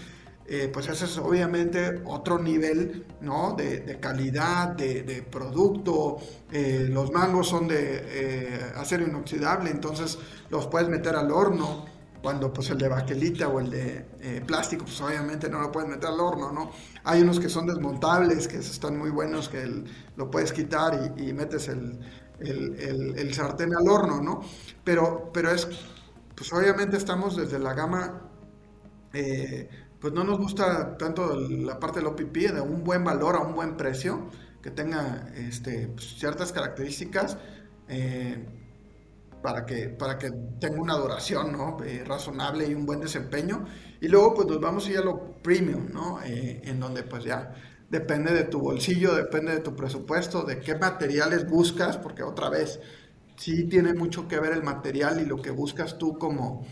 eh, 0.48 0.70
pues 0.72 0.88
ese 0.90 1.06
es 1.06 1.18
obviamente 1.18 2.02
otro 2.06 2.40
nivel, 2.40 3.06
¿no? 3.22 3.56
De, 3.58 4.00
calidad, 4.00 4.70
de, 4.70 5.26
producto. 5.30 6.18
Eh, 6.52 6.88
los 6.90 7.12
mangos 7.12 7.50
son 7.50 7.68
de 7.68 8.72
acero 8.76 9.06
inoxidable, 9.06 9.70
entonces 9.70 10.18
los 10.50 10.68
puedes 10.68 10.88
meter 10.90 11.16
al 11.16 11.32
horno 11.32 11.86
cuando 12.22 12.52
pues 12.52 12.70
el 12.70 12.78
de 12.78 12.90
baquelita 12.90 13.48
o 13.48 13.60
el 13.60 13.70
de 13.70 14.06
eh, 14.20 14.42
plástico, 14.46 14.86
pues 14.86 15.00
obviamente 15.02 15.50
no 15.50 15.62
lo 15.62 15.72
puedes 15.72 15.90
meter 15.90 16.10
al 16.10 16.20
horno, 16.20 16.52
¿no? 16.52 16.72
Hay 17.04 17.22
unos 17.22 17.40
que 17.40 17.50
son 17.50 17.68
desmontables, 17.68 18.48
que 18.48 18.58
están 18.58 18.98
muy 18.98 19.10
buenos, 19.10 19.50
que 19.50 19.84
lo 20.16 20.30
puedes 20.30 20.52
quitar 20.52 21.14
y, 21.18 21.34
metes 21.34 21.68
el, 21.68 22.00
el, 22.40 23.34
sartén 23.34 23.74
al 23.76 23.88
horno, 23.88 24.22
¿no? 24.22 24.42
Pero, 24.84 25.30
pero 25.34 25.52
es, 25.52 25.68
pues 26.36 26.52
obviamente 26.54 26.98
estamos 26.98 27.38
desde 27.38 27.60
la 27.60 27.74
gama, 27.74 28.30
eh, 29.14 29.70
pues 30.00 30.14
no 30.14 30.24
nos 30.24 30.38
gusta 30.38 30.98
tanto 30.98 31.36
la 31.40 31.80
parte 31.80 32.00
del 32.00 32.08
OPP, 32.08 32.54
de 32.54 32.62
un 32.62 32.84
buen 32.84 33.04
valor 33.04 33.36
a 33.36 33.40
un 33.40 33.56
buen 33.56 33.78
precio, 33.78 34.30
que 34.62 34.72
tenga 34.72 35.30
este, 35.36 35.88
pues, 35.88 36.18
ciertas 36.18 36.52
características. 36.52 37.38
Eh, 37.88 38.46
para 39.42 39.66
que, 39.66 39.90
para 39.90 40.18
que 40.18 40.32
tenga 40.60 40.82
una 40.82 40.96
duración 40.96 41.52
¿no? 41.52 41.78
Eh, 41.84 42.04
razonable 42.06 42.68
y 42.68 42.74
un 42.74 42.86
buen 42.86 43.00
desempeño. 43.00 43.66
Y 44.02 44.08
luego 44.08 44.34
pues 44.34 44.48
nos 44.48 44.60
vamos 44.60 44.88
a 44.88 44.92
ir 44.92 44.98
a 44.98 45.02
lo 45.02 45.42
premium, 45.42 45.88
¿no? 45.94 46.20
Eh, 46.24 46.62
en 46.66 46.80
donde 46.80 47.04
pues 47.04 47.24
ya 47.24 47.54
depende 47.90 48.34
de 48.34 48.44
tu 48.44 48.60
bolsillo, 48.60 49.16
depende 49.16 49.54
de 49.54 49.60
tu 49.62 49.76
presupuesto, 49.76 50.44
de 50.44 50.60
qué 50.60 50.76
materiales 50.76 51.48
buscas, 51.50 51.98
porque 51.98 52.24
otra 52.24 52.50
vez, 52.50 52.80
sí 53.38 53.66
tiene 53.66 53.94
mucho 53.94 54.28
que 54.28 54.40
ver 54.40 54.52
el 54.54 54.64
material 54.64 55.22
y 55.22 55.26
lo 55.26 55.42
que 55.42 55.52
buscas 55.52 55.98
tú 55.98 56.18
como, 56.18 56.66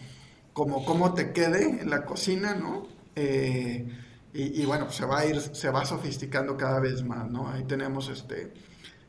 como 0.54 0.84
cómo 0.86 1.14
te 1.14 1.32
quede 1.32 1.82
en 1.82 1.90
la 1.90 2.06
cocina, 2.06 2.56
¿no? 2.56 2.88
Eh, 3.16 3.88
y, 4.34 4.66
bueno, 4.66 4.86
pues 4.86 4.98
se 4.98 5.06
va 5.06 5.20
a 5.20 5.26
ir, 5.26 5.40
se 5.40 5.70
va 5.70 5.86
sofisticando 5.86 6.58
cada 6.58 6.82
vez 6.82 7.04
más, 7.04 7.30
¿no? 7.32 7.50
Ahí 7.50 7.64
tenemos 7.64 8.10
este 8.10 8.52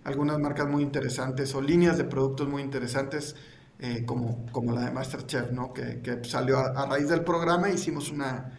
algunas 0.04 0.38
marcas 0.38 0.68
muy 0.68 0.84
interesantes 0.84 1.52
o 1.56 1.60
líneas 1.60 1.98
de 1.98 2.04
productos 2.04 2.48
muy 2.48 2.62
interesantes 2.62 3.34
eh, 3.80 4.04
como, 4.06 4.46
como 4.52 4.72
la 4.72 4.82
de 4.82 4.90
Masterchef, 4.92 5.50
¿no? 5.50 5.72
que, 5.72 6.00
que 6.00 6.22
salió 6.24 6.58
a, 6.58 6.86
raíz 6.86 7.08
del 7.08 7.24
programa, 7.24 7.68
hicimos 7.68 8.10
una, 8.10 8.52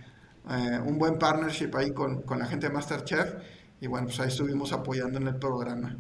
eh, 0.50 0.80
un 0.86 1.00
buen 1.00 1.18
partnership 1.18 1.72
ahí 1.76 1.92
con, 1.92 2.22
con, 2.24 2.38
la 2.38 2.46
gente 2.46 2.68
de 2.68 2.74
Masterchef 2.74 3.36
y 3.80 3.88
bueno, 3.88 4.08
pues 4.08 4.20
ahí 4.20 4.28
estuvimos 4.28 4.74
apoyando 4.74 5.18
en 5.20 5.28
el 5.28 5.38
programa. 5.38 5.98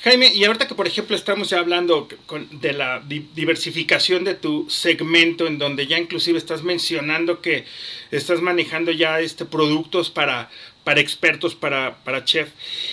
Jaime, 0.00 0.32
y 0.32 0.44
ahorita 0.44 0.68
que 0.68 0.76
por 0.76 0.86
ejemplo 0.86 1.16
estamos 1.16 1.50
ya 1.50 1.58
hablando 1.58 2.06
de 2.52 2.72
la 2.72 3.02
diversificación 3.34 4.22
de 4.22 4.36
tu 4.36 4.70
segmento, 4.70 5.48
en 5.48 5.58
donde 5.58 5.88
ya 5.88 5.98
inclusive 5.98 6.38
estás 6.38 6.62
mencionando 6.62 7.40
que 7.40 7.64
estás 8.12 8.40
manejando 8.40 8.92
ya 8.92 9.18
este 9.18 9.44
productos 9.44 10.08
para, 10.08 10.50
para 10.84 11.00
expertos, 11.00 11.56
para, 11.56 11.96
para 12.04 12.24
chef. 12.24 12.50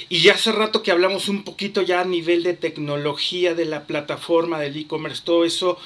Y 0.09 0.21
ya 0.21 0.33
hace 0.33 0.51
rato 0.51 0.81
que 0.81 0.89
hablamos 0.89 1.29
un 1.29 1.43
poquito 1.43 1.83
ya 1.83 2.01
a 2.01 2.05
nivel 2.05 2.41
de 2.41 2.55
tecnología 2.55 3.53
de 3.53 3.65
la 3.65 3.85
plataforma, 3.85 4.59
del 4.59 4.75
e-commerce, 4.75 5.21
todo 5.23 5.45
eso, 5.45 5.77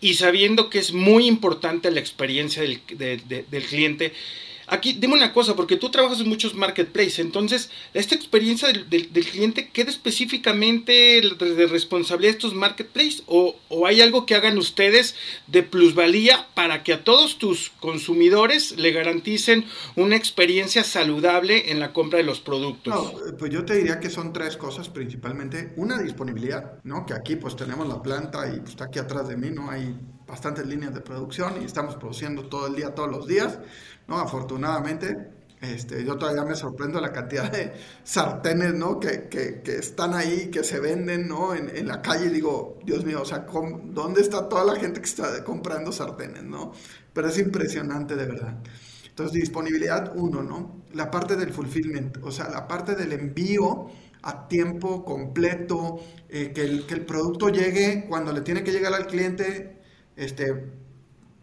y 0.00 0.14
sabiendo 0.14 0.68
que 0.68 0.80
es 0.80 0.92
muy 0.92 1.28
importante 1.28 1.92
la 1.92 2.00
experiencia 2.00 2.62
del, 2.62 2.80
del 2.88 3.62
cliente. 3.62 4.12
Aquí, 4.70 4.92
dime 4.92 5.14
una 5.14 5.32
cosa, 5.32 5.56
porque 5.56 5.76
tú 5.76 5.90
trabajas 5.90 6.20
en 6.20 6.28
muchos 6.28 6.54
marketplaces, 6.54 7.18
entonces, 7.18 7.70
esta 7.92 8.14
experiencia 8.14 8.68
del, 8.72 9.08
cliente 9.10 9.68
queda 9.68 9.90
específicamente 9.90 11.20
de 11.20 11.66
responsabilidad 11.66 12.32
de 12.32 12.38
estos 12.38 12.54
marketplaces 12.54 13.24
o, 13.26 13.56
hay 13.84 14.00
algo 14.00 14.26
que 14.26 14.36
hagan 14.36 14.58
ustedes 14.58 15.16
de 15.48 15.64
plusvalía 15.64 16.46
para 16.54 16.84
que 16.84 16.92
a 16.92 17.02
todos 17.02 17.38
tus 17.38 17.70
consumidores 17.80 18.78
le 18.78 18.92
garanticen 18.92 19.64
una 19.96 20.14
experiencia 20.14 20.84
saludable 20.84 21.72
en 21.72 21.80
la 21.80 21.92
compra 21.92 22.18
de 22.18 22.24
los 22.24 22.40
productos? 22.40 22.94
No, 22.94 23.36
pues 23.36 23.50
yo 23.50 23.64
te 23.64 23.74
diría 23.74 23.98
que 23.98 24.10
son 24.10 24.32
tres 24.32 24.56
cosas 24.56 24.88
principalmente. 24.88 25.72
Una, 25.76 25.98
disponibilidad, 26.00 26.78
¿no? 26.84 27.06
Que 27.06 27.14
aquí 27.14 27.36
pues 27.36 27.56
tenemos 27.56 27.88
la 27.88 28.00
planta 28.02 28.46
y 28.54 28.60
pues, 28.60 28.70
está 28.70 28.84
aquí 28.84 29.00
atrás 29.00 29.28
de 29.28 29.36
mí, 29.36 29.50
¿no? 29.50 29.70
Hay 29.70 29.96
bastantes 30.30 30.66
líneas 30.66 30.94
de 30.94 31.00
producción 31.00 31.60
y 31.60 31.64
estamos 31.64 31.96
produciendo 31.96 32.44
todo 32.44 32.68
el 32.68 32.76
día, 32.76 32.94
todos 32.94 33.10
los 33.10 33.26
días. 33.26 33.58
¿No? 34.10 34.18
Afortunadamente, 34.18 35.30
este, 35.60 36.04
yo 36.04 36.18
todavía 36.18 36.44
me 36.44 36.56
sorprendo 36.56 37.00
la 37.00 37.12
cantidad 37.12 37.50
de 37.50 37.72
sartenes, 38.02 38.74
¿no? 38.74 38.98
Que, 38.98 39.28
que, 39.28 39.62
están 39.78 40.14
ahí, 40.14 40.50
que 40.50 40.64
se 40.64 40.80
venden, 40.80 41.28
¿no? 41.28 41.54
En, 41.54 41.74
en, 41.74 41.86
la 41.86 42.02
calle, 42.02 42.28
digo, 42.28 42.80
Dios 42.84 43.04
mío, 43.04 43.22
o 43.22 43.24
sea, 43.24 43.46
¿dónde 43.84 44.20
está 44.20 44.48
toda 44.48 44.64
la 44.64 44.80
gente 44.80 45.00
que 45.00 45.06
está 45.06 45.44
comprando 45.44 45.92
sartenes, 45.92 46.42
¿no? 46.42 46.72
Pero 47.12 47.28
es 47.28 47.38
impresionante, 47.38 48.16
de 48.16 48.26
verdad. 48.26 48.58
Entonces, 49.08 49.32
disponibilidad, 49.32 50.12
uno, 50.16 50.42
¿no? 50.42 50.82
La 50.92 51.08
parte 51.08 51.36
del 51.36 51.52
fulfillment, 51.52 52.18
o 52.22 52.32
sea, 52.32 52.48
la 52.48 52.66
parte 52.66 52.96
del 52.96 53.12
envío 53.12 53.86
a 54.22 54.48
tiempo 54.48 55.04
completo, 55.04 56.00
eh, 56.28 56.52
que, 56.52 56.62
el, 56.62 56.86
que 56.86 56.94
el 56.94 57.06
producto 57.06 57.48
llegue 57.48 58.06
cuando 58.08 58.32
le 58.32 58.40
tiene 58.40 58.64
que 58.64 58.72
llegar 58.72 58.92
al 58.92 59.06
cliente, 59.06 59.78
este, 60.16 60.79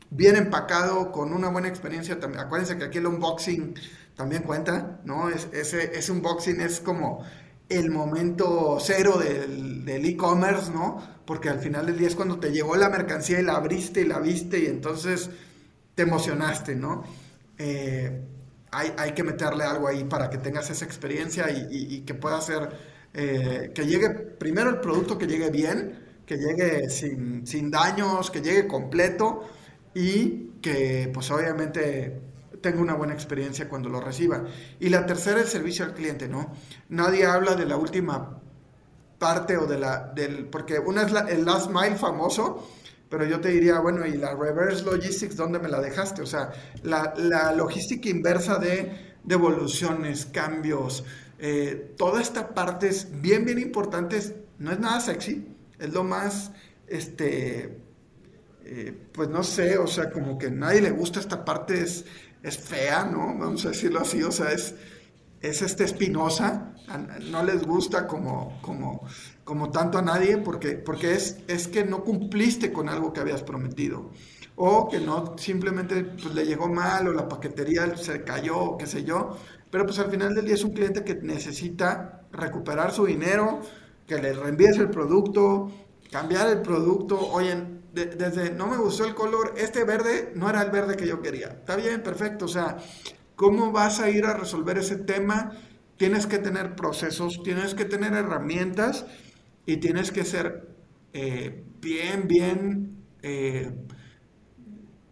bien 0.10 0.36
empacado, 0.36 1.12
con 1.12 1.34
una 1.34 1.50
buena 1.50 1.67
experiencia. 1.67 2.20
También, 2.20 2.43
acuérdense 2.43 2.78
que 2.78 2.86
aquí 2.86 2.98
el 2.98 3.08
unboxing 3.08 3.76
también 4.15 4.43
cuenta, 4.43 5.00
¿no? 5.04 5.30
Es, 5.30 5.48
ese, 5.54 5.98
ese 5.98 6.12
unboxing 6.12 6.62
es 6.62 6.80
como 6.80 7.24
el 7.70 7.91
momento 7.91 8.78
cero 8.80 9.17
del 9.17 10.06
e-commerce, 10.06 10.72
¿no? 10.72 11.02
Porque 11.26 11.50
al 11.50 11.60
final 11.60 11.86
del 11.86 11.98
día 11.98 12.08
es 12.08 12.15
cuando 12.15 12.39
te 12.39 12.52
llegó 12.52 12.76
la 12.78 12.89
mercancía 12.89 13.39
y 13.39 13.43
la 13.43 13.56
abriste 13.56 14.02
y 14.02 14.06
la 14.06 14.20
viste 14.20 14.60
y 14.60 14.65
entonces 14.67 15.30
te 15.96 16.04
emocionaste, 16.04 16.76
¿no? 16.76 17.04
Eh, 17.58 18.22
hay, 18.72 18.93
hay, 18.98 19.12
que 19.13 19.24
meterle 19.24 19.63
algo 19.63 19.88
ahí 19.88 20.04
para 20.04 20.30
que 20.30 20.38
tengas 20.38 20.70
esa 20.70 20.86
experiencia 20.86 21.50
y, 21.50 22.02
que 22.02 22.13
pueda 22.13 22.39
ser, 22.41 22.70
eh, 23.13 23.72
que 23.74 23.86
llegue 23.86 24.10
primero 24.10 24.70
el 24.70 24.80
producto, 24.80 25.17
que 25.17 25.26
llegue 25.26 25.50
bien, 25.50 26.00
que 26.26 26.38
llegue 26.38 26.89
sin, 26.89 27.48
sin 27.48 27.72
daños, 27.72 28.30
que 28.30 28.41
llegue 28.41 28.67
completo 28.67 29.50
y 29.93 30.52
que 30.62 31.10
pues 31.13 31.30
obviamente 31.32 32.21
tenga 32.62 32.82
una 32.82 32.93
buena 32.93 33.13
experiencia 33.13 33.69
cuando 33.69 33.89
lo 33.89 34.02
reciba. 34.02 34.45
Y 34.80 34.89
la 34.89 35.06
tercera, 35.06 35.41
el 35.41 35.47
servicio 35.47 35.86
al 35.86 35.93
cliente, 35.93 36.28
¿no? 36.28 36.52
Nadie 36.89 37.26
habla 37.26 37.56
de 37.56 37.65
la 37.65 37.77
última 37.77 38.40
parte 39.19 39.58
o 39.58 39.65
de 39.65 39.79
la, 39.79 40.12
del, 40.13 40.46
porque 40.48 40.79
una 40.79 41.04
es 41.04 41.13
el 41.29 41.46
last 41.46 41.71
mile 41.71 41.96
famoso, 41.96 42.67
pero 43.10 43.25
yo 43.25 43.40
te 43.40 43.50
diría, 43.50 43.79
bueno, 43.79 44.06
¿y 44.06 44.17
la 44.17 44.35
reverse 44.35 44.83
logistics 44.83 45.35
dónde 45.35 45.60
me 45.60 45.69
la 45.69 45.79
dejaste? 45.79 46.21
O 46.21 46.25
sea, 46.25 46.52
la, 46.83 47.13
la 47.17 47.52
logística 47.54 48.10
inversa 48.10 48.58
de 48.58 49.15
devoluciones, 49.23 50.25
cambios, 50.25 51.04
eh, 51.40 51.94
toda 51.98 52.21
esta 52.21 52.54
parte 52.54 52.88
es 52.88 53.21
bien, 53.21 53.46
bien 53.46 53.60
importante, 53.60 54.19
no 54.60 54.71
es 54.71 54.79
nada 54.79 55.00
sexy, 55.00 55.48
es 55.79 55.94
lo 55.94 56.04
más, 56.04 56.52
este, 56.88 57.77
eh, 58.70 58.94
pues 59.13 59.30
no 59.30 59.44
sé, 59.44 59.78
o 59.78 59.88
sea, 59.88 60.12
como 60.12 60.38
que 60.38 60.48
a 60.48 60.52
nadie 60.52 60.82
le 60.82 60.92
gusta 60.92 61.20
esta 61.20 61.46
parte, 61.46 61.82
es, 61.82 62.04
es 62.44 62.58
fea, 62.58 63.06
¿no? 63.06 63.38
Vamos 63.38 63.65
a 63.65 63.70
decirlo 63.70 64.02
así, 64.02 64.22
o 64.24 64.32
sea, 64.32 64.52
es, 64.52 64.76
es 65.42 65.62
este 65.62 65.86
espinosa, 65.86 66.74
no 67.32 67.44
les 67.44 67.63
gusta 67.65 68.08
como, 68.08 68.60
como, 68.62 69.06
como 69.44 69.72
tanto 69.72 69.98
a 69.98 70.02
nadie 70.02 70.38
porque, 70.38 70.72
porque 70.74 71.13
es, 71.13 71.38
es 71.48 71.68
que 71.68 71.86
no 71.86 72.04
cumpliste 72.04 72.74
con 72.74 72.90
algo 72.90 73.13
que 73.13 73.22
habías 73.22 73.44
prometido. 73.44 74.12
O 74.56 74.90
que 74.90 75.00
no 75.00 75.38
simplemente 75.38 76.04
pues, 76.04 76.34
le 76.34 76.46
llegó 76.46 76.68
mal 76.68 77.08
o 77.08 77.13
la 77.13 77.30
paquetería 77.30 77.96
se 77.96 78.24
cayó, 78.24 78.78
qué 78.78 78.88
sé 78.88 79.04
yo. 79.04 79.38
pero 79.70 79.86
pues 79.86 80.00
al 80.00 80.10
final 80.10 80.34
del 80.34 80.46
día 80.46 80.56
es 80.56 80.63
un 80.63 80.72
cliente 80.74 81.04
que 81.04 81.15
necesita 81.15 82.24
recuperar 82.32 82.92
su 82.92 83.06
dinero, 83.06 83.62
que 84.08 84.18
le 84.18 84.34
reenvíes 84.34 84.78
el 84.78 84.90
producto, 84.90 85.72
cambiar 86.12 86.50
el 86.50 86.62
producto, 86.62 87.20
oye, 87.20 87.77
desde 88.06 88.52
no 88.52 88.67
me 88.67 88.77
gustó 88.77 89.06
el 89.06 89.15
color, 89.15 89.54
este 89.58 89.83
verde 89.83 90.31
no 90.35 90.50
era 90.50 90.62
el 90.62 90.71
verde 90.71 90.95
que 90.95 91.08
yo 91.08 91.21
quería. 91.21 91.48
Está 91.48 91.75
bien, 91.75 92.04
perfecto, 92.04 92.45
o 92.45 92.48
sea, 92.48 92.77
¿cómo 93.35 93.71
vas 93.71 94.00
a 94.00 94.10
ir 94.10 94.25
a 94.25 94.33
resolver 94.33 94.77
ese 94.77 94.98
tema? 94.98 95.52
Tienes 95.98 96.27
que 96.27 96.37
tener 96.37 96.75
procesos, 96.75 97.41
tienes 97.43 97.73
que 97.75 97.85
tener 97.85 98.13
herramientas 98.13 99.06
y 99.65 99.77
tienes 99.77 100.12
que 100.12 100.25
ser 100.25 100.67
eh, 101.13 101.63
bien, 101.81 102.27
bien 102.27 103.04
eh, 103.23 103.71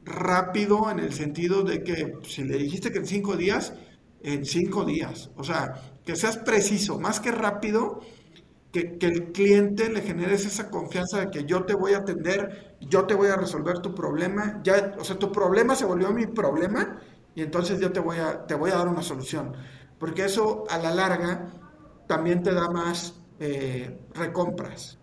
rápido 0.03 0.89
en 0.91 0.99
el 0.99 1.13
sentido 1.13 1.63
de 1.63 1.83
que 1.83 2.13
si 2.27 2.43
le 2.43 2.57
dijiste 2.57 2.91
que 2.91 2.99
en 2.99 3.07
cinco 3.07 3.35
días, 3.35 3.73
en 4.21 4.45
cinco 4.45 4.85
días. 4.85 5.31
O 5.35 5.43
sea, 5.43 5.73
que 6.05 6.15
seas 6.15 6.37
preciso, 6.37 6.99
más 6.99 7.19
que 7.19 7.31
rápido, 7.31 8.01
que, 8.83 9.07
el 9.07 9.31
cliente 9.31 9.89
le 9.89 10.01
generes 10.01 10.45
esa 10.45 10.69
confianza 10.69 11.19
de 11.19 11.31
que 11.31 11.45
yo 11.45 11.63
te 11.65 11.73
voy 11.73 11.93
a 11.93 11.99
atender, 11.99 12.75
yo 12.81 13.05
te 13.05 13.13
voy 13.13 13.29
a 13.29 13.37
resolver 13.37 13.79
tu 13.79 13.95
problema. 13.95 14.61
Ya, 14.63 14.95
o 14.99 15.03
sea, 15.03 15.17
tu 15.17 15.31
problema 15.31 15.75
se 15.75 15.85
volvió 15.85 16.11
mi 16.11 16.27
problema 16.27 16.99
y 17.33 17.41
entonces 17.41 17.79
yo 17.79 17.91
te 17.91 17.99
voy 17.99 18.17
a, 18.17 18.45
te 18.45 18.55
voy 18.55 18.71
a 18.71 18.75
dar 18.75 18.87
una 18.87 19.01
solución. 19.01 19.53
Porque 19.99 20.25
eso 20.25 20.65
a 20.69 20.77
la 20.77 20.93
larga 20.93 21.47
también 22.07 22.43
te 22.43 22.53
da 22.53 22.69
más 22.69 23.21
eh, 23.39 23.97
recompras. 24.13 24.99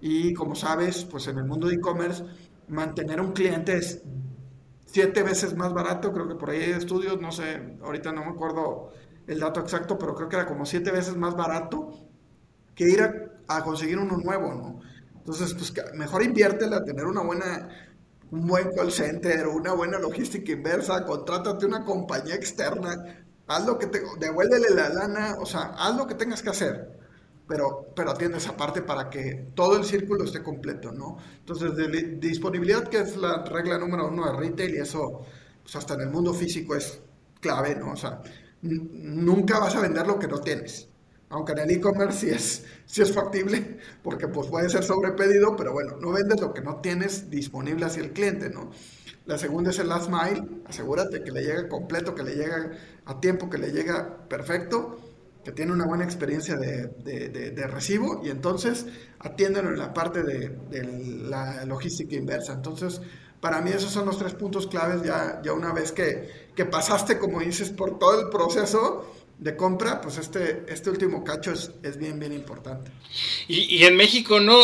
Y 0.00 0.32
como 0.34 0.54
sabes, 0.54 1.04
pues 1.04 1.26
en 1.26 1.38
el 1.38 1.44
mundo 1.44 1.66
de 1.66 1.74
e-commerce, 1.74 2.24
mantener 2.68 3.20
un 3.20 3.32
cliente 3.32 3.76
es 3.76 4.02
siete 4.84 5.22
veces 5.22 5.56
más 5.56 5.72
barato, 5.72 6.12
creo 6.12 6.28
que 6.28 6.36
por 6.36 6.50
ahí 6.50 6.62
hay 6.62 6.70
estudios, 6.70 7.20
no 7.20 7.32
sé, 7.32 7.76
ahorita 7.82 8.12
no 8.12 8.24
me 8.24 8.30
acuerdo 8.30 8.92
el 9.26 9.40
dato 9.40 9.60
exacto, 9.60 9.98
pero 9.98 10.14
creo 10.14 10.28
que 10.28 10.36
era 10.36 10.46
como 10.46 10.64
siete 10.64 10.92
veces 10.92 11.16
más 11.16 11.34
barato 11.36 12.05
que 12.76 12.84
ir 12.84 13.02
a, 13.48 13.64
conseguir 13.64 13.98
uno 13.98 14.16
nuevo, 14.16 14.54
¿no? 14.54 14.80
Entonces, 15.16 15.52
pues 15.54 15.74
mejor 15.94 16.22
inviértela, 16.22 16.84
tener 16.84 17.06
una 17.06 17.22
buena, 17.22 17.68
un 18.30 18.46
buen 18.46 18.72
call 18.76 18.92
center, 18.92 19.48
una 19.48 19.72
buena 19.72 19.98
logística 19.98 20.52
inversa, 20.52 21.04
contrátate 21.04 21.66
una 21.66 21.84
compañía 21.84 22.36
externa, 22.36 23.24
haz 23.48 23.66
lo 23.66 23.76
que 23.76 23.88
te, 23.88 24.00
devuélvele 24.20 24.70
la 24.70 24.88
lana, 24.90 25.36
o 25.40 25.46
sea, 25.46 25.74
haz 25.76 25.96
lo 25.96 26.06
que 26.06 26.14
tengas 26.14 26.40
que 26.40 26.50
hacer 26.50 26.96
pero, 27.46 27.92
pero 27.94 28.10
atiende 28.10 28.38
esa 28.38 28.56
parte 28.56 28.82
para 28.82 29.08
que 29.08 29.50
todo 29.54 29.76
el 29.76 29.84
círculo 29.84 30.24
esté 30.24 30.42
completo, 30.42 30.92
¿no? 30.92 31.16
Entonces, 31.38 31.76
de, 31.76 32.16
disponibilidad, 32.18 32.88
que 32.88 32.98
es 32.98 33.16
la 33.16 33.44
regla 33.44 33.78
número 33.78 34.08
uno 34.08 34.26
de 34.26 34.36
retail, 34.36 34.74
y 34.74 34.78
eso, 34.78 35.22
pues 35.62 35.76
hasta 35.76 35.94
en 35.94 36.02
el 36.02 36.10
mundo 36.10 36.34
físico 36.34 36.74
es 36.74 37.00
clave, 37.40 37.76
¿no? 37.76 37.92
O 37.92 37.96
sea, 37.96 38.22
nunca 38.62 39.58
vas 39.60 39.76
a 39.76 39.80
vender 39.80 40.06
lo 40.06 40.18
que 40.18 40.28
no 40.28 40.40
tienes. 40.40 40.88
Aunque 41.28 41.52
en 41.52 41.58
el 41.58 41.70
e-commerce 41.72 42.38
sí 42.86 43.00
es, 43.00 43.12
factible, 43.12 43.78
porque 44.02 44.28
pues 44.28 44.48
puede 44.48 44.70
ser 44.70 44.84
sobrepedido, 44.84 45.56
pero 45.56 45.72
bueno, 45.72 45.96
no 46.00 46.12
vendes 46.12 46.40
lo 46.40 46.54
que 46.54 46.60
no 46.60 46.76
tienes 46.76 47.30
disponible 47.30 47.84
hacia 47.84 48.02
el 48.02 48.12
cliente, 48.12 48.48
¿no? 48.48 48.70
La 49.24 49.36
segunda 49.36 49.70
es 49.70 49.78
el 49.80 49.88
last 49.88 50.08
mile, 50.08 50.46
asegúrate 50.66 51.24
que 51.24 51.32
le 51.32 51.42
llegue 51.42 51.68
completo, 51.68 52.14
que 52.14 52.22
le 52.22 52.36
llegue 52.36 52.70
a 53.04 53.20
tiempo, 53.20 53.50
que 53.50 53.58
le 53.58 53.72
llegue 53.72 53.92
perfecto 54.28 55.00
que 55.46 55.52
tiene 55.52 55.70
una 55.70 55.86
buena 55.86 56.02
experiencia 56.02 56.56
de, 56.56 56.88
de, 56.88 57.66
recibo 57.68 58.20
y 58.24 58.30
entonces 58.30 58.84
atiéndelo 59.20 59.68
en 59.68 59.78
la 59.78 59.94
parte 59.94 60.24
de, 60.24 60.50
la 61.22 61.64
logística 61.64 62.16
inversa. 62.16 62.52
Entonces, 62.52 63.00
para 63.40 63.60
mí 63.60 63.70
esos 63.70 63.92
son 63.92 64.06
los 64.06 64.18
tres 64.18 64.34
puntos 64.34 64.66
claves 64.66 65.04
ya, 65.04 65.40
ya 65.44 65.52
una 65.52 65.72
vez 65.72 65.92
que, 65.92 66.48
que 66.56 66.64
pasaste, 66.64 67.20
como 67.20 67.38
dices, 67.38 67.70
por 67.70 67.96
todo 67.96 68.22
el 68.22 68.28
proceso 68.28 69.06
de 69.38 69.54
compra, 69.54 70.00
pues 70.00 70.16
este, 70.16 70.64
este 70.68 70.88
último 70.88 71.22
cacho 71.22 71.52
es, 71.52 71.70
es 71.82 71.98
bien, 71.98 72.18
bien 72.18 72.32
importante. 72.32 72.90
Y, 73.48 73.76
y, 73.76 73.84
en 73.84 73.96
México 73.96 74.40
no, 74.40 74.56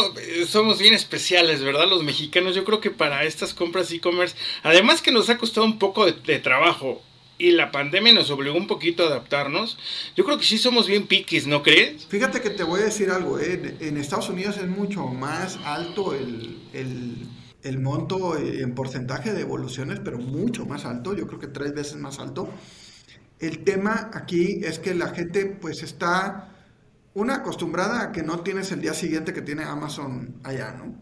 somos 0.46 0.78
bien 0.78 0.94
especiales, 0.94 1.62
¿verdad? 1.62 1.88
Los 1.88 2.02
mexicanos, 2.02 2.54
yo 2.54 2.64
creo 2.64 2.80
que 2.80 2.90
para 2.90 3.24
estas 3.24 3.52
compras 3.52 3.92
e-commerce, 3.92 4.34
además 4.62 5.02
que 5.02 5.12
nos 5.12 5.28
ha 5.28 5.36
costado 5.36 5.66
un 5.66 5.78
poco 5.78 6.06
de, 6.10 6.38
trabajo, 6.38 7.02
y 7.38 7.50
la 7.50 7.72
pandemia 7.72 8.12
nos 8.12 8.30
obligó 8.30 8.56
un 8.56 8.66
poquito 8.66 9.02
a 9.02 9.06
adaptarnos, 9.06 9.76
yo 10.16 10.24
creo 10.24 10.38
que 10.38 10.44
sí 10.44 10.58
somos 10.58 10.86
bien 10.86 11.06
piquis, 11.06 11.46
¿no 11.46 11.62
crees? 11.62 12.06
Fíjate 12.06 12.40
que 12.40 12.50
te 12.50 12.62
voy 12.62 12.80
a 12.80 12.84
decir 12.84 13.10
algo, 13.10 13.38
¿eh? 13.38 13.76
en 13.80 13.96
Estados 13.96 14.28
Unidos 14.28 14.56
es 14.58 14.68
mucho 14.68 15.06
más 15.06 15.58
alto 15.64 16.14
el, 16.14 16.60
el, 16.72 17.16
el 17.62 17.78
monto 17.78 18.38
en 18.38 18.74
porcentaje 18.74 19.32
de 19.32 19.40
evoluciones, 19.40 20.00
pero 20.02 20.18
mucho 20.18 20.66
más 20.66 20.84
alto, 20.84 21.14
yo 21.16 21.26
creo 21.26 21.40
que 21.40 21.48
tres 21.48 21.74
veces 21.74 21.96
más 21.96 22.20
alto. 22.20 22.48
El 23.42 23.64
tema 23.64 24.08
aquí 24.14 24.60
es 24.62 24.78
que 24.78 24.94
la 24.94 25.08
gente 25.08 25.46
pues 25.46 25.82
está, 25.82 26.48
una 27.12 27.34
acostumbrada 27.34 28.00
a 28.00 28.12
que 28.12 28.22
no 28.22 28.38
tienes 28.38 28.70
el 28.70 28.80
día 28.80 28.94
siguiente 28.94 29.34
que 29.34 29.42
tiene 29.42 29.64
Amazon 29.64 30.40
allá, 30.44 30.70
¿no? 30.70 30.94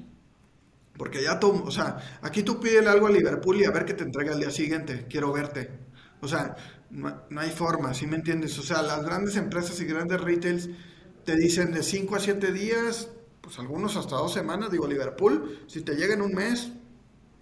Porque 0.96 1.22
ya 1.22 1.38
todo, 1.38 1.62
o 1.62 1.70
sea, 1.70 2.18
aquí 2.22 2.42
tú 2.42 2.58
pides 2.58 2.86
algo 2.86 3.08
a 3.08 3.10
Liverpool 3.10 3.60
y 3.60 3.66
a 3.66 3.70
ver 3.70 3.84
que 3.84 3.92
te 3.92 4.04
entrega 4.04 4.32
el 4.32 4.40
día 4.40 4.50
siguiente, 4.50 5.06
quiero 5.06 5.30
verte. 5.32 5.68
O 6.22 6.28
sea, 6.28 6.56
no, 6.88 7.14
hay 7.36 7.50
forma, 7.50 7.92
¿sí 7.92 8.06
me 8.06 8.16
entiendes? 8.16 8.58
O 8.58 8.62
sea, 8.62 8.80
las 8.80 9.04
grandes 9.04 9.36
empresas 9.36 9.78
y 9.78 9.84
grandes 9.84 10.22
retails 10.22 10.70
te 11.26 11.36
dicen 11.36 11.72
de 11.72 11.82
5 11.82 12.16
a 12.16 12.20
7 12.20 12.52
días, 12.52 13.10
pues 13.42 13.58
algunos 13.58 13.96
hasta 13.96 14.16
dos 14.16 14.32
semanas, 14.32 14.70
digo 14.70 14.86
Liverpool, 14.86 15.64
si 15.66 15.82
te 15.82 15.94
llega 15.94 16.14
en 16.14 16.22
un 16.22 16.32
mes, 16.32 16.72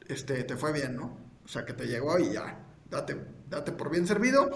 este, 0.08 0.42
te 0.42 0.56
fue 0.56 0.72
bien, 0.72 0.96
¿no? 0.96 1.16
O 1.44 1.48
sea, 1.48 1.64
que 1.64 1.72
te 1.72 1.86
llegó 1.86 2.18
y 2.18 2.32
ya, 2.32 2.64
date, 2.90 3.16
date 3.48 3.72
por 3.72 3.90
bien 3.90 4.06
servido, 4.06 4.50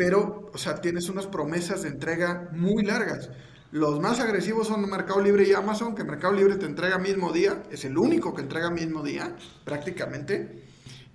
pero, 0.00 0.48
o 0.54 0.56
sea, 0.56 0.80
tienes 0.80 1.10
unas 1.10 1.26
promesas 1.26 1.82
de 1.82 1.90
entrega 1.90 2.48
muy 2.52 2.82
largas. 2.82 3.28
Los 3.70 4.00
más 4.00 4.18
agresivos 4.18 4.68
son 4.68 4.88
Mercado 4.88 5.20
Libre 5.20 5.46
y 5.46 5.52
Amazon, 5.52 5.94
que 5.94 6.04
Mercado 6.04 6.32
Libre 6.32 6.56
te 6.56 6.64
entrega 6.64 6.96
mismo 6.96 7.34
día, 7.34 7.64
es 7.70 7.84
el 7.84 7.98
único 7.98 8.32
que 8.32 8.40
entrega 8.40 8.70
mismo 8.70 9.02
día, 9.02 9.36
prácticamente, 9.62 10.64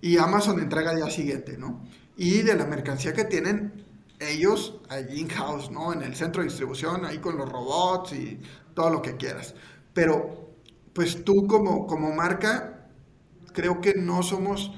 y 0.01 0.17
Amazon 0.19 0.59
entrega 0.59 0.93
día 0.93 1.09
siguiente, 1.09 1.57
¿no? 1.57 1.81
y 2.15 2.43
de 2.43 2.53
la 2.53 2.67
mercancía 2.67 3.13
que 3.13 3.25
tienen 3.25 3.83
ellos 4.19 4.79
allí 4.89 5.19
in-house, 5.19 5.71
¿no? 5.71 5.91
En 5.91 6.03
el 6.03 6.15
centro 6.15 6.43
de 6.43 6.49
distribución, 6.49 7.05
ahí 7.05 7.17
con 7.17 7.37
los 7.39 7.51
robots 7.51 8.13
y 8.13 8.39
todo 8.75 8.91
lo 8.91 9.01
que 9.01 9.17
quieras. 9.17 9.55
Pero, 9.95 10.53
pues 10.93 11.25
tú 11.25 11.47
como, 11.47 11.87
como 11.87 12.13
marca, 12.13 12.87
creo 13.51 13.81
que 13.81 13.95
no 13.95 14.21
somos, 14.21 14.71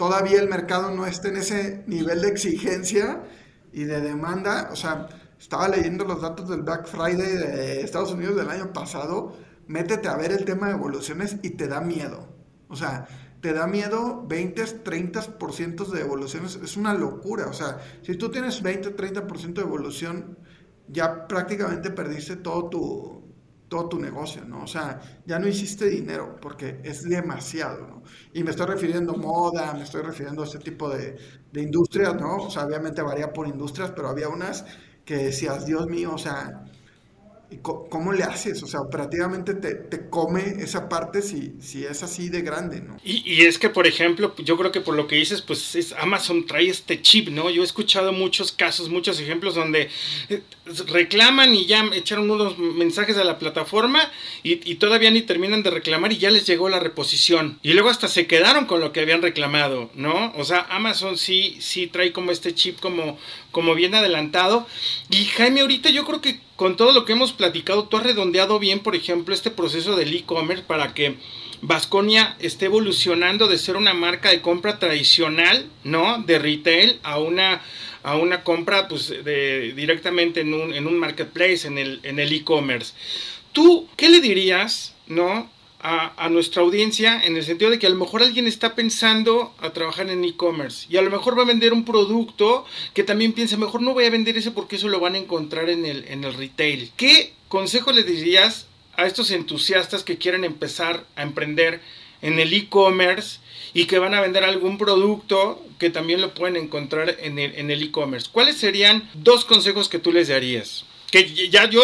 todavía 0.00 0.40
el 0.40 0.48
mercado 0.48 0.90
no 0.92 1.04
está 1.04 1.28
en 1.28 1.36
ese 1.36 1.84
nivel 1.86 2.22
de 2.22 2.28
exigencia 2.28 3.22
y 3.70 3.84
de 3.84 4.00
demanda. 4.00 4.70
O 4.72 4.76
sea, 4.76 5.08
estaba 5.38 5.68
leyendo 5.68 6.06
los 6.06 6.22
datos 6.22 6.48
del 6.48 6.62
Black 6.62 6.86
Friday 6.86 7.36
de 7.36 7.82
Estados 7.82 8.10
Unidos 8.10 8.34
del 8.36 8.48
año 8.48 8.72
pasado. 8.72 9.36
Métete 9.66 10.08
a 10.08 10.16
ver 10.16 10.32
el 10.32 10.46
tema 10.46 10.68
de 10.68 10.72
evoluciones 10.72 11.36
y 11.42 11.50
te 11.50 11.68
da 11.68 11.82
miedo. 11.82 12.26
O 12.70 12.76
sea, 12.76 13.08
te 13.42 13.52
da 13.52 13.66
miedo 13.66 14.24
20, 14.26 14.82
30% 14.82 15.90
de 15.90 16.00
evoluciones, 16.00 16.58
es 16.64 16.78
una 16.78 16.94
locura. 16.94 17.48
O 17.48 17.52
sea, 17.52 17.78
si 18.00 18.16
tú 18.16 18.30
tienes 18.30 18.62
20, 18.62 18.96
30% 18.96 19.52
de 19.52 19.60
evolución, 19.60 20.38
ya 20.88 21.28
prácticamente 21.28 21.90
perdiste 21.90 22.36
todo 22.36 22.70
tu, 22.70 23.19
todo 23.70 23.88
tu 23.88 23.98
negocio, 24.00 24.44
¿no? 24.44 24.64
O 24.64 24.68
sea, 24.68 25.00
ya 25.26 25.38
no 25.38 25.48
hiciste 25.48 25.86
dinero 25.88 26.36
porque 26.42 26.80
es 26.84 27.04
demasiado, 27.04 27.86
¿no? 27.88 28.02
Y 28.34 28.44
me 28.44 28.50
estoy 28.50 28.66
refiriendo 28.66 29.14
a 29.14 29.16
moda, 29.16 29.72
me 29.74 29.84
estoy 29.84 30.02
refiriendo 30.02 30.42
a 30.42 30.46
este 30.46 30.58
tipo 30.58 30.90
de, 30.90 31.16
de 31.52 31.62
industrias, 31.62 32.14
¿no? 32.20 32.36
O 32.38 32.50
sea, 32.50 32.66
obviamente 32.66 33.02
varía 33.02 33.32
por 33.32 33.48
industrias, 33.48 33.92
pero 33.96 34.08
había 34.10 34.28
unas 34.28 34.66
que 35.06 35.16
decías, 35.16 35.66
Dios 35.66 35.86
mío, 35.88 36.12
o 36.14 36.18
sea, 36.18 36.64
¿Cómo 37.62 38.12
le 38.12 38.22
haces? 38.22 38.62
O 38.62 38.66
sea, 38.66 38.80
operativamente 38.80 39.54
te, 39.54 40.08
come 40.08 40.40
esa 40.60 40.88
parte 40.88 41.20
si, 41.20 41.54
si 41.60 41.84
es 41.84 42.02
así 42.02 42.28
de 42.28 42.42
grande, 42.42 42.80
¿no? 42.80 42.96
Y, 43.04 43.42
es 43.42 43.58
que, 43.58 43.68
por 43.68 43.86
ejemplo, 43.86 44.34
yo 44.38 44.56
creo 44.56 44.70
que 44.70 44.80
por 44.80 44.94
lo 44.94 45.08
que 45.08 45.16
dices, 45.16 45.42
pues 45.42 45.74
es, 45.74 45.92
Amazon 45.94 46.46
trae 46.46 46.68
este 46.68 47.02
chip, 47.02 47.28
¿no? 47.28 47.50
Yo 47.50 47.62
he 47.62 47.64
escuchado 47.64 48.12
muchos 48.12 48.52
casos, 48.52 48.88
muchos 48.88 49.20
ejemplos 49.20 49.56
donde 49.56 49.88
eh, 50.28 50.42
reclaman 50.86 51.54
y 51.54 51.66
ya 51.66 51.84
echaron 51.92 52.30
unos 52.30 52.56
mensajes 52.58 53.16
a 53.16 53.24
la 53.24 53.38
plataforma 53.38 54.00
y, 54.42 54.76
todavía 54.76 55.10
ni 55.10 55.22
terminan 55.22 55.62
de 55.62 55.70
reclamar 55.70 56.12
y 56.12 56.18
ya 56.18 56.30
les 56.30 56.46
llegó 56.46 56.68
la 56.68 56.78
reposición. 56.78 57.58
Y 57.62 57.72
luego 57.72 57.88
hasta 57.88 58.06
se 58.08 58.26
quedaron 58.26 58.66
con 58.66 58.80
lo 58.80 58.92
que 58.92 59.00
habían 59.00 59.22
reclamado, 59.22 59.90
¿no? 59.94 60.32
O 60.36 60.44
sea, 60.44 60.66
Amazon 60.70 61.18
sí, 61.18 61.56
sí 61.60 61.88
trae 61.88 62.12
como 62.12 62.30
este 62.30 62.54
chip 62.54 62.78
como, 62.78 63.18
como 63.50 63.74
bien 63.74 63.94
adelantado. 63.94 64.66
Y 65.10 65.24
Jaime, 65.24 65.62
ahorita 65.62 65.90
yo 65.90 66.04
creo 66.04 66.20
que 66.20 66.38
con 66.60 66.76
todo 66.76 66.92
lo 66.92 67.06
que 67.06 67.14
hemos 67.14 67.32
platicado, 67.32 67.84
tú 67.84 67.96
has 67.96 68.02
redondeado 68.02 68.58
bien, 68.58 68.80
por 68.80 68.94
ejemplo, 68.94 69.32
este 69.32 69.50
proceso 69.50 69.96
del 69.96 70.14
e-commerce 70.14 70.62
para 70.62 70.92
que 70.92 71.14
Vasconia 71.62 72.36
esté 72.38 72.66
evolucionando 72.66 73.48
de 73.48 73.56
ser 73.56 73.78
una 73.78 73.94
marca 73.94 74.28
de 74.28 74.42
compra 74.42 74.78
tradicional, 74.78 75.64
¿no? 75.84 76.22
De 76.22 76.38
retail 76.38 77.00
a 77.02 77.18
una, 77.18 77.62
a 78.02 78.16
una 78.16 78.44
compra 78.44 78.88
pues, 78.88 79.08
directamente 79.08 80.42
en 80.42 80.52
un, 80.52 80.74
en 80.74 80.86
un 80.86 80.98
marketplace, 80.98 81.66
en 81.66 81.78
el 81.78 82.00
en 82.02 82.18
e-commerce. 82.18 82.92
¿Tú 83.52 83.88
qué 83.96 84.10
le 84.10 84.20
dirías, 84.20 84.94
¿no? 85.06 85.50
A, 85.82 86.28
nuestra 86.28 86.62
audiencia 86.62 87.22
en 87.24 87.36
el 87.36 87.44
sentido 87.44 87.70
de 87.70 87.78
que 87.78 87.86
a 87.86 87.90
lo 87.90 87.96
mejor 87.96 88.22
alguien 88.22 88.46
está 88.46 88.74
pensando 88.74 89.54
a 89.58 89.70
trabajar 89.70 90.10
en 90.10 90.24
e-commerce 90.24 90.86
y 90.90 90.96
a 90.96 91.02
lo 91.02 91.10
mejor 91.10 91.38
va 91.38 91.42
a 91.42 91.46
vender 91.46 91.72
un 91.72 91.84
producto 91.84 92.66
que 92.92 93.02
también 93.02 93.32
piensa, 93.32 93.56
mejor 93.56 93.80
no 93.82 93.94
voy 93.94 94.04
a 94.04 94.10
vender 94.10 94.36
ese 94.36 94.50
porque 94.50 94.76
eso 94.76 94.88
lo 94.88 95.00
van 95.00 95.14
a 95.14 95.18
encontrar 95.18 95.70
en 95.70 95.86
el, 95.86 96.04
en 96.08 96.24
el 96.24 96.34
retail. 96.34 96.92
¿Qué 96.96 97.32
consejo 97.48 97.92
le 97.92 98.02
dirías 98.02 98.66
a 98.96 99.06
estos 99.06 99.30
entusiastas 99.30 100.02
que 100.02 100.18
quieren 100.18 100.44
empezar 100.44 101.06
a 101.16 101.22
emprender 101.22 101.80
en 102.22 102.38
el 102.38 102.52
e-commerce 102.52 103.38
y 103.72 103.86
que 103.86 103.98
van 103.98 104.14
a 104.14 104.20
vender 104.20 104.44
algún 104.44 104.76
producto 104.76 105.64
que 105.78 105.88
también 105.88 106.20
lo 106.20 106.34
pueden 106.34 106.56
encontrar 106.56 107.16
en 107.20 107.38
el 107.38 107.82
e-commerce? 107.82 108.28
¿Cuáles 108.30 108.58
serían 108.58 109.08
dos 109.14 109.46
consejos 109.46 109.88
que 109.88 109.98
tú 109.98 110.12
les 110.12 110.28
darías? 110.28 110.84
Que 111.10 111.50
ya 111.50 111.68
yo 111.68 111.80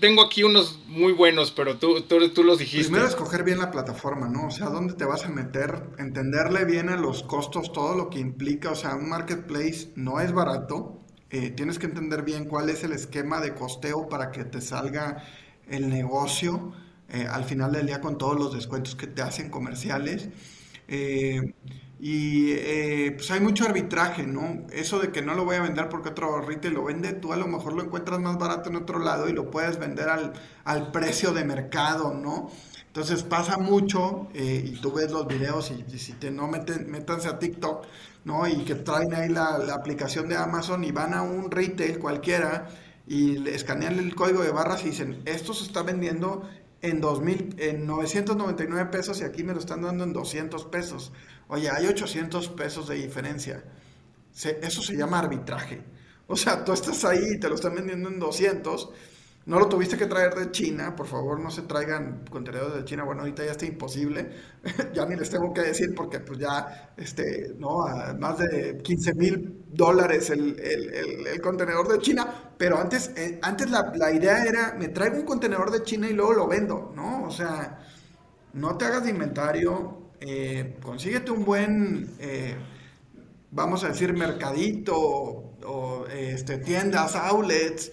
tengo 0.00 0.22
aquí 0.22 0.42
unos 0.42 0.78
muy 0.86 1.12
buenos, 1.12 1.50
pero 1.50 1.78
tú, 1.78 2.02
tú, 2.02 2.44
los 2.44 2.58
dijiste. 2.58 2.84
Primero 2.84 3.08
escoger 3.08 3.42
bien 3.42 3.58
la 3.58 3.70
plataforma, 3.70 4.28
¿no? 4.28 4.48
O 4.48 4.50
sea, 4.50 4.66
dónde 4.68 4.94
te 4.94 5.04
vas 5.04 5.24
a 5.24 5.28
meter, 5.28 5.82
entenderle 5.98 6.64
bien 6.64 6.90
a 6.90 6.96
los 6.96 7.22
costos, 7.22 7.72
todo 7.72 7.94
lo 7.94 8.10
que 8.10 8.18
implica. 8.18 8.72
O 8.72 8.74
sea, 8.74 8.94
un 8.94 9.08
marketplace 9.08 9.90
no 9.94 10.20
es 10.20 10.32
barato. 10.32 11.00
Eh, 11.30 11.50
tienes 11.50 11.78
que 11.78 11.86
entender 11.86 12.22
bien 12.22 12.44
cuál 12.44 12.68
es 12.68 12.84
el 12.84 12.92
esquema 12.92 13.40
de 13.40 13.54
costeo 13.54 14.08
para 14.08 14.30
que 14.30 14.44
te 14.44 14.60
salga 14.60 15.24
el 15.68 15.88
negocio 15.88 16.72
eh, 17.08 17.26
al 17.30 17.44
final 17.44 17.72
del 17.72 17.86
día 17.86 18.00
con 18.00 18.18
todos 18.18 18.36
los 18.36 18.54
descuentos 18.54 18.94
que 18.94 19.06
te 19.06 19.22
hacen 19.22 19.50
comerciales. 19.50 20.28
Eh, 20.88 21.54
y 21.98 22.52
eh, 22.52 23.12
pues 23.16 23.30
hay 23.30 23.40
mucho 23.40 23.64
arbitraje, 23.64 24.26
¿no? 24.26 24.66
Eso 24.70 24.98
de 24.98 25.10
que 25.12 25.22
no 25.22 25.34
lo 25.34 25.44
voy 25.44 25.56
a 25.56 25.62
vender 25.62 25.88
porque 25.88 26.10
otro 26.10 26.40
retail 26.42 26.74
lo 26.74 26.84
vende, 26.84 27.14
tú 27.14 27.32
a 27.32 27.36
lo 27.36 27.46
mejor 27.46 27.72
lo 27.72 27.82
encuentras 27.82 28.20
más 28.20 28.38
barato 28.38 28.68
en 28.68 28.76
otro 28.76 28.98
lado 28.98 29.28
y 29.28 29.32
lo 29.32 29.50
puedes 29.50 29.78
vender 29.78 30.08
al, 30.10 30.32
al 30.64 30.92
precio 30.92 31.32
de 31.32 31.44
mercado, 31.44 32.12
¿no? 32.12 32.50
Entonces 32.86 33.22
pasa 33.22 33.58
mucho 33.58 34.28
eh, 34.34 34.62
y 34.66 34.80
tú 34.80 34.92
ves 34.92 35.10
los 35.10 35.26
videos 35.26 35.70
y, 35.70 35.98
si 35.98 36.12
te 36.14 36.30
no 36.30 36.48
meten, 36.48 36.90
métanse 36.90 37.28
a 37.28 37.38
TikTok, 37.38 37.86
¿no? 38.24 38.46
Y 38.46 38.64
que 38.64 38.74
traen 38.74 39.14
ahí 39.14 39.28
la, 39.28 39.58
la, 39.58 39.74
aplicación 39.74 40.28
de 40.28 40.36
Amazon 40.36 40.84
y 40.84 40.92
van 40.92 41.14
a 41.14 41.22
un 41.22 41.50
retail 41.50 41.98
cualquiera 41.98 42.68
y 43.06 43.46
escanean 43.48 43.98
el 43.98 44.14
código 44.14 44.42
de 44.42 44.50
barras 44.50 44.82
y 44.84 44.90
dicen, 44.90 45.22
esto 45.26 45.54
se 45.54 45.64
está 45.64 45.82
vendiendo 45.82 46.48
en, 46.82 47.00
2000, 47.00 47.56
en 47.58 47.86
999 47.86 48.90
pesos 48.90 49.20
y 49.20 49.24
aquí 49.24 49.42
me 49.44 49.52
lo 49.52 49.60
están 49.60 49.82
dando 49.82 50.04
en 50.04 50.12
200 50.12 50.66
pesos. 50.66 51.12
Oye, 51.48 51.70
hay 51.70 51.86
800 51.86 52.48
pesos 52.50 52.88
de 52.88 52.96
diferencia. 52.96 53.64
eso 54.34 54.82
se 54.82 54.96
llama 54.96 55.18
arbitraje. 55.20 55.82
O 56.26 56.36
sea, 56.36 56.64
tú 56.64 56.72
estás 56.72 57.04
ahí 57.04 57.34
y 57.36 57.40
te 57.40 57.48
lo 57.48 57.54
están 57.54 57.74
vendiendo 57.74 58.08
en 58.08 58.18
200 58.18 58.90
no 59.46 59.60
lo 59.60 59.68
tuviste 59.68 59.96
que 59.96 60.06
traer 60.06 60.34
de 60.34 60.50
China, 60.50 60.96
por 60.96 61.06
favor 61.06 61.38
no 61.38 61.52
se 61.52 61.62
traigan 61.62 62.24
contenedores 62.28 62.74
de 62.78 62.84
China. 62.84 63.04
Bueno, 63.04 63.20
ahorita 63.20 63.44
ya 63.44 63.52
está 63.52 63.64
imposible, 63.64 64.28
ya 64.92 65.06
ni 65.06 65.14
les 65.14 65.30
tengo 65.30 65.54
que 65.54 65.60
decir 65.60 65.94
porque 65.94 66.18
pues 66.18 66.40
ya, 66.40 66.92
este, 66.96 67.54
¿no? 67.56 67.86
Más 68.18 68.38
de 68.38 68.78
15 68.82 69.14
mil 69.14 69.64
dólares 69.68 70.30
el, 70.30 71.40
contenedor 71.40 71.86
de 71.86 72.00
China, 72.00 72.26
pero 72.58 72.76
antes, 72.76 73.12
eh, 73.16 73.38
antes 73.40 73.70
la, 73.70 74.12
idea 74.12 74.42
era, 74.44 74.74
me 74.76 74.88
traigo 74.88 75.18
un 75.18 75.24
contenedor 75.24 75.70
de 75.70 75.84
China 75.84 76.08
y 76.08 76.12
luego 76.12 76.32
lo 76.32 76.48
vendo, 76.48 76.92
¿no? 76.96 77.22
O 77.24 77.30
sea, 77.30 77.86
no 78.52 78.76
te 78.76 78.84
hagas 78.84 79.04
de 79.04 79.10
inventario, 79.10 80.05
eh, 80.20 80.76
consíguete 80.82 81.30
un 81.30 81.44
buen, 81.44 82.10
eh, 82.18 82.54
vamos 83.50 83.84
a 83.84 83.88
decir, 83.88 84.12
mercadito 84.12 84.96
o 84.96 86.06
este, 86.12 86.58
tiendas, 86.58 87.16
outlets, 87.16 87.92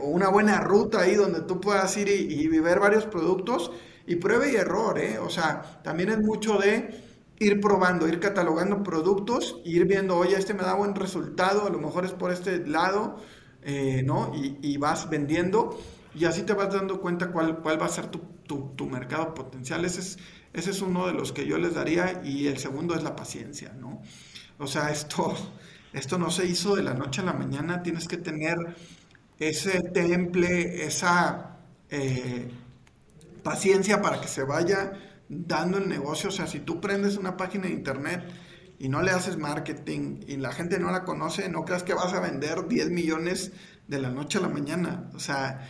o 0.00 0.06
una 0.06 0.28
buena 0.28 0.60
ruta 0.60 1.00
ahí 1.00 1.14
donde 1.14 1.40
tú 1.42 1.60
puedas 1.60 1.96
ir 1.96 2.08
y, 2.08 2.32
y 2.32 2.46
ver 2.46 2.78
varios 2.78 3.06
productos 3.06 3.72
y 4.06 4.16
pruebe 4.16 4.52
y 4.52 4.56
error, 4.56 4.98
¿eh? 4.98 5.18
O 5.18 5.28
sea, 5.28 5.80
también 5.82 6.08
es 6.08 6.18
mucho 6.18 6.58
de 6.58 7.08
ir 7.38 7.60
probando, 7.60 8.08
ir 8.08 8.18
catalogando 8.20 8.82
productos, 8.82 9.60
ir 9.64 9.84
viendo, 9.86 10.16
oye, 10.16 10.36
este 10.36 10.54
me 10.54 10.62
da 10.62 10.74
buen 10.74 10.94
resultado, 10.94 11.66
a 11.66 11.70
lo 11.70 11.78
mejor 11.78 12.04
es 12.04 12.12
por 12.12 12.32
este 12.32 12.66
lado, 12.66 13.16
eh, 13.62 14.02
¿no? 14.04 14.32
Y, 14.34 14.76
vas 14.78 15.08
vendiendo 15.10 15.78
y 16.14 16.24
así 16.24 16.42
te 16.42 16.52
vas 16.52 16.72
dando 16.72 17.00
cuenta 17.00 17.30
cuál, 17.30 17.58
cuál 17.58 17.80
va 17.80 17.86
a 17.86 17.90
ser 17.90 18.06
tu, 18.06 18.20
tu, 18.74 18.86
mercado 18.86 19.34
potencial. 19.34 19.84
Ese 19.84 20.00
es, 20.00 20.18
ese 20.52 20.70
es 20.70 20.82
uno 20.82 21.06
de 21.06 21.12
los 21.12 21.32
que 21.32 21.46
yo 21.46 21.58
les 21.58 21.74
daría 21.74 22.22
y 22.24 22.46
el 22.46 22.58
segundo 22.58 22.94
es 22.94 23.02
la 23.02 23.14
paciencia, 23.14 23.72
¿no? 23.78 24.02
O 24.58 24.66
sea, 24.66 24.90
esto, 24.90 25.34
esto 25.92 26.18
no 26.18 26.30
se 26.30 26.46
hizo 26.46 26.74
de 26.74 26.82
la 26.82 26.94
noche 26.94 27.20
a 27.20 27.24
la 27.24 27.32
mañana, 27.32 27.82
tienes 27.82 28.08
que 28.08 28.16
tener 28.16 28.56
ese 29.38 29.80
temple, 29.80 30.84
esa 30.84 31.58
eh, 31.90 32.50
paciencia 33.42 34.02
para 34.02 34.20
que 34.20 34.28
se 34.28 34.42
vaya 34.42 34.92
dando 35.28 35.78
el 35.78 35.88
negocio. 35.88 36.30
O 36.30 36.32
sea, 36.32 36.46
si 36.46 36.60
tú 36.60 36.80
prendes 36.80 37.16
una 37.16 37.36
página 37.36 37.64
de 37.64 37.72
internet 37.72 38.24
y 38.78 38.88
no 38.88 39.02
le 39.02 39.10
haces 39.10 39.36
marketing 39.36 40.20
y 40.26 40.36
la 40.36 40.52
gente 40.52 40.78
no 40.78 40.90
la 40.90 41.04
conoce, 41.04 41.48
no 41.48 41.64
creas 41.64 41.82
que 41.82 41.94
vas 41.94 42.12
a 42.12 42.20
vender 42.20 42.66
10 42.66 42.90
millones 42.90 43.52
de 43.86 44.00
la 44.00 44.10
noche 44.10 44.38
a 44.38 44.42
la 44.42 44.48
mañana. 44.48 45.10
O 45.14 45.20
sea, 45.20 45.68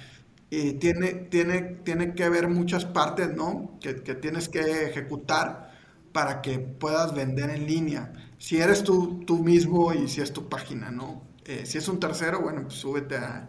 tiene, 0.50 1.12
tiene, 1.12 1.60
tiene 1.84 2.14
que 2.14 2.24
haber 2.24 2.48
muchas 2.48 2.84
partes, 2.84 3.34
¿no? 3.34 3.78
Que, 3.80 3.92
tienes 3.92 4.48
que 4.48 4.86
ejecutar 4.86 5.72
para 6.12 6.40
que 6.40 6.58
puedas 6.58 7.14
vender 7.14 7.50
en 7.50 7.66
línea. 7.66 8.12
Si 8.38 8.58
eres 8.58 8.82
tú, 8.82 9.24
tú 9.26 9.38
mismo 9.38 9.92
y 9.92 10.08
si 10.08 10.20
es 10.20 10.32
tu 10.32 10.48
página, 10.48 10.90
¿no? 10.90 11.22
Eh, 11.44 11.66
si 11.66 11.78
es 11.78 11.88
un 11.88 12.00
tercero, 12.00 12.40
bueno, 12.40 12.62
pues 12.62 12.74
súbete 12.74 13.16
a, 13.16 13.48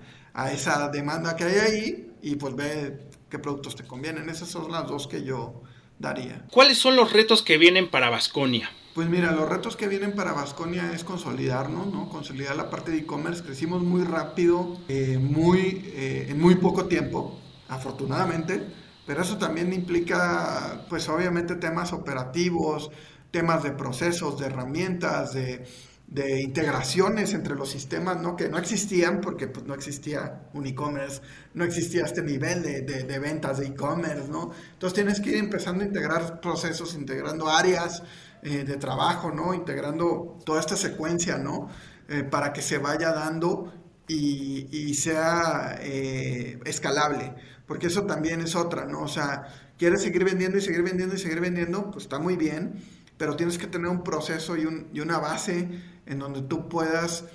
esa 0.51 0.87
demanda 0.89 1.35
que 1.35 1.43
hay 1.43 1.57
ahí 1.57 2.11
y 2.21 2.35
pues 2.35 2.55
ve 2.55 3.07
qué 3.29 3.39
productos 3.39 3.75
te 3.75 3.83
convienen. 3.83 4.29
Esas 4.29 4.49
son 4.49 4.71
las 4.71 4.87
dos 4.87 5.07
que 5.07 5.23
yo 5.23 5.63
daría. 5.99 6.45
¿Cuáles 6.51 6.77
son 6.77 6.95
los 6.95 7.11
retos 7.11 7.41
que 7.43 7.57
vienen 7.57 7.89
para 7.89 8.09
Vasconia? 8.09 8.69
Pues 8.93 9.07
mira, 9.07 9.31
los 9.31 9.47
retos 9.47 9.77
que 9.77 9.87
vienen 9.87 10.13
para 10.13 10.33
Vasconia 10.33 10.91
es 10.93 11.03
consolidarnos, 11.03 11.87
¿no? 11.87 12.09
Consolidar 12.09 12.55
la 12.55 12.69
parte 12.69 12.91
de 12.91 12.97
e-commerce. 12.97 13.43
Crecimos 13.43 13.83
muy 13.83 14.03
rápido, 14.03 14.77
eh, 14.87 15.17
muy, 15.19 15.83
eh, 15.93 16.27
en 16.29 16.39
muy 16.39 16.55
poco 16.55 16.85
tiempo, 16.85 17.39
afortunadamente, 17.67 18.65
pero 19.05 19.21
eso 19.21 19.37
también 19.37 19.71
implica, 19.73 20.85
pues 20.89 21.07
obviamente, 21.07 21.55
temas 21.55 21.93
operativos, 21.93 22.89
temas 23.31 23.63
de 23.63 23.71
procesos, 23.71 24.39
de 24.39 24.47
herramientas, 24.47 25.33
de 25.33 25.65
de 26.09 26.41
integraciones 26.41 27.33
entre 27.33 27.53
los 27.53 27.69
sistemas, 27.69 28.19
¿no? 28.19 28.35
Que 28.35 28.49
no 28.49 28.57
existían 28.57 29.21
porque 29.21 29.47
pues, 29.47 29.65
no 29.67 29.75
existía 29.75 30.49
un 30.53 30.65
e-commerce, 30.65 31.21
no 31.53 31.63
existía 31.63 32.03
este 32.03 32.23
nivel 32.23 32.63
de, 32.63 32.81
de, 32.81 33.19
ventas 33.19 33.59
de 33.59 33.67
e-commerce, 33.67 34.27
¿no? 34.27 34.51
Entonces 34.73 34.95
tienes 34.95 35.21
que 35.21 35.29
ir 35.29 35.35
empezando 35.37 35.83
a 35.83 35.87
integrar 35.87 36.41
procesos, 36.41 36.95
integrando 36.95 37.47
áreas 37.47 38.01
eh, 38.43 38.63
de 38.63 38.77
trabajo, 38.77 39.31
¿no? 39.31 39.53
Integrando 39.53 40.37
toda 40.45 40.59
esta 40.59 40.75
secuencia, 40.75 41.37
¿no? 41.37 41.69
Eh, 42.07 42.23
para 42.23 42.53
que 42.53 42.61
se 42.61 42.77
vaya 42.77 43.11
dando 43.11 43.73
y, 44.07 44.93
sea 44.95 45.77
eh, 45.81 46.59
escalable, 46.65 47.35
porque 47.67 47.87
eso 47.87 48.03
también 48.05 48.41
es 48.41 48.55
otra, 48.55 48.85
¿no? 48.85 49.01
O 49.01 49.07
sea, 49.07 49.43
quieres 49.77 50.01
seguir 50.01 50.23
vendiendo 50.23 50.57
y 50.57 50.61
seguir 50.61 50.81
vendiendo 50.81 51.15
y 51.15 51.19
seguir 51.19 51.39
vendiendo, 51.39 51.91
pues 51.91 52.05
está 52.05 52.17
muy 52.17 52.35
bien, 52.35 52.81
pero 53.17 53.35
tienes 53.35 53.57
que 53.57 53.67
tener 53.67 53.87
un 53.87 54.03
proceso 54.03 54.57
y 54.57 54.99
una 54.99 55.19
base 55.19 55.69
en 56.07 56.19
donde 56.19 56.41
tú 56.41 56.67
puedas 56.67 57.25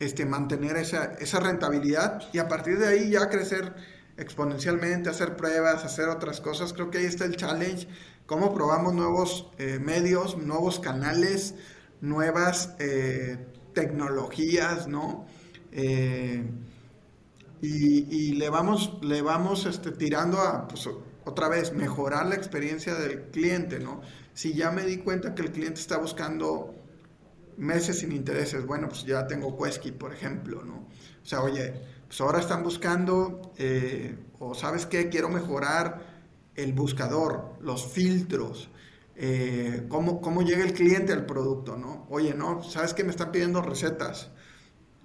este, 0.00 0.26
mantener 0.26 0.76
esa, 0.76 1.12
esa 1.20 1.38
rentabilidad 1.40 2.22
y 2.32 2.38
a 2.38 2.48
partir 2.48 2.78
de 2.78 2.88
ahí 2.88 3.10
ya 3.10 3.28
crecer 3.28 3.74
exponencialmente, 4.16 5.10
hacer 5.10 5.36
pruebas, 5.36 5.84
hacer 5.84 6.08
otras 6.08 6.40
cosas. 6.40 6.72
Creo 6.72 6.90
que 6.90 6.98
ahí 6.98 7.04
está 7.04 7.24
el 7.24 7.36
challenge, 7.36 7.88
cómo 8.26 8.54
probamos 8.54 8.94
nuevos 8.94 9.50
eh, 9.58 9.78
medios, 9.78 10.36
nuevos 10.36 10.80
canales, 10.80 11.54
nuevas 12.00 12.74
eh, 12.78 13.38
tecnologías, 13.72 14.88
¿no? 14.88 15.26
Eh, 15.72 16.44
y, 17.60 18.32
le 18.34 18.50
vamos, 18.50 18.98
le 19.02 19.22
vamos 19.22 19.64
este, 19.64 19.90
tirando 19.90 20.38
a, 20.38 20.68
pues, 20.68 20.86
otra 21.24 21.48
vez, 21.48 21.72
mejorar 21.72 22.26
la 22.26 22.34
experiencia 22.34 22.94
del 22.94 23.30
cliente, 23.30 23.78
¿no? 23.78 24.02
Si 24.34 24.52
ya 24.52 24.70
me 24.70 24.84
di 24.84 24.98
cuenta 24.98 25.34
que 25.34 25.42
el 25.42 25.50
cliente 25.50 25.80
está 25.80 25.96
buscando 25.96 26.74
meses 27.56 28.00
sin 28.00 28.12
intereses. 28.12 28.66
Bueno, 28.66 28.88
pues 28.88 29.04
ya 29.04 29.26
tengo 29.26 29.56
Quesky, 29.56 29.92
por 29.92 30.12
ejemplo, 30.12 30.62
¿no? 30.64 30.88
O 31.22 31.26
sea, 31.26 31.42
oye, 31.42 31.74
pues 32.06 32.20
ahora 32.20 32.40
están 32.40 32.62
buscando, 32.62 33.52
eh, 33.58 34.16
o 34.38 34.54
sabes 34.54 34.86
qué, 34.86 35.08
quiero 35.08 35.28
mejorar 35.28 36.14
el 36.54 36.72
buscador, 36.72 37.56
los 37.60 37.86
filtros, 37.86 38.70
eh, 39.16 39.86
cómo, 39.88 40.20
cómo, 40.20 40.42
llega 40.42 40.64
el 40.64 40.72
cliente 40.72 41.12
al 41.12 41.26
producto, 41.26 41.76
¿no? 41.76 42.06
Oye, 42.10 42.34
no, 42.34 42.62
sabes 42.62 42.94
que 42.94 43.04
me 43.04 43.10
están 43.10 43.32
pidiendo 43.32 43.62
recetas. 43.62 44.30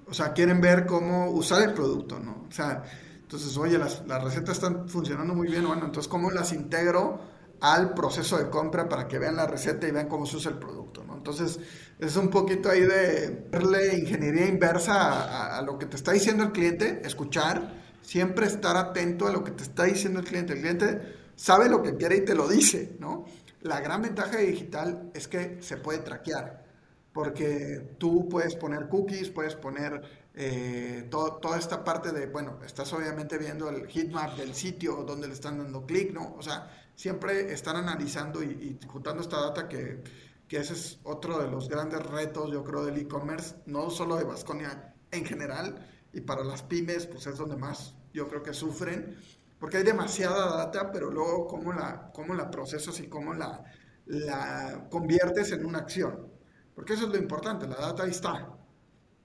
O 0.07 0.13
sea, 0.13 0.33
quieren 0.33 0.61
ver 0.61 0.85
cómo 0.85 1.29
usar 1.29 1.67
el 1.67 1.73
producto, 1.73 2.19
¿no? 2.19 2.45
O 2.49 2.51
sea, 2.51 2.83
entonces, 3.21 3.55
oye, 3.57 3.77
las, 3.77 4.05
las 4.07 4.23
recetas 4.23 4.55
están 4.55 4.89
funcionando 4.89 5.35
muy 5.35 5.47
bien, 5.47 5.65
bueno, 5.65 5.85
entonces, 5.85 6.07
¿cómo 6.07 6.31
las 6.31 6.51
integro 6.51 7.21
al 7.61 7.93
proceso 7.93 8.37
de 8.37 8.49
compra 8.49 8.87
para 8.87 9.07
que 9.07 9.19
vean 9.19 9.35
la 9.35 9.45
receta 9.45 9.87
y 9.87 9.91
vean 9.91 10.07
cómo 10.07 10.25
se 10.25 10.37
usa 10.37 10.51
el 10.51 10.57
producto, 10.57 11.03
¿no? 11.03 11.15
Entonces, 11.15 11.59
es 11.99 12.15
un 12.15 12.29
poquito 12.29 12.69
ahí 12.69 12.81
de 12.81 13.47
darle 13.51 13.97
ingeniería 13.97 14.47
inversa 14.47 15.57
a, 15.57 15.61
lo 15.61 15.77
que 15.77 15.85
te 15.85 15.97
está 15.97 16.11
diciendo 16.11 16.43
el 16.43 16.51
cliente, 16.51 17.01
escuchar, 17.03 17.73
siempre 18.01 18.47
estar 18.47 18.77
atento 18.77 19.27
a 19.27 19.31
lo 19.31 19.43
que 19.43 19.51
te 19.51 19.63
está 19.63 19.83
diciendo 19.83 20.19
el 20.19 20.25
cliente. 20.25 20.53
El 20.53 20.59
cliente 20.59 21.01
sabe 21.35 21.69
lo 21.69 21.83
que 21.83 21.95
quiere 21.95 22.17
y 22.17 22.21
te 22.25 22.35
lo 22.35 22.47
dice, 22.47 22.95
¿no? 22.99 23.25
La 23.61 23.81
gran 23.81 24.01
ventaja 24.01 24.37
de 24.37 24.45
digital 24.45 25.11
es 25.13 25.27
que 25.27 25.61
se 25.61 25.75
puede 25.75 25.99
traquear, 25.99 26.63
porque 27.11 27.95
tú 27.97 28.29
puedes 28.29 28.55
poner 28.55 28.87
cookies, 28.87 29.29
puedes 29.29 29.55
poner 29.55 30.01
eh, 30.33 31.07
toda 31.09 31.57
esta 31.57 31.83
parte 31.83 32.13
de, 32.13 32.27
bueno, 32.27 32.59
estás 32.65 32.93
obviamente 32.93 33.37
viendo 33.37 33.69
el 33.69 33.87
heatmap 33.87 34.37
del 34.37 34.55
sitio 34.55 35.03
donde 35.05 35.27
le 35.27 35.33
están 35.33 35.57
dando 35.57 35.85
clic, 35.85 36.13
¿no? 36.13 36.35
O 36.37 36.41
sea, 36.41 36.71
siempre 36.99 37.53
están 37.53 37.77
analizando 37.77 38.43
y, 38.43 38.77
juntando 38.85 39.21
esta 39.21 39.39
data 39.39 39.69
que, 39.69 40.03
que, 40.49 40.57
ese 40.57 40.73
es 40.73 40.99
otro 41.03 41.39
de 41.39 41.49
los 41.49 41.69
grandes 41.69 42.05
retos, 42.05 42.51
yo 42.51 42.61
creo, 42.65 42.83
del 42.83 42.97
e-commerce, 42.97 43.55
no 43.67 43.89
solo 43.89 44.17
de 44.17 44.25
Vasconia 44.25 44.93
en 45.09 45.23
general, 45.23 45.79
y 46.11 46.19
para 46.19 46.43
las 46.43 46.61
pymes, 46.61 47.07
pues 47.07 47.25
es 47.27 47.37
donde 47.37 47.55
más 47.55 47.95
yo 48.13 48.27
creo 48.27 48.43
que 48.43 48.53
sufren, 48.53 49.17
porque 49.61 49.77
hay 49.77 49.83
demasiada 49.83 50.57
data, 50.57 50.91
pero 50.91 51.09
luego 51.09 51.47
cómo 51.47 51.71
la, 51.71 52.11
cómo 52.11 52.33
la 52.33 52.51
procesas 52.51 52.99
y 52.99 53.07
cómo 53.07 53.33
la, 53.33 53.63
la 54.05 54.89
conviertes 54.89 55.53
en 55.53 55.65
una 55.65 55.79
acción. 55.79 56.27
Porque 56.75 56.95
eso 56.95 57.05
es 57.05 57.11
lo 57.11 57.17
importante, 57.17 57.65
la 57.65 57.77
data 57.77 58.03
ahí 58.03 58.11
está, 58.11 58.57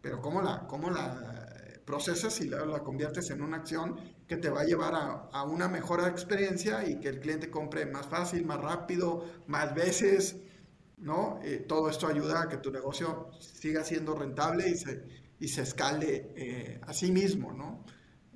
pero 0.00 0.20
cómo 0.20 0.42
la, 0.42 0.68
cómo 0.68 0.90
la 0.90 1.42
procesas 1.84 2.40
y 2.40 2.48
la, 2.48 2.64
la 2.66 2.84
conviertes 2.84 3.30
en 3.30 3.42
una 3.42 3.56
acción 3.56 3.96
que 4.28 4.36
te 4.36 4.48
va 4.48 4.62
a 4.62 4.64
llevar 4.64 4.94
a, 4.94 5.28
a, 5.32 5.44
una 5.44 5.68
mejor 5.68 6.06
experiencia 6.08 6.88
y 6.88 7.00
que 7.00 7.08
el 7.08 7.20
cliente 7.20 7.50
compre 7.50 7.86
más 7.86 8.06
fácil, 8.06 8.44
más 8.46 8.60
rápido, 8.60 9.24
más 9.46 9.74
veces, 9.74 10.36
¿no? 10.98 11.40
Eh, 11.44 11.64
todo 11.68 11.90
esto 11.90 12.06
ayuda 12.06 12.42
a 12.42 12.48
que 12.48 12.56
tu 12.56 12.70
negocio 12.70 13.28
siga 13.38 13.84
siendo 13.84 14.14
rentable 14.14 14.68
y 14.68 14.76
se, 14.76 15.04
y 15.38 15.48
se 15.48 15.62
escale 15.62 16.28
eh, 16.36 16.80
a 16.86 16.94
sí 16.94 17.10
mismo, 17.10 17.52
¿no? 17.52 17.84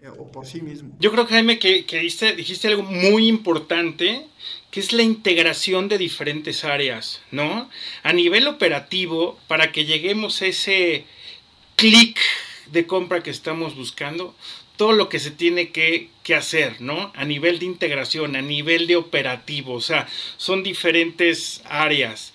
Eh, 0.02 0.08
o 0.08 0.30
por 0.30 0.46
sí 0.46 0.60
mismo. 0.60 0.94
Yo 1.00 1.10
creo, 1.10 1.26
Jaime, 1.26 1.58
que, 1.58 1.84
que 1.86 1.96
dijiste, 1.96 2.34
dijiste, 2.34 2.68
algo 2.68 2.82
muy 2.82 3.26
importante, 3.26 4.26
que 4.70 4.80
es 4.80 4.92
la 4.92 5.02
integración 5.02 5.88
de 5.88 5.98
diferentes 5.98 6.64
áreas, 6.64 7.20
¿no? 7.32 7.68
A 8.02 8.12
nivel 8.12 8.46
operativo, 8.46 9.38
para 9.48 9.72
que 9.72 9.86
lleguemos 9.86 10.42
a 10.42 10.46
ese 10.46 11.04
clic 11.76 12.18
de 12.70 12.86
compra 12.86 13.22
que 13.22 13.30
estamos 13.30 13.74
buscando, 13.74 14.36
todo 14.78 14.92
lo 14.92 15.10
que 15.10 15.18
se 15.18 15.32
tiene 15.32 15.72
que, 15.72 16.10
que, 16.22 16.34
hacer, 16.34 16.80
¿no? 16.80 17.12
A 17.14 17.26
nivel 17.26 17.58
de 17.58 17.66
integración, 17.66 18.36
a 18.36 18.42
nivel 18.42 18.86
de 18.86 18.96
operativo, 18.96 19.74
o 19.74 19.80
sea, 19.80 20.06
son 20.38 20.62
diferentes 20.62 21.60
áreas. 21.66 22.32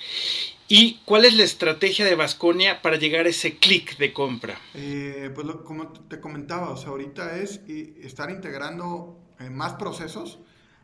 ¿Y 0.67 0.99
cuál 1.05 1.25
es 1.25 1.35
la 1.35 1.43
estrategia 1.43 2.05
de 2.05 2.15
Vasconia 2.15 2.81
para 2.81 2.97
llegar 2.97 3.25
a 3.25 3.29
ese 3.29 3.57
clic 3.57 3.97
de 3.97 4.11
compra? 4.11 4.59
Eh, 4.73 5.31
pues 5.33 5.47
como 5.65 5.91
te 5.91 6.19
comentaba, 6.19 6.69
o 6.69 6.77
sea, 6.77 6.89
ahorita 6.89 7.37
es 7.37 7.61
estar 8.01 8.29
integrando 8.29 9.19
eh, 9.39 9.49
más 9.49 9.73
procesos 9.73 10.39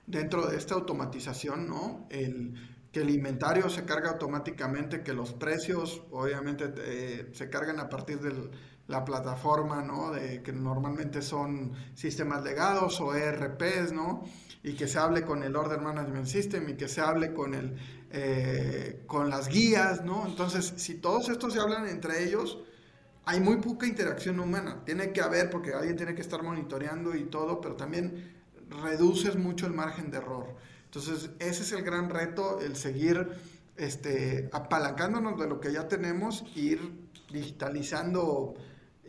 dentro 0.05 0.47
de 0.47 0.57
esta 0.57 0.75
automatización, 0.75 1.67
¿no? 1.67 2.07
Que 2.09 3.01
el 3.01 3.09
inventario 3.09 3.69
se 3.69 3.85
carga 3.85 4.11
automáticamente, 4.11 5.03
que 5.03 5.13
los 5.13 5.33
precios 5.33 6.03
obviamente 6.11 6.71
eh, 6.77 7.29
se 7.33 7.49
cargan 7.49 7.79
a 7.79 7.89
partir 7.89 8.19
de 8.19 8.49
la 8.89 9.05
plataforma, 9.05 9.81
¿no? 9.81 10.11
De, 10.11 10.41
que 10.41 10.51
normalmente 10.51 11.21
son 11.21 11.71
sistemas 11.93 12.43
legados 12.43 12.99
o 12.99 13.15
ERPs, 13.15 13.93
¿no? 13.93 14.23
Y 14.63 14.73
que 14.73 14.87
se 14.87 14.99
hable 14.99 15.21
con 15.21 15.43
el 15.43 15.55
Order 15.55 15.79
Management 15.79 16.25
System 16.25 16.67
y 16.67 16.73
que 16.73 16.89
se 16.89 16.99
hable 16.99 17.33
con 17.33 17.53
el 17.53 17.77
eh, 18.11 19.03
con 19.05 19.29
las 19.29 19.47
guías, 19.47 20.03
¿no? 20.03 20.25
Entonces, 20.25 20.73
si 20.77 20.95
todos 20.95 21.29
estos 21.29 21.53
se 21.53 21.59
hablan 21.59 21.87
entre 21.87 22.23
ellos, 22.23 22.57
hay 23.25 23.39
muy 23.39 23.57
poca 23.57 23.85
interacción 23.85 24.39
humana. 24.39 24.81
Tiene 24.83 25.11
que 25.11 25.21
haber, 25.21 25.51
porque 25.51 25.73
alguien 25.73 25.95
tiene 25.95 26.15
que 26.15 26.21
estar 26.21 26.41
monitoreando 26.41 27.15
y 27.15 27.25
todo, 27.25 27.61
pero 27.61 27.75
también 27.75 28.33
reduces 28.83 29.35
mucho 29.35 29.67
el 29.67 29.73
margen 29.73 30.09
de 30.09 30.17
error. 30.17 30.55
Entonces, 30.85 31.29
ese 31.37 31.61
es 31.61 31.71
el 31.71 31.83
gran 31.83 32.09
reto, 32.09 32.59
el 32.61 32.75
seguir 32.75 33.29
este, 33.77 34.49
apalancándonos 34.51 35.39
de 35.39 35.47
lo 35.47 35.59
que 35.59 35.71
ya 35.71 35.87
tenemos, 35.87 36.43
ir 36.55 37.07
digitalizando, 37.31 38.55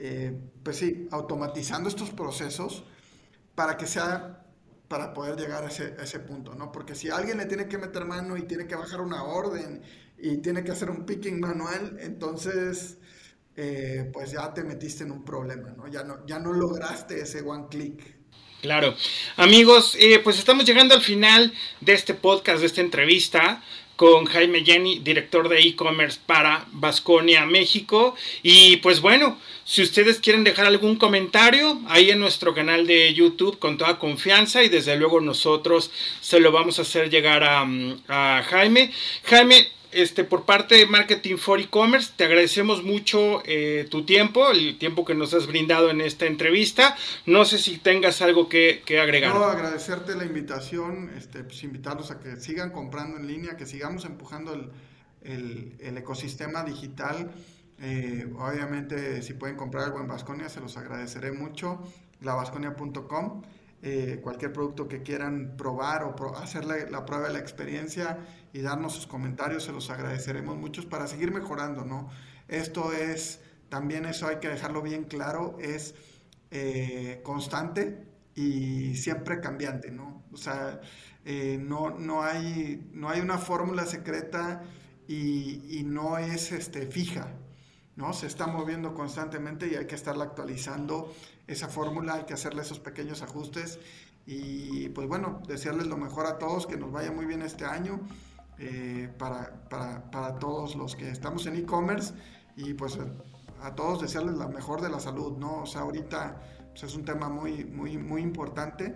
eh, 0.02 0.34
pues 0.62 0.78
sí, 0.78 1.08
automatizando 1.10 1.90
estos 1.90 2.08
procesos 2.08 2.84
para 3.54 3.76
que 3.76 3.86
sea 3.86 4.46
para 4.88 5.12
poder 5.12 5.38
llegar 5.38 5.62
a 5.62 5.68
ese, 5.68 6.18
punto, 6.20 6.54
¿no? 6.54 6.72
Porque 6.72 6.94
si 6.94 7.10
alguien 7.10 7.36
le 7.36 7.44
tiene 7.44 7.68
que 7.68 7.78
meter 7.78 8.06
mano 8.06 8.36
y 8.36 8.42
tiene 8.42 8.66
que 8.66 8.74
bajar 8.74 9.02
una 9.02 9.22
orden 9.22 9.82
y 10.18 10.38
tiene 10.38 10.64
que 10.64 10.72
hacer 10.72 10.90
un 10.90 11.04
picking 11.04 11.38
manual, 11.38 11.98
entonces, 12.00 12.96
eh, 13.56 14.10
pues 14.12 14.32
ya 14.32 14.52
te 14.52 14.64
metiste 14.64 15.04
en 15.04 15.12
un 15.12 15.24
problema, 15.24 15.70
¿no? 15.76 15.86
Ya 15.86 16.02
no, 16.02 16.26
ya 16.26 16.38
no 16.38 16.52
lograste 16.52 17.20
ese 17.20 17.42
one 17.42 17.66
click. 17.70 18.02
Claro. 18.62 18.96
Amigos, 19.36 19.96
eh, 20.00 20.18
pues 20.24 20.38
estamos 20.38 20.64
llegando 20.64 20.94
al 20.94 21.02
final 21.02 21.52
de 21.80 21.92
este 21.92 22.14
podcast, 22.14 22.60
de 22.60 22.66
esta 22.66 22.80
entrevista 22.80 23.62
con 24.00 24.24
Jaime 24.24 24.64
Jenny, 24.64 25.00
director 25.00 25.46
de 25.50 25.60
e-commerce 25.60 26.18
para 26.24 26.64
Vasconia, 26.72 27.44
México. 27.44 28.16
Y 28.42 28.78
pues 28.78 29.02
bueno, 29.02 29.38
si 29.66 29.82
ustedes 29.82 30.20
quieren 30.20 30.42
dejar 30.42 30.64
algún 30.64 30.96
comentario 30.96 31.78
ahí 31.86 32.08
en 32.08 32.18
nuestro 32.18 32.54
canal 32.54 32.86
de 32.86 33.12
YouTube 33.12 33.58
con 33.58 33.76
toda 33.76 33.98
confianza 33.98 34.62
y 34.62 34.70
desde 34.70 34.96
luego 34.96 35.20
nosotros 35.20 35.90
se 36.22 36.40
lo 36.40 36.50
vamos 36.50 36.78
a 36.78 36.82
hacer 36.82 37.10
llegar 37.10 37.44
a, 37.44 37.68
a 38.08 38.42
Jaime. 38.44 38.90
Jaime, 39.24 39.68
este, 39.92 40.24
por 40.24 40.44
parte 40.44 40.76
de 40.76 40.86
Marketing 40.86 41.36
for 41.36 41.60
E-Commerce, 41.60 42.12
te 42.16 42.24
agradecemos 42.24 42.82
mucho 42.82 43.42
eh, 43.44 43.86
tu 43.90 44.04
tiempo, 44.04 44.50
el 44.50 44.78
tiempo 44.78 45.04
que 45.04 45.14
nos 45.14 45.34
has 45.34 45.46
brindado 45.46 45.90
en 45.90 46.00
esta 46.00 46.26
entrevista. 46.26 46.96
No 47.26 47.44
sé 47.44 47.58
si 47.58 47.78
tengas 47.78 48.22
algo 48.22 48.48
que, 48.48 48.82
agregar. 49.00 49.34
No, 49.34 49.44
agradecerte 49.44 50.16
la 50.16 50.24
invitación, 50.24 51.10
este, 51.16 51.44
pues 51.44 51.62
invitarlos 51.64 52.10
a 52.10 52.20
que 52.20 52.36
sigan 52.36 52.70
comprando 52.70 53.16
en 53.16 53.26
línea, 53.26 53.56
que 53.56 53.66
sigamos 53.66 54.04
empujando 54.04 54.54
el, 54.54 55.96
ecosistema 55.96 56.64
digital. 56.64 57.30
Eh, 57.82 58.32
obviamente, 58.38 59.22
si 59.22 59.34
pueden 59.34 59.56
comprar 59.56 59.84
algo 59.84 60.00
en 60.00 60.08
Vasconia, 60.08 60.48
se 60.48 60.60
los 60.60 60.76
agradeceré 60.76 61.32
mucho. 61.32 61.80
lavasconia.com. 62.20 63.42
Eh, 63.82 64.20
cualquier 64.22 64.52
producto 64.52 64.88
que 64.88 65.02
quieran 65.02 65.54
probar 65.56 66.02
o 66.04 66.36
hacer 66.36 66.66
la 66.66 67.06
prueba 67.06 67.28
de 67.28 67.32
la 67.32 67.38
experiencia 67.38 68.18
y 68.52 68.60
darnos 68.60 68.92
sus 68.94 69.06
comentarios, 69.06 69.64
se 69.64 69.72
los 69.72 69.88
agradeceremos 69.88 70.58
muchos 70.58 70.84
para 70.84 71.06
seguir 71.06 71.32
mejorando, 71.32 71.86
¿no? 71.86 72.10
Esto 72.46 72.92
es, 72.92 73.40
también 73.70 74.04
eso 74.04 74.26
hay 74.26 74.36
que 74.36 74.48
dejarlo 74.48 74.82
bien 74.82 75.04
claro, 75.04 75.56
es 75.60 75.94
eh, 76.50 77.20
constante 77.22 78.06
y 78.34 78.96
siempre 78.96 79.40
cambiante, 79.40 79.90
¿no? 79.90 80.24
O 80.30 80.36
sea, 80.36 80.82
eh, 81.24 81.58
no, 81.58 81.88
no, 81.88 82.22
hay, 82.22 82.86
no 82.92 83.08
hay 83.08 83.20
una 83.20 83.38
fórmula 83.38 83.86
secreta 83.86 84.62
y, 85.08 85.78
y, 85.78 85.84
no 85.84 86.18
es 86.18 86.52
este, 86.52 86.86
fija, 86.86 87.32
¿no? 88.00 88.14
Se 88.14 88.26
está 88.26 88.46
moviendo 88.46 88.94
constantemente 88.94 89.68
y 89.68 89.74
hay 89.74 89.86
que 89.86 89.94
estarla 89.94 90.24
actualizando 90.24 91.12
esa 91.46 91.68
fórmula, 91.68 92.14
hay 92.14 92.24
que 92.24 92.32
hacerle 92.32 92.62
esos 92.62 92.80
pequeños 92.80 93.20
ajustes 93.20 93.78
y 94.26 94.88
pues 94.90 95.06
bueno, 95.06 95.42
desearles 95.46 95.86
lo 95.86 95.98
mejor 95.98 96.26
a 96.26 96.38
todos, 96.38 96.66
que 96.66 96.76
nos 96.78 96.90
vaya 96.90 97.12
muy 97.12 97.26
bien 97.26 97.42
este 97.42 97.66
año 97.66 98.00
eh, 98.58 99.12
para, 99.18 99.68
para, 99.68 100.10
para, 100.10 100.38
todos 100.38 100.76
los 100.76 100.96
que 100.96 101.10
estamos 101.10 101.44
en 101.46 101.56
e-commerce 101.56 102.14
y 102.56 102.72
pues 102.72 102.98
a, 103.60 103.74
todos 103.74 104.00
desearles 104.00 104.36
la 104.36 104.48
mejor 104.48 104.80
de 104.80 104.88
la 104.88 104.98
salud, 104.98 105.36
¿no? 105.36 105.62
O 105.62 105.66
sea, 105.66 105.82
ahorita 105.82 106.40
pues, 106.70 106.84
es 106.84 106.94
un 106.94 107.04
tema 107.04 107.28
muy, 107.28 107.64
muy, 107.66 107.98
muy 107.98 108.22
importante 108.22 108.94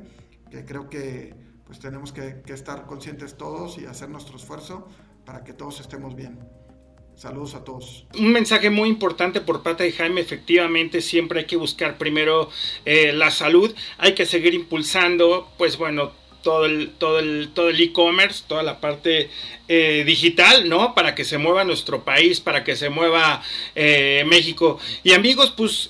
que 0.50 0.64
creo 0.64 0.88
que 0.88 1.34
pues 1.66 1.78
tenemos 1.78 2.12
que, 2.12 2.42
que 2.42 2.54
estar 2.54 2.86
conscientes 2.86 3.36
todos 3.36 3.78
y 3.78 3.86
hacer 3.86 4.08
nuestro 4.08 4.36
esfuerzo 4.36 4.88
para 5.26 5.44
que 5.44 5.52
todos 5.52 5.80
estemos 5.80 6.14
bien. 6.14 6.63
Saludos 7.16 7.54
a 7.54 7.62
todos. 7.62 8.04
Un 8.18 8.32
mensaje 8.32 8.70
muy 8.70 8.88
importante 8.88 9.40
por 9.40 9.62
parte 9.62 9.84
de 9.84 9.92
Jaime, 9.92 10.20
efectivamente 10.20 11.00
siempre 11.00 11.40
hay 11.40 11.46
que 11.46 11.56
buscar 11.56 11.96
primero 11.96 12.50
eh, 12.84 13.12
la 13.12 13.30
salud, 13.30 13.72
hay 13.98 14.14
que 14.14 14.26
seguir 14.26 14.52
impulsando, 14.52 15.48
pues 15.56 15.76
bueno, 15.78 16.12
todo 16.42 16.66
el 16.66 16.90
todo 16.98 17.20
el 17.20 17.50
todo 17.54 17.70
el 17.70 17.80
e-commerce, 17.80 18.44
toda 18.46 18.62
la 18.62 18.80
parte 18.80 19.30
eh, 19.68 20.02
digital, 20.04 20.68
¿no? 20.68 20.94
Para 20.94 21.14
que 21.14 21.24
se 21.24 21.38
mueva 21.38 21.64
nuestro 21.64 22.04
país, 22.04 22.40
para 22.40 22.64
que 22.64 22.76
se 22.76 22.90
mueva 22.90 23.42
eh, 23.74 24.24
México. 24.26 24.78
Y 25.02 25.12
amigos, 25.12 25.54
pues 25.56 25.88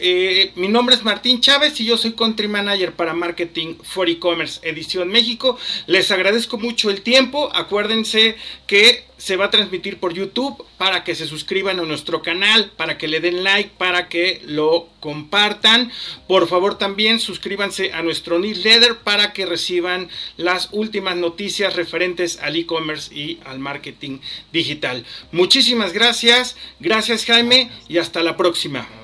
mi 0.54 0.68
nombre 0.68 0.94
es 0.94 1.02
Martín 1.02 1.40
Chávez 1.40 1.80
y 1.80 1.86
yo 1.86 1.96
soy 1.96 2.12
Country 2.12 2.46
Manager 2.46 2.92
para 2.92 3.14
Marketing 3.14 3.76
for 3.82 4.08
E-Commerce 4.08 4.60
Edición 4.62 5.08
México. 5.08 5.58
Les 5.86 6.10
agradezco 6.12 6.58
mucho 6.58 6.90
el 6.90 7.00
tiempo. 7.00 7.50
Acuérdense 7.52 8.36
que 8.68 9.13
se 9.24 9.36
va 9.36 9.46
a 9.46 9.50
transmitir 9.50 9.96
por 9.96 10.12
YouTube 10.12 10.66
para 10.76 11.02
que 11.02 11.14
se 11.14 11.26
suscriban 11.26 11.80
a 11.80 11.84
nuestro 11.84 12.20
canal, 12.20 12.70
para 12.76 12.98
que 12.98 13.08
le 13.08 13.20
den 13.20 13.42
like, 13.42 13.70
para 13.78 14.10
que 14.10 14.42
lo 14.44 14.90
compartan. 15.00 15.90
Por 16.28 16.46
favor 16.46 16.76
también 16.76 17.18
suscríbanse 17.20 17.94
a 17.94 18.02
nuestro 18.02 18.38
newsletter 18.38 18.98
para 18.98 19.32
que 19.32 19.46
reciban 19.46 20.10
las 20.36 20.68
últimas 20.72 21.16
noticias 21.16 21.74
referentes 21.74 22.38
al 22.42 22.54
e-commerce 22.54 23.14
y 23.14 23.40
al 23.46 23.60
marketing 23.60 24.18
digital. 24.52 25.06
Muchísimas 25.32 25.94
gracias, 25.94 26.54
gracias 26.78 27.24
Jaime 27.24 27.70
y 27.88 27.96
hasta 27.96 28.22
la 28.22 28.36
próxima. 28.36 29.03